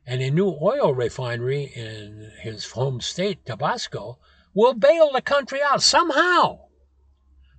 and 0.06 0.22
a 0.22 0.30
new 0.30 0.56
oil 0.62 0.94
refinery 0.94 1.64
in 1.74 2.30
his 2.40 2.70
home 2.70 3.00
state, 3.00 3.44
Tabasco, 3.44 4.20
will 4.54 4.74
bail 4.74 5.10
the 5.12 5.20
country 5.20 5.60
out 5.60 5.82
somehow. 5.82 6.60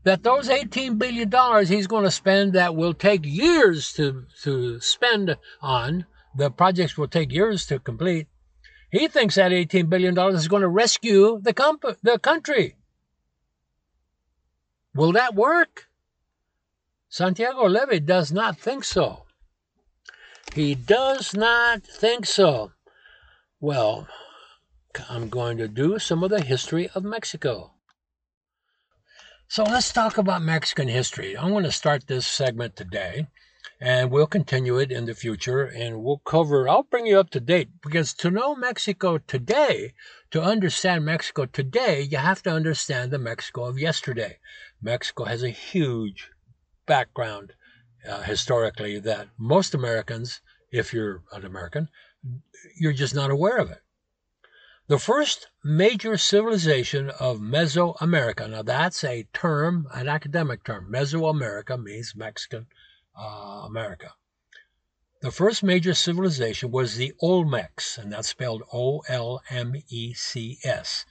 That 0.05 0.23
those 0.23 0.47
$18 0.47 0.97
billion 0.97 1.29
he's 1.65 1.87
going 1.87 2.05
to 2.05 2.11
spend 2.11 2.53
that 2.53 2.77
will 2.77 2.93
take 2.93 3.25
years 3.25 3.91
to, 3.93 4.23
to 4.43 4.79
spend 4.79 5.35
on, 5.61 6.05
the 6.33 6.49
projects 6.49 6.97
will 6.97 7.09
take 7.09 7.33
years 7.33 7.65
to 7.65 7.79
complete, 7.79 8.27
he 8.97 9.07
thinks 9.07 9.35
that 9.35 9.51
$18 9.51 9.89
billion 9.89 10.17
is 10.33 10.47
going 10.47 10.61
to 10.61 10.67
rescue 10.67 11.39
the, 11.41 11.53
comp- 11.53 11.97
the 12.01 12.17
country. 12.17 12.75
Will 14.95 15.11
that 15.11 15.35
work? 15.35 15.87
Santiago 17.09 17.67
Levy 17.67 17.99
does 17.99 18.31
not 18.31 18.57
think 18.57 18.83
so. 18.83 19.25
He 20.53 20.73
does 20.73 21.35
not 21.35 21.83
think 21.83 22.25
so. 22.25 22.71
Well, 23.59 24.07
I'm 25.09 25.29
going 25.29 25.57
to 25.57 25.67
do 25.67 25.99
some 25.99 26.23
of 26.23 26.29
the 26.29 26.41
history 26.41 26.89
of 26.95 27.03
Mexico. 27.03 27.73
So 29.47 29.63
let's 29.63 29.93
talk 29.93 30.17
about 30.17 30.41
Mexican 30.41 30.87
history. 30.87 31.37
I'm 31.37 31.51
going 31.51 31.63
to 31.63 31.71
start 31.71 32.07
this 32.07 32.25
segment 32.25 32.75
today 32.75 33.27
and 33.79 34.11
we'll 34.11 34.27
continue 34.27 34.77
it 34.77 34.91
in 34.91 35.05
the 35.05 35.13
future 35.13 35.63
and 35.63 36.03
we'll 36.03 36.19
cover 36.19 36.69
i'll 36.69 36.83
bring 36.83 37.05
you 37.05 37.19
up 37.19 37.29
to 37.29 37.39
date 37.39 37.69
because 37.81 38.13
to 38.13 38.31
know 38.31 38.55
mexico 38.55 39.17
today 39.17 39.93
to 40.31 40.41
understand 40.41 41.03
mexico 41.03 41.45
today 41.45 42.01
you 42.01 42.17
have 42.17 42.41
to 42.41 42.49
understand 42.49 43.11
the 43.11 43.17
mexico 43.17 43.65
of 43.65 43.77
yesterday. 43.79 44.37
Mexico 44.81 45.23
has 45.25 45.43
a 45.43 45.49
huge 45.49 46.31
background 46.85 47.53
uh, 48.07 48.21
historically 48.21 48.99
that 48.99 49.27
most 49.37 49.73
americans 49.73 50.41
if 50.71 50.93
you're 50.93 51.23
an 51.33 51.45
american 51.45 51.89
you're 52.79 52.93
just 52.93 53.15
not 53.15 53.31
aware 53.31 53.57
of 53.57 53.71
it. 53.71 53.81
The 54.87 54.99
first 54.99 55.47
major 55.63 56.17
civilization 56.17 57.09
of 57.09 57.39
mesoamerica 57.39 58.49
now 58.49 58.61
that's 58.61 59.03
a 59.03 59.27
term 59.33 59.87
an 59.93 60.07
academic 60.07 60.63
term. 60.63 60.89
Mesoamerica 60.91 61.81
means 61.81 62.15
mexican 62.15 62.67
uh, 63.19 63.63
America. 63.65 64.13
The 65.21 65.31
first 65.31 65.63
major 65.63 65.93
civilization 65.95 66.69
was 66.69 66.95
the 66.95 67.13
Olmecs, 67.23 67.97
and 67.97 68.11
that's 68.11 68.27
spelled 68.27 68.63
O 68.71 69.01
L 69.07 69.41
M 69.49 69.73
E 69.89 70.13
C 70.13 70.59
S. 70.63 71.05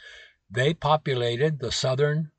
They 0.49 0.75
populated 0.75 1.59
the 1.59 1.73
southern 1.73 2.31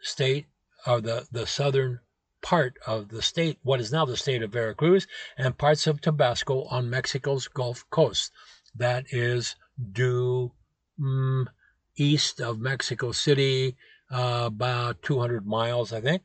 state, 0.00 0.46
or 0.86 1.00
the, 1.00 1.26
the 1.32 1.46
southern 1.46 2.00
part 2.42 2.76
of 2.86 3.08
the 3.08 3.22
state, 3.22 3.58
what 3.62 3.80
is 3.80 3.90
now 3.90 4.04
the 4.04 4.18
state 4.18 4.42
of 4.42 4.52
Veracruz, 4.52 5.06
and 5.38 5.56
parts 5.56 5.86
of 5.86 6.02
Tabasco 6.02 6.64
on 6.64 6.90
Mexico's 6.90 7.48
Gulf 7.48 7.88
Coast. 7.88 8.30
that 8.74 9.06
is 9.08 9.56
due 9.92 10.52
mm, 11.00 11.46
east 11.96 12.40
of 12.40 12.60
Mexico 12.60 13.12
City, 13.12 13.76
uh, 14.10 14.44
about 14.46 15.00
200 15.02 15.46
miles, 15.46 15.90
I 15.92 16.02
think. 16.02 16.24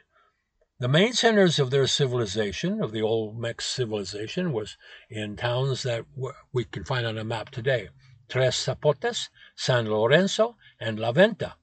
The 0.82 0.88
main 0.88 1.12
centers 1.12 1.60
of 1.60 1.72
their 1.72 1.88
civilization, 1.88 2.82
of 2.82 2.94
the 2.94 3.02
Olmec 3.02 3.60
civilization, 3.60 4.54
was 4.54 4.78
in 5.10 5.36
towns 5.36 5.84
that 5.84 6.06
we 6.54 6.64
can 6.64 6.86
find 6.86 7.06
on 7.06 7.18
a 7.18 7.26
map 7.26 7.50
today 7.50 7.90
Tres 8.30 8.56
Zapotes, 8.56 9.28
San 9.58 9.90
Lorenzo, 9.90 10.56
and 10.80 10.98
La 10.98 11.12
Venta. 11.12 11.56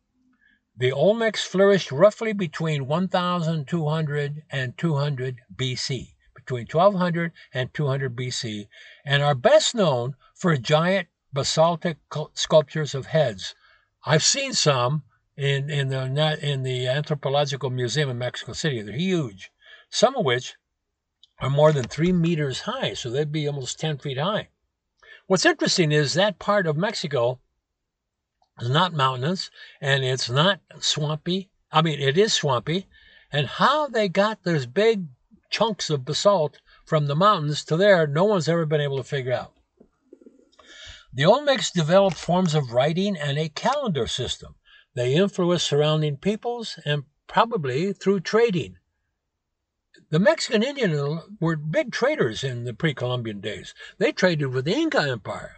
The 0.76 0.92
Olmecs 0.92 1.46
flourished 1.46 1.90
roughly 1.90 2.34
between 2.34 2.86
1200 2.86 4.42
and 4.50 4.76
200 4.76 5.40
BC, 5.54 6.14
between 6.34 6.66
1200 6.66 7.32
and 7.54 7.72
200 7.72 8.14
BC, 8.14 8.68
and 9.06 9.22
are 9.22 9.34
best 9.34 9.74
known 9.74 10.16
for 10.34 10.54
giant 10.58 11.08
basaltic 11.32 11.96
sculptures 12.34 12.94
of 12.94 13.06
heads. 13.06 13.54
I've 14.04 14.22
seen 14.22 14.52
some 14.52 15.04
in, 15.36 15.70
in, 15.70 15.88
the, 15.88 16.38
in 16.42 16.62
the 16.62 16.86
Anthropological 16.88 17.70
Museum 17.70 18.10
in 18.10 18.18
Mexico 18.18 18.52
City. 18.52 18.80
They're 18.82 18.96
huge, 18.96 19.50
some 19.90 20.16
of 20.16 20.24
which 20.24 20.54
are 21.40 21.50
more 21.50 21.72
than 21.72 21.84
three 21.84 22.12
meters 22.12 22.60
high, 22.62 22.94
so 22.94 23.10
they'd 23.10 23.32
be 23.32 23.46
almost 23.46 23.78
10 23.78 23.98
feet 23.98 24.18
high. 24.18 24.48
What's 25.26 25.44
interesting 25.44 25.92
is 25.92 26.14
that 26.14 26.38
part 26.38 26.66
of 26.66 26.76
Mexico 26.76 27.40
is 28.60 28.70
not 28.70 28.94
mountainous 28.94 29.50
and 29.80 30.04
it's 30.04 30.30
not 30.30 30.60
swampy. 30.80 31.50
I 31.70 31.82
mean, 31.82 32.00
it 32.00 32.16
is 32.16 32.32
swampy. 32.32 32.86
And 33.32 33.46
how 33.46 33.88
they 33.88 34.08
got 34.08 34.44
those 34.44 34.66
big 34.66 35.06
chunks 35.50 35.90
of 35.90 36.04
basalt 36.04 36.60
from 36.84 37.06
the 37.06 37.16
mountains 37.16 37.64
to 37.64 37.76
there, 37.76 38.06
no 38.06 38.24
one's 38.24 38.48
ever 38.48 38.64
been 38.64 38.80
able 38.80 38.98
to 38.98 39.04
figure 39.04 39.32
out. 39.32 39.52
The 41.12 41.24
Olmecs 41.24 41.72
developed 41.72 42.16
forms 42.16 42.54
of 42.54 42.72
writing 42.72 43.16
and 43.16 43.38
a 43.38 43.48
calendar 43.48 44.06
system. 44.06 44.54
They 44.96 45.14
influenced 45.14 45.66
surrounding 45.66 46.16
peoples 46.16 46.78
and 46.86 47.04
probably 47.26 47.92
through 47.92 48.20
trading. 48.20 48.78
The 50.08 50.18
Mexican 50.18 50.62
Indians 50.62 51.20
were 51.38 51.56
big 51.56 51.92
traders 51.92 52.42
in 52.42 52.64
the 52.64 52.72
pre 52.72 52.94
Columbian 52.94 53.42
days. 53.42 53.74
They 53.98 54.10
traded 54.10 54.54
with 54.54 54.64
the 54.64 54.72
Inca 54.72 55.02
Empire. 55.02 55.56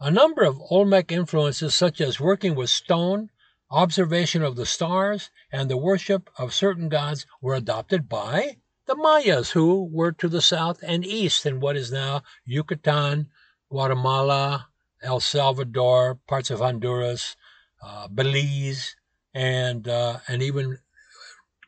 A 0.00 0.10
number 0.10 0.42
of 0.42 0.58
Olmec 0.70 1.12
influences, 1.12 1.74
such 1.74 2.00
as 2.00 2.18
working 2.18 2.54
with 2.54 2.70
stone, 2.70 3.28
observation 3.70 4.42
of 4.42 4.56
the 4.56 4.64
stars, 4.64 5.28
and 5.52 5.68
the 5.68 5.76
worship 5.76 6.30
of 6.38 6.54
certain 6.54 6.88
gods, 6.88 7.26
were 7.42 7.54
adopted 7.54 8.08
by 8.08 8.56
the 8.86 8.96
Mayas, 8.96 9.50
who 9.50 9.84
were 9.84 10.12
to 10.12 10.28
the 10.28 10.40
south 10.40 10.82
and 10.82 11.04
east 11.04 11.44
in 11.44 11.60
what 11.60 11.76
is 11.76 11.92
now 11.92 12.22
Yucatan, 12.46 13.28
Guatemala, 13.68 14.70
El 15.02 15.20
Salvador, 15.20 16.14
parts 16.26 16.50
of 16.50 16.60
Honduras, 16.60 17.36
uh, 17.82 18.08
Belize, 18.08 18.96
and 19.34 19.86
uh, 19.88 20.18
and 20.28 20.42
even 20.42 20.78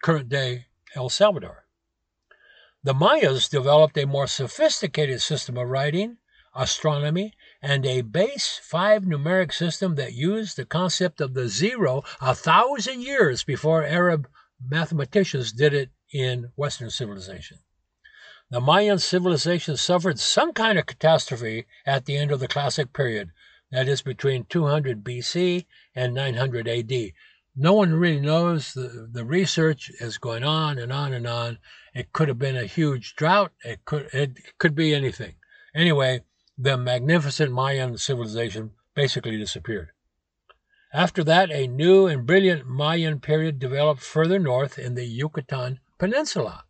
current 0.03 0.29
day 0.29 0.67
El 0.95 1.09
Salvador. 1.09 1.65
The 2.85 2.95
Mayas 2.95 3.49
developed 3.49 3.97
a 3.97 4.07
more 4.07 4.27
sophisticated 4.27 5.23
system 5.23 5.57
of 5.57 5.69
writing, 5.69 6.19
astronomy, 6.55 7.33
and 7.63 7.87
a 7.87 8.01
base 8.01 8.61
five 8.61 9.05
numeric 9.05 9.53
system 9.53 9.95
that 9.95 10.15
used 10.15 10.57
the 10.57 10.65
concept 10.65 11.21
of 11.21 11.35
the 11.35 11.49
zero 11.49 12.03
a 12.21 12.35
thousand 12.35 13.03
years 13.03 13.45
before 13.45 13.85
Arab 13.85 14.29
mathematicians 14.61 15.53
did 15.53 15.73
it 15.73 15.91
in 16.13 16.51
Western 16.57 16.91
civilization. 16.91 17.59
The 18.51 18.61
Mayan 18.61 18.99
civilization 18.99 19.77
suffered 19.77 20.19
some 20.19 20.53
kind 20.53 20.79
of 20.79 20.87
catastrophe 20.87 21.67
at 21.87 22.05
the 22.05 22.17
end 22.17 22.31
of 22.31 22.41
the 22.41 22.49
Classic 22.49 22.93
period, 22.93 23.31
that 23.73 23.89
is 23.89 24.03
between 24.03 24.45
200 24.45 25.03
BC 25.03 25.65
and 25.95 26.15
900 26.15 26.69
AD. 26.69 26.93
No 27.57 27.73
one 27.73 27.95
really 27.95 28.21
knows. 28.21 28.75
The, 28.75 29.09
the 29.11 29.25
research 29.25 29.91
is 29.99 30.19
going 30.19 30.45
on 30.45 30.79
and 30.79 30.93
on 30.93 31.13
and 31.13 31.27
on. 31.27 31.59
It 31.95 32.13
could 32.13 32.29
have 32.29 32.39
been 32.39 32.57
a 32.57 32.67
huge 32.67 33.17
drought. 33.17 33.53
It 33.65 33.85
could 33.85 34.09
it 34.13 34.39
could 34.59 34.75
be 34.75 34.95
anything. 34.95 35.35
Anyway, 35.75 36.23
the 36.57 36.77
magnificent 36.77 37.53
Mayan 37.53 37.97
civilization 37.99 38.73
basically 38.95 39.39
disappeared. 39.39 39.91
After 40.93 41.25
that, 41.25 41.51
a 41.51 41.67
new 41.67 42.07
and 42.07 42.27
brilliant 42.27 42.67
Mayan 42.67 43.21
period 43.21 43.59
developed 43.59 44.03
further 44.03 44.39
north 44.39 44.79
in 44.79 44.95
the 44.95 45.07
Yucatan 45.07 45.81
Peninsula. 45.99 46.65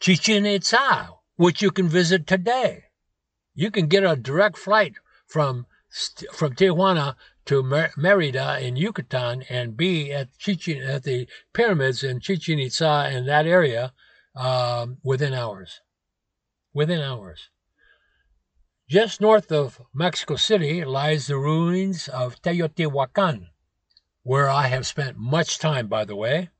Chichen 0.00 0.44
Itza, 0.44 1.14
which 1.36 1.62
you 1.62 1.70
can 1.70 1.88
visit 1.88 2.26
today. 2.26 2.84
You 3.54 3.70
can 3.70 3.88
get 3.88 4.04
a 4.04 4.14
direct 4.14 4.58
flight 4.58 4.94
from 5.28 5.66
from 6.32 6.54
Tijuana 6.54 7.14
to 7.46 7.62
Merida 7.96 8.58
in 8.60 8.76
Yucatan 8.76 9.42
and 9.48 9.76
be 9.76 10.12
at 10.12 10.36
Chichen 10.38 10.82
at 10.82 11.04
the 11.04 11.26
pyramids 11.54 12.02
in 12.02 12.20
Chichen 12.20 12.58
Itza 12.58 13.08
in 13.10 13.26
that 13.26 13.46
area 13.46 13.92
um, 14.34 14.98
within 15.02 15.32
hours. 15.32 15.80
Within 16.74 17.00
hours. 17.00 17.48
Just 18.88 19.20
north 19.20 19.50
of 19.50 19.80
Mexico 19.94 20.36
City 20.36 20.84
lies 20.84 21.26
the 21.26 21.36
ruins 21.36 22.08
of 22.08 22.40
Teotihuacan, 22.42 23.48
where 24.22 24.48
I 24.48 24.68
have 24.68 24.86
spent 24.86 25.16
much 25.18 25.58
time, 25.58 25.88
by 25.88 26.04
the 26.04 26.16
way. 26.16 26.50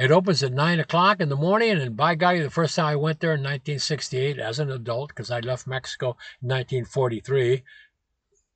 It 0.00 0.10
opens 0.10 0.42
at 0.42 0.54
9 0.54 0.80
o'clock 0.80 1.20
in 1.20 1.28
the 1.28 1.36
morning, 1.36 1.72
and 1.72 1.94
by 1.94 2.14
golly, 2.14 2.40
the 2.40 2.48
first 2.48 2.74
time 2.74 2.86
I 2.86 2.96
went 2.96 3.20
there 3.20 3.34
in 3.34 3.40
1968 3.40 4.38
as 4.38 4.58
an 4.58 4.70
adult, 4.70 5.08
because 5.08 5.30
I 5.30 5.40
left 5.40 5.66
Mexico 5.66 6.16
in 6.40 6.48
1943, 6.48 7.62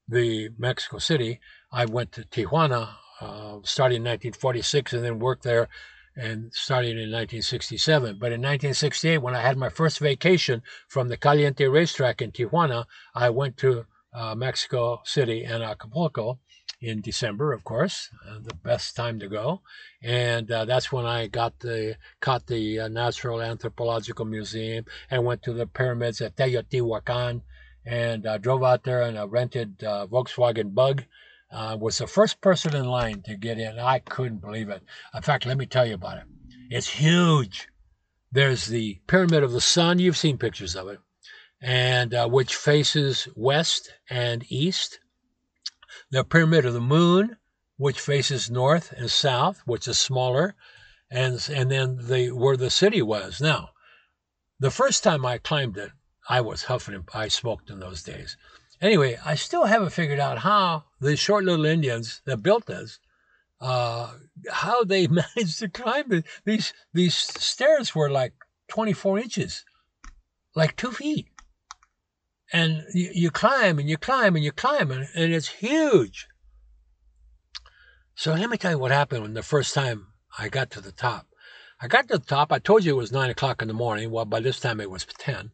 the 0.08 0.48
Mexico 0.56 0.96
City, 0.96 1.40
I 1.70 1.84
went 1.84 2.12
to 2.12 2.22
Tijuana 2.22 2.94
uh, 3.20 3.58
starting 3.62 3.96
in 3.96 4.04
1946 4.04 4.94
and 4.94 5.04
then 5.04 5.18
worked 5.18 5.42
there 5.42 5.68
and 6.16 6.50
starting 6.54 6.92
in 6.92 7.12
1967. 7.12 8.16
But 8.18 8.32
in 8.32 8.40
1968, 8.40 9.18
when 9.18 9.34
I 9.34 9.42
had 9.42 9.58
my 9.58 9.68
first 9.68 9.98
vacation 9.98 10.62
from 10.88 11.08
the 11.08 11.18
Caliente 11.18 11.66
racetrack 11.66 12.22
in 12.22 12.32
Tijuana, 12.32 12.86
I 13.14 13.28
went 13.28 13.58
to 13.58 13.84
uh, 14.14 14.34
Mexico 14.34 15.00
City 15.04 15.44
and 15.44 15.62
Acapulco 15.62 16.38
in 16.80 17.00
December, 17.00 17.52
of 17.52 17.64
course, 17.64 18.10
uh, 18.28 18.38
the 18.42 18.54
best 18.54 18.94
time 18.94 19.18
to 19.18 19.28
go. 19.28 19.62
And 20.02 20.50
uh, 20.50 20.64
that's 20.64 20.92
when 20.92 21.06
I 21.06 21.26
got 21.26 21.58
the 21.60 21.96
caught 22.20 22.46
the 22.46 22.80
uh, 22.80 22.88
Natural 22.88 23.40
Anthropological 23.40 24.24
Museum 24.24 24.84
and 25.10 25.24
went 25.24 25.42
to 25.44 25.52
the 25.52 25.66
pyramids 25.66 26.20
at 26.20 26.36
Teotihuacan 26.36 27.42
and 27.86 28.26
uh, 28.26 28.38
drove 28.38 28.62
out 28.62 28.84
there 28.84 29.02
in 29.02 29.16
a 29.16 29.26
rented 29.26 29.82
uh, 29.82 30.06
Volkswagen 30.06 30.74
Bug 30.74 31.04
uh, 31.50 31.76
was 31.78 31.98
the 31.98 32.06
first 32.06 32.40
person 32.40 32.74
in 32.74 32.86
line 32.86 33.22
to 33.22 33.36
get 33.36 33.58
in. 33.58 33.78
I 33.78 34.00
couldn't 34.00 34.40
believe 34.40 34.68
it. 34.68 34.82
In 35.14 35.22
fact, 35.22 35.46
let 35.46 35.56
me 35.58 35.66
tell 35.66 35.86
you 35.86 35.94
about 35.94 36.18
it. 36.18 36.24
It's 36.70 36.88
huge. 36.88 37.68
There's 38.32 38.66
the 38.66 39.00
Pyramid 39.06 39.42
of 39.42 39.52
the 39.52 39.60
Sun. 39.60 40.00
You've 40.00 40.16
seen 40.16 40.38
pictures 40.38 40.74
of 40.74 40.88
it, 40.88 40.98
and 41.64 42.12
uh, 42.12 42.28
which 42.28 42.54
faces 42.54 43.26
west 43.34 43.90
and 44.10 44.44
east. 44.50 45.00
The 46.10 46.22
Pyramid 46.22 46.66
of 46.66 46.74
the 46.74 46.80
Moon, 46.80 47.38
which 47.78 47.98
faces 47.98 48.50
north 48.50 48.92
and 48.92 49.10
south, 49.10 49.62
which 49.64 49.88
is 49.88 49.98
smaller, 49.98 50.56
and 51.10 51.48
and 51.50 51.70
then 51.70 52.06
the 52.06 52.32
where 52.32 52.58
the 52.58 52.68
city 52.68 53.00
was. 53.00 53.40
Now, 53.40 53.70
the 54.60 54.70
first 54.70 55.02
time 55.02 55.24
I 55.24 55.38
climbed 55.38 55.78
it, 55.78 55.92
I 56.28 56.42
was 56.42 56.64
huffing. 56.64 56.96
and 56.96 57.08
I 57.14 57.28
smoked 57.28 57.70
in 57.70 57.80
those 57.80 58.02
days. 58.02 58.36
Anyway, 58.82 59.18
I 59.24 59.34
still 59.34 59.64
haven't 59.64 59.90
figured 59.90 60.20
out 60.20 60.38
how 60.38 60.84
the 61.00 61.16
short 61.16 61.44
little 61.44 61.64
Indians 61.64 62.20
that 62.26 62.42
built 62.42 62.66
this, 62.66 62.98
uh, 63.62 64.12
how 64.50 64.84
they 64.84 65.06
managed 65.36 65.60
to 65.60 65.70
climb 65.70 66.12
it. 66.12 66.26
These 66.44 66.74
these 66.92 67.14
stairs 67.16 67.94
were 67.94 68.10
like 68.10 68.34
24 68.68 69.20
inches, 69.20 69.64
like 70.54 70.76
two 70.76 70.92
feet, 70.92 71.28
and 72.54 72.84
you, 72.94 73.10
you 73.12 73.30
climb 73.32 73.80
and 73.80 73.90
you 73.90 73.96
climb 73.96 74.36
and 74.36 74.44
you 74.44 74.52
climb 74.52 74.92
and, 74.92 75.08
and 75.16 75.34
it's 75.34 75.48
huge. 75.48 76.28
So 78.14 78.32
let 78.32 78.48
me 78.48 78.56
tell 78.56 78.70
you 78.70 78.78
what 78.78 78.92
happened 78.92 79.22
when 79.22 79.34
the 79.34 79.42
first 79.42 79.74
time 79.74 80.06
I 80.38 80.48
got 80.48 80.70
to 80.70 80.80
the 80.80 80.92
top. 80.92 81.26
I 81.80 81.88
got 81.88 82.06
to 82.08 82.18
the 82.18 82.24
top. 82.24 82.52
I 82.52 82.60
told 82.60 82.84
you 82.84 82.92
it 82.92 82.96
was 82.96 83.10
nine 83.10 83.28
o'clock 83.28 83.60
in 83.60 83.66
the 83.66 83.74
morning. 83.74 84.08
Well, 84.12 84.24
by 84.24 84.38
this 84.38 84.60
time 84.60 84.80
it 84.80 84.88
was 84.88 85.04
ten. 85.04 85.50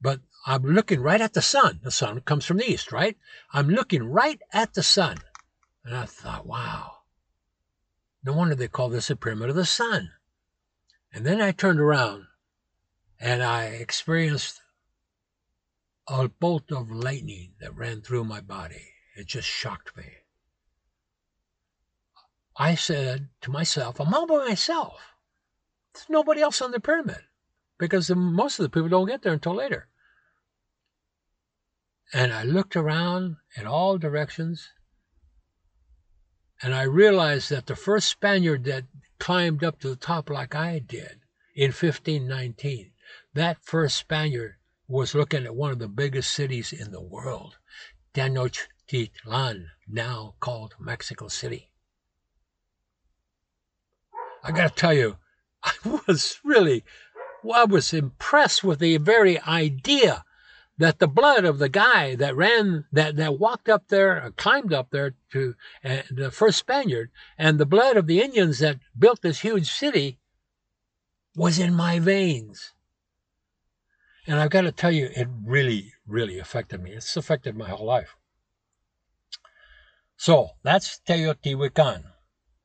But 0.00 0.20
I'm 0.46 0.62
looking 0.62 1.00
right 1.00 1.20
at 1.20 1.34
the 1.34 1.42
sun. 1.42 1.80
The 1.82 1.90
sun 1.90 2.20
comes 2.20 2.46
from 2.46 2.58
the 2.58 2.70
east, 2.70 2.92
right? 2.92 3.16
I'm 3.52 3.68
looking 3.68 4.04
right 4.04 4.40
at 4.52 4.74
the 4.74 4.84
sun. 4.84 5.16
And 5.84 5.96
I 5.96 6.04
thought, 6.04 6.46
wow, 6.46 6.92
no 8.24 8.34
wonder 8.34 8.54
they 8.54 8.68
call 8.68 8.88
this 8.88 9.10
a 9.10 9.16
pyramid 9.16 9.50
of 9.50 9.56
the 9.56 9.64
sun. 9.64 10.12
And 11.12 11.26
then 11.26 11.40
I 11.40 11.50
turned 11.50 11.80
around 11.80 12.26
and 13.18 13.42
I 13.42 13.64
experienced 13.64 14.60
a 16.08 16.28
bolt 16.28 16.70
of 16.70 16.90
lightning 16.90 17.54
that 17.60 17.74
ran 17.74 18.00
through 18.00 18.24
my 18.24 18.40
body. 18.40 18.92
It 19.16 19.26
just 19.26 19.48
shocked 19.48 19.96
me. 19.96 20.04
I 22.56 22.74
said 22.74 23.28
to 23.42 23.50
myself, 23.50 24.00
I'm 24.00 24.14
all 24.14 24.26
by 24.26 24.46
myself. 24.46 25.00
There's 25.92 26.08
nobody 26.08 26.40
else 26.40 26.62
on 26.62 26.70
the 26.70 26.80
pyramid 26.80 27.22
because 27.78 28.06
the, 28.06 28.14
most 28.14 28.58
of 28.58 28.62
the 28.62 28.70
people 28.70 28.88
don't 28.88 29.08
get 29.08 29.22
there 29.22 29.32
until 29.32 29.54
later. 29.54 29.88
And 32.12 32.32
I 32.32 32.44
looked 32.44 32.76
around 32.76 33.36
in 33.56 33.66
all 33.66 33.98
directions 33.98 34.70
and 36.62 36.74
I 36.74 36.82
realized 36.82 37.50
that 37.50 37.66
the 37.66 37.76
first 37.76 38.08
Spaniard 38.08 38.64
that 38.64 38.84
climbed 39.18 39.64
up 39.64 39.80
to 39.80 39.88
the 39.88 39.96
top 39.96 40.30
like 40.30 40.54
I 40.54 40.78
did 40.78 41.20
in 41.54 41.68
1519, 41.68 42.92
that 43.34 43.58
first 43.62 43.96
Spaniard 43.96 44.56
was 44.88 45.14
looking 45.14 45.44
at 45.44 45.54
one 45.54 45.72
of 45.72 45.78
the 45.78 45.88
biggest 45.88 46.30
cities 46.30 46.72
in 46.72 46.92
the 46.92 47.00
world, 47.00 47.56
Tenochtitlan, 48.14 49.66
now 49.88 50.34
called 50.40 50.74
Mexico 50.78 51.28
City. 51.28 51.70
I 54.44 54.52
got 54.52 54.68
to 54.68 54.80
tell 54.80 54.94
you, 54.94 55.16
I 55.64 56.00
was 56.06 56.38
really, 56.44 56.84
I 57.52 57.64
was 57.64 57.92
impressed 57.92 58.62
with 58.62 58.78
the 58.78 58.96
very 58.98 59.40
idea 59.40 60.24
that 60.78 60.98
the 60.98 61.08
blood 61.08 61.44
of 61.44 61.58
the 61.58 61.68
guy 61.68 62.14
that 62.16 62.36
ran, 62.36 62.84
that, 62.92 63.16
that 63.16 63.38
walked 63.38 63.68
up 63.68 63.88
there, 63.88 64.22
uh, 64.22 64.30
climbed 64.36 64.72
up 64.72 64.90
there 64.90 65.14
to 65.32 65.54
uh, 65.84 66.02
the 66.10 66.30
first 66.30 66.58
Spaniard, 66.58 67.10
and 67.38 67.58
the 67.58 67.66
blood 67.66 67.96
of 67.96 68.06
the 68.06 68.20
Indians 68.20 68.58
that 68.58 68.78
built 68.96 69.22
this 69.22 69.40
huge 69.40 69.70
city 69.70 70.20
was 71.34 71.58
in 71.58 71.74
my 71.74 71.98
veins. 71.98 72.74
And 74.26 74.40
I've 74.40 74.50
got 74.50 74.62
to 74.62 74.72
tell 74.72 74.90
you, 74.90 75.08
it 75.14 75.28
really, 75.44 75.92
really 76.06 76.38
affected 76.38 76.82
me. 76.82 76.90
It's 76.92 77.16
affected 77.16 77.56
my 77.56 77.68
whole 77.68 77.86
life. 77.86 78.16
So 80.16 80.50
that's 80.64 81.00
Teotihuacan. 81.06 82.04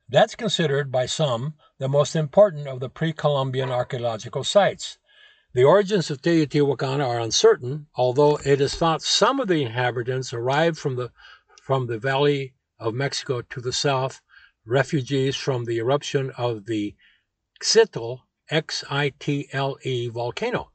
That's 0.09 0.35
considered 0.35 0.91
by 0.91 1.05
some 1.05 1.53
the 1.77 1.87
most 1.87 2.15
important 2.15 2.67
of 2.67 2.79
the 2.79 2.89
pre 2.89 3.13
Columbian 3.13 3.69
archaeological 3.69 4.43
sites. 4.43 4.97
The 5.53 5.63
origins 5.63 6.09
of 6.09 6.21
Teotihuacan 6.21 7.05
are 7.05 7.19
uncertain, 7.19 7.87
although 7.95 8.37
it 8.37 8.59
is 8.59 8.73
thought 8.75 9.01
some 9.01 9.39
of 9.39 9.47
the 9.47 9.61
inhabitants 9.61 10.33
arrived 10.33 10.79
from 10.79 10.95
the, 10.95 11.11
from 11.61 11.87
the 11.87 11.99
Valley 11.99 12.53
of 12.79 12.93
Mexico 12.93 13.41
to 13.41 13.61
the 13.61 13.73
south, 13.73 14.21
refugees 14.65 15.35
from 15.35 15.65
the 15.65 15.77
eruption 15.77 16.31
of 16.31 16.65
the 16.65 16.95
Xitle, 17.61 18.21
X-I-T-L-E 18.49 20.07
volcano. 20.07 20.70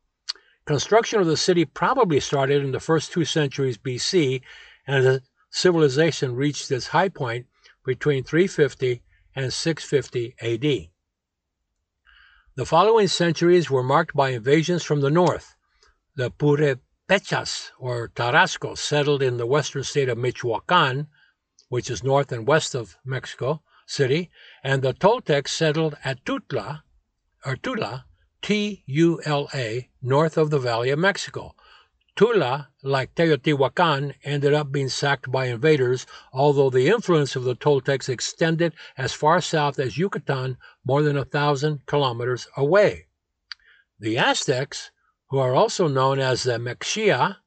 Construction 0.66 1.20
of 1.20 1.28
the 1.28 1.36
city 1.36 1.64
probably 1.64 2.18
started 2.18 2.64
in 2.64 2.72
the 2.72 2.80
first 2.80 3.12
two 3.12 3.24
centuries 3.24 3.78
BC, 3.78 4.42
and 4.84 5.06
the 5.06 5.22
civilization 5.48 6.34
reached 6.34 6.70
its 6.72 6.88
high 6.88 7.08
point 7.08 7.46
between 7.84 8.24
350 8.24 9.00
and 9.36 9.52
650 9.52 10.34
AD. 10.40 10.88
The 12.56 12.66
following 12.66 13.06
centuries 13.06 13.70
were 13.70 13.84
marked 13.84 14.16
by 14.16 14.30
invasions 14.30 14.82
from 14.82 15.02
the 15.02 15.10
north. 15.10 15.54
The 16.16 16.32
Purépechas, 16.32 17.70
or 17.78 18.08
Tarascos, 18.08 18.78
settled 18.78 19.22
in 19.22 19.36
the 19.36 19.46
western 19.46 19.84
state 19.84 20.08
of 20.08 20.18
Michoacán, 20.18 21.06
which 21.68 21.88
is 21.90 22.02
north 22.02 22.32
and 22.32 22.44
west 22.44 22.74
of 22.74 22.96
Mexico 23.04 23.62
City, 23.86 24.30
and 24.64 24.82
the 24.82 24.94
Toltecs 24.94 25.52
settled 25.52 25.96
at 26.02 26.24
Tutla, 26.24 26.82
or 27.44 27.54
Tula, 27.54 28.06
T 28.46 28.84
U 28.86 29.20
L 29.24 29.48
A, 29.54 29.88
north 30.00 30.38
of 30.38 30.50
the 30.50 30.60
Valley 30.60 30.90
of 30.90 31.00
Mexico. 31.00 31.56
Tula, 32.14 32.68
like 32.80 33.12
Teotihuacan, 33.16 34.14
ended 34.22 34.54
up 34.54 34.70
being 34.70 34.88
sacked 34.88 35.32
by 35.32 35.46
invaders, 35.46 36.06
although 36.32 36.70
the 36.70 36.86
influence 36.86 37.34
of 37.34 37.42
the 37.42 37.56
Toltecs 37.56 38.08
extended 38.08 38.72
as 38.96 39.12
far 39.12 39.40
south 39.40 39.80
as 39.80 39.98
Yucatan, 39.98 40.58
more 40.84 41.02
than 41.02 41.16
a 41.16 41.24
thousand 41.24 41.86
kilometers 41.86 42.46
away. 42.56 43.08
The 43.98 44.16
Aztecs, 44.16 44.92
who 45.30 45.38
are 45.38 45.56
also 45.56 45.88
known 45.88 46.20
as 46.20 46.44
the 46.44 46.60
Mexia, 46.60 47.38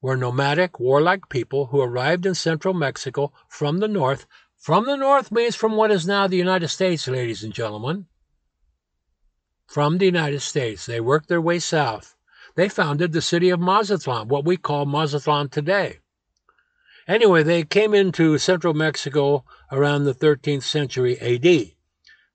were 0.00 0.16
nomadic, 0.16 0.80
warlike 0.80 1.28
people 1.28 1.66
who 1.66 1.82
arrived 1.82 2.24
in 2.24 2.34
central 2.34 2.72
Mexico 2.72 3.30
from 3.50 3.80
the 3.80 3.88
north. 3.88 4.24
From 4.56 4.86
the 4.86 4.96
north 4.96 5.30
means 5.30 5.54
from 5.54 5.76
what 5.76 5.90
is 5.90 6.06
now 6.06 6.26
the 6.26 6.38
United 6.38 6.68
States, 6.68 7.06
ladies 7.06 7.44
and 7.44 7.52
gentlemen. 7.52 8.06
From 9.70 9.98
the 9.98 10.06
United 10.06 10.40
States. 10.40 10.84
They 10.84 11.00
worked 11.00 11.28
their 11.28 11.40
way 11.40 11.60
south 11.60 12.16
they 12.56 12.68
founded 12.68 13.12
the 13.12 13.22
city 13.22 13.50
of 13.50 13.60
Mazatlan, 13.60 14.28
what 14.28 14.44
we 14.44 14.56
call 14.56 14.84
Mazatlan 14.84 15.48
today. 15.48 15.98
Anyway, 17.06 17.42
they 17.42 17.62
came 17.64 17.94
into 17.94 18.38
central 18.38 18.74
Mexico 18.74 19.44
around 19.72 20.04
the 20.04 20.14
13th 20.14 20.62
century 20.64 21.18
AD. 21.20 21.72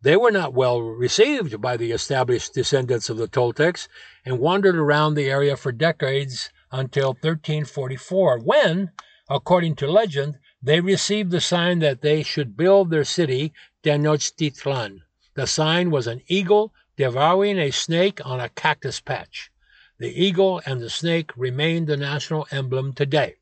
They 0.01 0.17
were 0.17 0.31
not 0.31 0.53
well 0.53 0.81
received 0.81 1.61
by 1.61 1.77
the 1.77 1.91
established 1.91 2.53
descendants 2.53 3.09
of 3.09 3.17
the 3.17 3.27
Toltecs 3.27 3.87
and 4.25 4.39
wandered 4.39 4.75
around 4.75 5.15
the 5.15 5.29
area 5.29 5.55
for 5.55 5.71
decades 5.71 6.49
until 6.71 7.09
1344, 7.09 8.39
when, 8.39 8.91
according 9.29 9.75
to 9.75 9.91
legend, 9.91 10.37
they 10.61 10.81
received 10.81 11.31
the 11.31 11.41
sign 11.41 11.79
that 11.79 12.01
they 12.01 12.23
should 12.23 12.57
build 12.57 12.89
their 12.89 13.03
city, 13.03 13.53
Tenochtitlan. 13.83 15.01
The 15.35 15.47
sign 15.47 15.91
was 15.91 16.07
an 16.07 16.21
eagle 16.27 16.73
devouring 16.97 17.57
a 17.57 17.71
snake 17.71 18.19
on 18.25 18.39
a 18.39 18.49
cactus 18.49 18.99
patch. 18.99 19.51
The 19.97 20.09
eagle 20.09 20.61
and 20.65 20.81
the 20.81 20.89
snake 20.89 21.31
remain 21.37 21.85
the 21.85 21.97
national 21.97 22.47
emblem 22.51 22.93
today. 22.93 23.35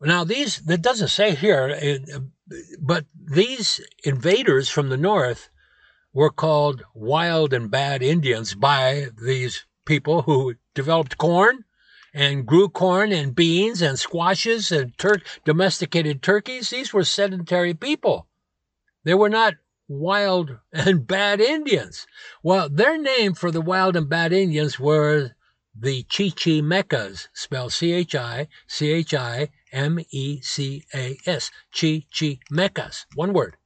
Now, 0.00 0.24
these, 0.24 0.58
that 0.66 0.82
doesn't 0.82 1.08
say 1.08 1.34
here, 1.34 2.00
but 2.80 3.06
these 3.14 3.80
invaders 4.04 4.68
from 4.68 4.88
the 4.88 4.96
north 4.96 5.48
were 6.12 6.30
called 6.30 6.82
wild 6.94 7.52
and 7.52 7.70
bad 7.70 8.02
Indians 8.02 8.54
by 8.54 9.08
these 9.22 9.64
people 9.86 10.22
who 10.22 10.54
developed 10.74 11.18
corn 11.18 11.64
and 12.12 12.46
grew 12.46 12.68
corn 12.68 13.12
and 13.12 13.34
beans 13.34 13.80
and 13.82 13.98
squashes 13.98 14.72
and 14.72 14.96
tur- 14.98 15.22
domesticated 15.44 16.22
turkeys. 16.22 16.70
These 16.70 16.92
were 16.92 17.04
sedentary 17.04 17.74
people. 17.74 18.26
They 19.04 19.14
were 19.14 19.28
not 19.28 19.54
wild 19.88 20.58
and 20.72 21.06
bad 21.06 21.40
Indians. 21.40 22.06
Well, 22.42 22.68
their 22.68 22.98
name 22.98 23.34
for 23.34 23.50
the 23.50 23.60
wild 23.60 23.96
and 23.96 24.08
bad 24.08 24.32
Indians 24.32 24.78
were 24.80 25.32
the 25.78 26.04
Chichimecas, 26.04 27.28
spelled 27.34 27.72
C 27.72 27.92
H 27.92 28.14
I 28.14 28.48
C 28.66 28.90
H 28.90 29.14
I 29.14 29.50
M 29.72 30.00
E 30.10 30.40
C 30.40 30.84
A 30.94 31.18
S, 31.26 31.50
Chichimecas, 31.72 33.06
one 33.14 33.32
word. 33.32 33.56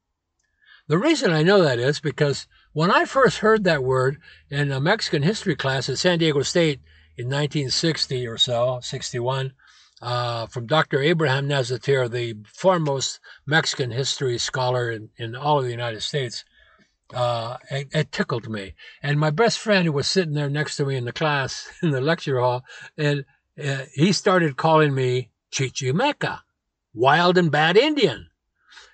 The 0.89 0.99
reason 0.99 1.31
I 1.31 1.45
know 1.45 1.63
that 1.63 1.79
is 1.79 2.01
because 2.01 2.49
when 2.73 2.91
I 2.91 3.05
first 3.05 3.39
heard 3.39 3.63
that 3.65 3.85
word 3.85 4.19
in 4.49 4.73
a 4.73 4.81
Mexican 4.81 5.23
history 5.23 5.55
class 5.55 5.89
at 5.89 5.99
San 5.99 6.19
Diego 6.19 6.43
State 6.43 6.81
in 7.17 7.27
1960 7.27 8.27
or 8.27 8.37
so, 8.37 8.81
61, 8.83 9.53
uh, 10.01 10.47
from 10.47 10.67
Dr. 10.67 11.01
Abraham 11.03 11.49
Nasatir, 11.49 12.11
the 12.11 12.37
foremost 12.47 13.21
Mexican 13.47 13.91
history 13.91 14.39
scholar 14.39 14.91
in, 14.91 15.11
in 15.17 15.37
all 15.37 15.59
of 15.59 15.65
the 15.65 15.71
United 15.71 16.03
States. 16.03 16.45
Uh, 17.13 17.57
it, 17.71 17.89
it, 17.93 18.13
tickled 18.13 18.49
me. 18.49 18.75
And 19.03 19.19
my 19.19 19.31
best 19.31 19.59
friend 19.59 19.85
who 19.85 19.93
was 19.93 20.07
sitting 20.07 20.35
there 20.35 20.49
next 20.49 20.77
to 20.77 20.87
me 20.87 20.95
in 20.95 21.05
the 21.05 21.13
class, 21.13 21.69
in 21.83 21.91
the 21.91 22.01
lecture 22.01 22.39
hall, 22.39 22.65
and 22.97 23.25
uh, 23.63 23.85
he 23.93 24.13
started 24.13 24.57
calling 24.57 24.95
me 24.95 25.31
Chichimeca, 25.53 26.41
wild 26.95 27.37
and 27.37 27.51
bad 27.51 27.77
Indian. 27.77 28.29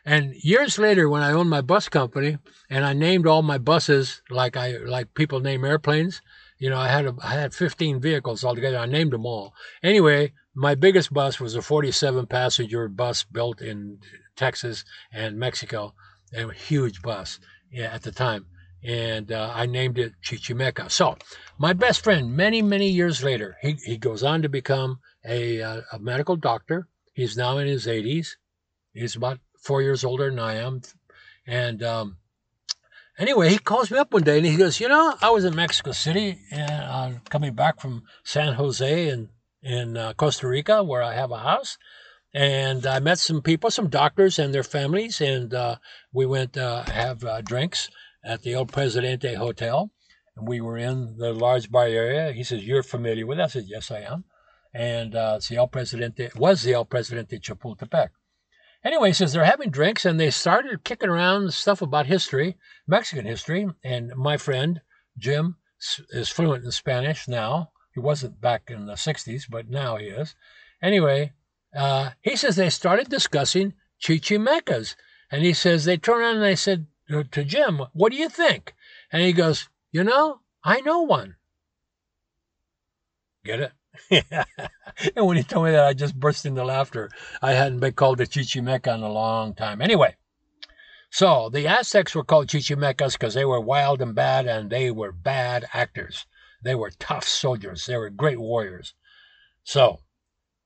And 0.05 0.35
years 0.37 0.79
later, 0.79 1.09
when 1.09 1.23
I 1.23 1.33
owned 1.33 1.51
my 1.51 1.61
bus 1.61 1.89
company 1.89 2.39
and 2.71 2.85
I 2.85 2.93
named 2.93 3.27
all 3.27 3.43
my 3.43 3.59
buses 3.59 4.23
like 4.31 4.57
I 4.57 4.77
like 4.77 5.15
people 5.15 5.41
name 5.41 5.65
airplanes, 5.65 6.23
you 6.59 6.71
know, 6.71 6.79
I 6.79 6.89
had 6.89 7.07
a, 7.07 7.15
I 7.23 7.33
had 7.33 7.53
15 7.53 8.01
vehicles 8.01 8.45
altogether. 8.45 8.79
I 8.79 8.87
named 8.87 9.13
them 9.13 9.27
all. 9.27 9.53
Anyway, 9.83 10.33
my 10.57 10.75
biggest 10.75 11.13
bus 11.13 11.39
was 11.39 11.55
a 11.55 11.61
47 11.61 12.27
passenger 12.27 12.89
bus 12.89 13.25
built 13.25 13.61
in 13.61 13.99
Texas 14.37 14.85
and 15.13 15.39
Mexico, 15.39 15.95
a 16.35 16.51
huge 16.51 17.03
bus 17.03 17.39
at 17.79 18.03
the 18.03 18.11
time. 18.11 18.47
And 18.83 19.31
uh, 19.31 19.53
I 19.55 19.67
named 19.67 19.99
it 19.99 20.15
Chichimeca. 20.25 20.91
So, 20.91 21.19
my 21.59 21.75
best 21.75 22.03
friend, 22.03 22.35
many, 22.35 22.63
many 22.63 22.89
years 22.89 23.23
later, 23.23 23.57
he, 23.61 23.73
he 23.85 23.99
goes 23.99 24.23
on 24.23 24.43
to 24.43 24.49
become 24.49 25.01
a, 25.27 25.61
uh, 25.61 25.81
a 25.93 25.99
medical 25.99 26.37
doctor. 26.37 26.89
He's 27.13 27.37
now 27.37 27.59
in 27.59 27.67
his 27.67 27.87
80s. 27.87 28.37
He's 28.95 29.15
about 29.15 29.41
four 29.61 29.83
years 29.83 30.05
older 30.05 30.31
than 30.31 30.39
I 30.39 30.55
am. 30.55 30.81
And 31.47 31.83
um, 31.83 32.17
anyway, 33.19 33.51
he 33.51 33.59
calls 33.59 33.91
me 33.91 33.99
up 33.99 34.15
one 34.15 34.23
day 34.23 34.39
and 34.39 34.47
he 34.47 34.57
goes, 34.57 34.81
You 34.81 34.89
know, 34.89 35.17
I 35.21 35.31
was 35.31 35.45
in 35.45 35.55
Mexico 35.55 35.93
City 35.93 36.39
and 36.51 36.71
uh, 36.71 37.11
coming 37.29 37.55
back 37.55 37.81
from 37.81 38.05
San 38.25 38.55
Jose 38.55 39.09
and 39.09 39.29
in 39.63 39.97
uh, 39.97 40.13
Costa 40.15 40.49
Rica, 40.49 40.83
where 40.83 41.03
I 41.03 41.15
have 41.15 41.31
a 41.31 41.39
house. 41.39 41.79
And 42.35 42.87
I 42.87 42.99
met 43.01 43.19
some 43.19 43.41
people, 43.41 43.71
some 43.71 43.89
doctors 43.89 44.39
and 44.39 44.53
their 44.53 44.63
families, 44.63 45.21
and 45.21 45.55
uh, 45.55 45.77
we 46.13 46.27
went 46.27 46.57
uh, 46.57 46.85
have 46.85 47.25
uh, 47.25 47.41
drinks 47.41 47.89
at 48.25 48.43
the 48.43 48.53
El 48.53 48.67
Presidente 48.67 49.35
Hotel. 49.35 49.91
And 50.37 50.47
we 50.47 50.61
were 50.61 50.77
in 50.77 51.17
the 51.17 51.33
large 51.33 51.71
bar 51.71 51.87
area. 51.87 52.33
He 52.33 52.45
says, 52.45 52.65
"You're 52.65 52.83
familiar 52.83 53.27
with 53.27 53.39
it?" 53.39 53.45
I 53.45 53.47
said, 53.47 53.65
"Yes, 53.67 53.91
I 53.91 54.01
am." 54.01 54.25
And 54.75 55.15
uh, 55.15 55.35
it's 55.37 55.49
the 55.49 55.57
El 55.57 55.69
Presidente 55.69 56.29
was 56.37 56.63
the 56.63 56.75
El 56.75 56.85
Presidente 56.85 57.39
Chapultepec. 57.39 58.11
Anyway, 58.85 59.09
he 59.09 59.15
says 59.15 59.33
they're 59.33 59.45
having 59.45 59.71
drinks 59.71 60.05
and 60.05 60.21
they 60.21 60.31
started 60.31 60.85
kicking 60.85 61.09
around 61.09 61.53
stuff 61.55 61.81
about 61.81 62.07
history, 62.07 62.57
Mexican 62.87 63.25
history. 63.25 63.67
And 63.83 64.15
my 64.15 64.37
friend 64.37 64.83
Jim 65.19 65.57
is 66.11 66.29
fluent 66.29 66.65
in 66.65 66.71
Spanish 66.71 67.27
now. 67.27 67.71
He 67.97 68.01
wasn't 68.01 68.43
back 68.43 68.71
in 68.71 68.85
the 68.85 68.93
60s, 68.93 69.45
but 69.49 69.71
now 69.71 69.97
he 69.97 70.09
is. 70.09 70.35
Anyway, 70.83 71.33
uh, 71.75 72.11
he 72.21 72.37
says 72.37 72.55
they 72.55 72.69
started 72.69 73.09
discussing 73.09 73.73
chichimecas. 73.99 74.97
And 75.31 75.43
he 75.43 75.55
says, 75.55 75.87
they 75.87 75.97
turned 75.97 76.21
around 76.21 76.35
and 76.35 76.45
they 76.45 76.57
said 76.57 76.89
to 77.09 77.45
Jim, 77.45 77.81
What 77.95 78.13
do 78.13 78.19
you 78.19 78.29
think? 78.29 78.75
And 79.11 79.23
he 79.23 79.33
goes, 79.33 79.71
You 79.93 80.05
know, 80.05 80.41
I 80.63 80.83
know 80.83 81.01
one. 81.01 81.37
Get 83.47 83.61
it? 83.61 83.73
and 85.17 85.27
when 85.27 85.39
he 85.39 85.43
told 85.43 85.65
me 85.65 85.71
that, 85.71 85.87
I 85.87 85.95
just 85.95 86.21
burst 86.21 86.45
into 86.45 86.65
laughter. 86.65 87.09
I 87.41 87.53
hadn't 87.53 87.81
been 87.81 87.95
called 87.95 88.21
a 88.21 88.27
chichimeca 88.27 88.95
in 88.95 89.01
a 89.01 89.11
long 89.11 89.55
time. 89.55 89.81
Anyway, 89.81 90.17
so 91.11 91.49
the 91.49 91.67
Aztecs 91.67 92.15
were 92.15 92.25
called 92.25 92.49
chichimecas 92.49 93.13
because 93.15 93.33
they 93.33 93.47
were 93.47 93.59
wild 93.59 94.03
and 94.03 94.15
bad, 94.15 94.47
and 94.47 94.69
they 94.69 94.91
were 94.91 95.13
bad 95.13 95.65
actors. 95.73 96.27
They 96.63 96.75
were 96.75 96.91
tough 96.91 97.25
soldiers. 97.25 97.87
They 97.87 97.97
were 97.97 98.11
great 98.11 98.41
warriors. 98.41 98.95
So, 99.65 100.01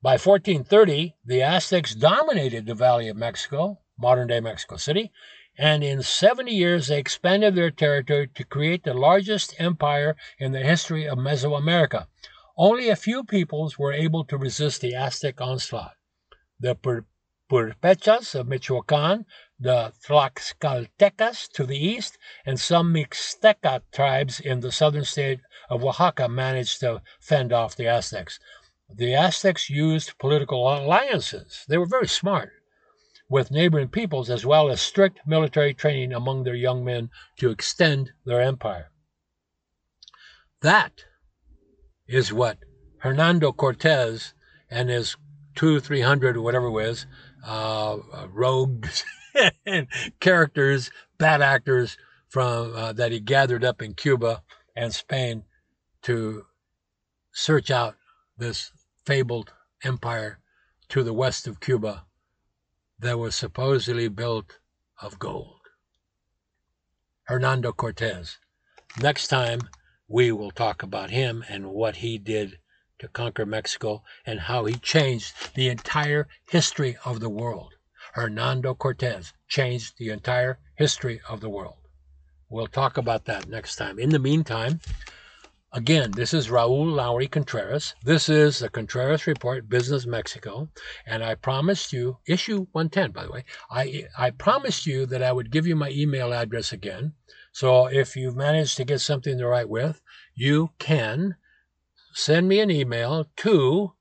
by 0.03 0.13
1430, 0.13 1.17
the 1.25 1.43
Aztecs 1.43 1.95
dominated 1.95 2.67
the 2.67 2.75
Valley 2.75 3.09
of 3.09 3.17
Mexico, 3.17 3.81
modern 3.99 4.29
day 4.29 4.41
Mexico 4.41 4.77
City, 4.77 5.13
and 5.59 5.85
in 5.85 6.03
70 6.03 6.51
years 6.51 6.89
they 6.89 6.99
expanded 6.99 7.55
their 7.55 7.71
territory 7.71 8.29
to 8.29 8.45
create 8.45 8.85
the 8.85 8.95
largest 8.95 9.55
empire 9.59 10.17
in 10.39 10.53
the 10.53 10.61
history 10.61 11.07
of 11.07 11.19
Mesoamerica. 11.19 12.07
Only 12.57 12.89
a 12.89 12.97
few 12.97 13.25
peoples 13.25 13.79
were 13.79 13.93
able 13.93 14.25
to 14.25 14.39
resist 14.39 14.81
the 14.81 14.95
Aztec 14.95 15.41
onslaught. 15.41 15.97
The 16.59 16.77
Purépechas 17.51 18.35
of 18.35 18.49
Michoacan, 18.49 19.27
the 19.61 19.93
Tlaxcaltecas 20.03 21.51
to 21.53 21.67
the 21.67 21.77
east, 21.77 22.17
and 22.47 22.59
some 22.59 22.95
Mixteca 22.95 23.83
tribes 23.93 24.41
in 24.41 24.61
the 24.61 24.73
southern 24.73 25.05
state 25.05 25.41
of 25.69 25.85
Oaxaca 25.85 26.29
managed 26.29 26.81
to 26.81 27.03
fend 27.21 27.53
off 27.53 27.77
the 27.77 27.87
Aztecs. 27.87 28.41
The 28.93 29.15
Aztecs 29.15 29.69
used 29.69 30.19
political 30.19 30.67
alliances. 30.67 31.65
They 31.69 31.79
were 31.79 31.87
very 31.87 32.09
smart 32.09 32.53
with 33.29 33.51
neighboring 33.51 33.89
peoples 33.89 34.31
as 34.31 34.45
well 34.45 34.71
as 34.71 34.81
strict 34.81 35.21
military 35.27 35.75
training 35.75 36.13
among 36.13 36.43
their 36.43 36.55
young 36.55 36.85
men 36.85 37.11
to 37.39 37.51
extend 37.51 38.11
their 38.25 38.41
empire. 38.41 38.91
That 40.63 41.05
is 42.09 42.33
what 42.33 42.59
Hernando 42.99 43.53
Cortez 43.53 44.35
and 44.69 44.89
his 44.91 45.17
two, 45.55 45.81
three 45.81 46.01
hundred, 46.01 46.37
whatever 46.37 46.67
it 46.67 46.71
was, 46.71 47.07
uh, 47.47 47.99
rogues 48.33 49.05
and 49.67 49.87
characters, 50.21 50.91
bad 51.19 51.43
actors 51.43 51.97
from 52.29 52.75
uh, 52.75 52.93
that 52.93 53.13
he 53.13 53.21
gathered 53.21 53.65
up 53.65 53.83
in 53.83 53.95
Cuba 53.95 54.43
and 54.77 54.95
Spain 54.95 55.45
to 56.03 56.47
search 57.33 57.71
out 57.71 57.97
this 58.39 58.73
fabled 59.05 59.53
empire 59.85 60.39
to 60.89 61.03
the 61.03 61.13
west 61.13 61.47
of 61.47 61.61
Cuba 61.61 62.05
that 62.99 63.19
was 63.19 63.35
supposedly 63.35 64.09
built 64.09 64.59
of 65.01 65.19
gold. 65.19 65.61
Hernando 67.25 67.73
Cortez. 67.73 68.39
Next 69.01 69.29
time, 69.29 69.61
we 70.09 70.33
will 70.33 70.51
talk 70.51 70.83
about 70.83 71.11
him 71.11 71.45
and 71.49 71.71
what 71.71 71.97
he 71.97 72.19
did 72.19 72.59
to 72.99 73.09
conquer 73.09 73.47
Mexico 73.47 74.03
and 74.27 74.41
how 74.41 74.65
he 74.65 74.75
changed 74.75 75.55
the 75.55 75.69
entire 75.69 76.29
history 76.49 76.97
of 77.05 77.21
the 77.21 77.31
world. 77.31 77.75
Hernando 78.13 78.75
Cortez 78.75 79.33
changed 79.49 79.95
the 79.99 80.11
entire 80.11 80.59
history 80.77 81.21
of 81.29 81.41
the 81.41 81.51
world. 81.51 81.77
We'll 82.49 82.67
talk 82.67 82.97
about 82.97 83.27
that 83.27 83.49
next 83.49 83.77
time. 83.77 83.99
In 83.99 84.11
the 84.11 84.19
meantime, 84.19 84.81
Again, 85.73 86.11
this 86.11 86.35
is 86.35 86.51
Raoul 86.51 86.85
Lowery 86.85 87.29
Contreras. 87.29 87.95
This 88.03 88.29
is 88.29 88.59
the 88.59 88.69
Contreras 88.69 89.29
Report 89.29 89.69
Business 89.69 90.05
Mexico. 90.05 90.69
And 91.07 91.23
I 91.23 91.37
promised 91.37 91.93
you, 91.93 92.19
issue 92.27 92.67
110, 92.73 93.13
by 93.13 93.23
the 93.23 93.31
way, 93.31 93.45
I, 93.71 94.09
I 94.19 94.31
promised 94.31 94.85
you 94.85 95.07
that 95.07 95.23
I 95.23 95.31
would 95.31 95.53
give 95.53 95.69
you 95.69 95.77
my 95.77 95.91
email 95.91 96.35
address 96.35 96.73
again. 96.73 97.13
So 97.53 97.87
if 97.87 98.17
you've 98.17 98.35
managed 98.35 98.79
to 98.79 98.85
get 98.85 99.01
something 99.01 99.39
to 99.39 99.47
write 99.47 99.69
with, 99.69 100.03
you 100.35 100.71
can 100.81 101.37
send 102.15 102.49
me 102.49 102.59
an 102.59 102.73
email 102.73 103.31
to 103.37 103.93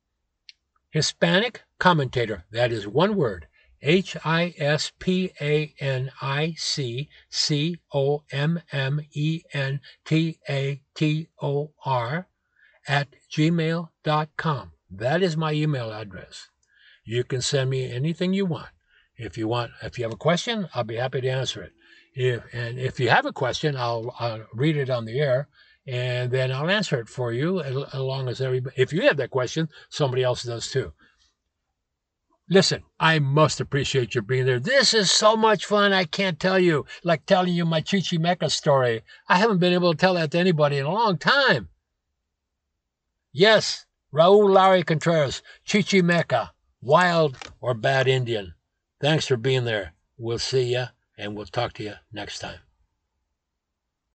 Hispanic 0.89 1.61
Commentator. 1.77 2.45
That 2.51 2.71
is 2.71 2.87
one 2.87 3.15
word, 3.15 3.45
H 3.81 4.17
I 4.25 4.53
S 4.57 4.91
P 4.99 5.31
A 5.39 5.73
N 5.79 6.11
I 6.21 6.53
C 6.57 7.09
C 7.29 7.77
O 7.93 8.23
M 8.31 8.61
M 8.71 9.01
E 9.11 9.41
N 9.53 9.79
T 10.05 10.39
A 10.49 10.81
T 10.93 11.29
O 11.41 11.71
R 11.85 12.27
at 12.87 13.07
gmail.com. 13.31 14.71
That 14.91 15.21
is 15.21 15.37
my 15.37 15.53
email 15.53 15.91
address. 15.91 16.49
You 17.05 17.23
can 17.23 17.41
send 17.41 17.69
me 17.69 17.91
anything 17.91 18.33
you 18.33 18.45
want. 18.45 18.69
If 19.15 19.37
you 19.37 19.47
want, 19.47 19.71
if 19.81 19.97
you 19.97 20.03
have 20.05 20.13
a 20.13 20.17
question, 20.17 20.69
I'll 20.73 20.83
be 20.83 20.95
happy 20.95 21.21
to 21.21 21.27
answer 21.27 21.61
it. 21.61 21.73
If 22.13 22.43
and 22.53 22.79
if 22.79 22.99
you 22.99 23.09
have 23.09 23.25
a 23.25 23.33
question, 23.33 23.75
I'll, 23.77 24.13
I'll 24.19 24.45
read 24.53 24.77
it 24.77 24.89
on 24.89 25.05
the 25.05 25.19
air 25.19 25.47
and 25.85 26.31
then 26.31 26.51
I'll 26.51 26.69
answer 26.69 26.99
it 26.99 27.09
for 27.09 27.31
you 27.31 27.61
as 27.61 27.75
long 27.93 28.27
as 28.27 28.41
everybody. 28.41 28.75
If 28.77 28.93
you 28.93 29.01
have 29.01 29.17
that 29.17 29.31
question, 29.31 29.69
somebody 29.89 30.23
else 30.23 30.43
does 30.43 30.69
too. 30.69 30.93
Listen, 32.51 32.81
I 32.99 33.19
must 33.19 33.59
appreciate 33.59 34.15
you 34.15 34.23
being 34.23 34.47
there. 34.47 34.59
This 34.59 34.95
is 34.95 35.11
so 35.11 35.37
much 35.37 35.65
fun. 35.65 35.93
I 35.93 36.05
can't 36.05 36.39
tell 36.39 36.57
you, 36.57 36.85
like 37.03 37.27
telling 37.27 37.53
you 37.53 37.63
my 37.63 37.79
Chichimeca 37.79 38.49
story. 38.49 39.03
I 39.27 39.37
haven't 39.37 39.59
been 39.59 39.73
able 39.73 39.91
to 39.91 39.97
tell 39.97 40.15
that 40.15 40.31
to 40.31 40.39
anybody 40.39 40.77
in 40.77 40.85
a 40.85 40.91
long 40.91 41.19
time. 41.19 41.69
Yes, 43.31 43.85
Raoul 44.11 44.49
Lowery 44.49 44.83
Contreras, 44.83 45.43
Chichimeca, 45.67 46.49
wild 46.81 47.37
or 47.61 47.75
bad 47.75 48.07
Indian. 48.07 48.55
Thanks 48.99 49.27
for 49.27 49.37
being 49.37 49.65
there. 49.65 49.93
We'll 50.17 50.39
see 50.39 50.73
you 50.73 50.85
and 51.17 51.35
we'll 51.35 51.45
talk 51.45 51.73
to 51.73 51.83
you 51.83 51.93
next 52.11 52.39
time. 52.39 52.59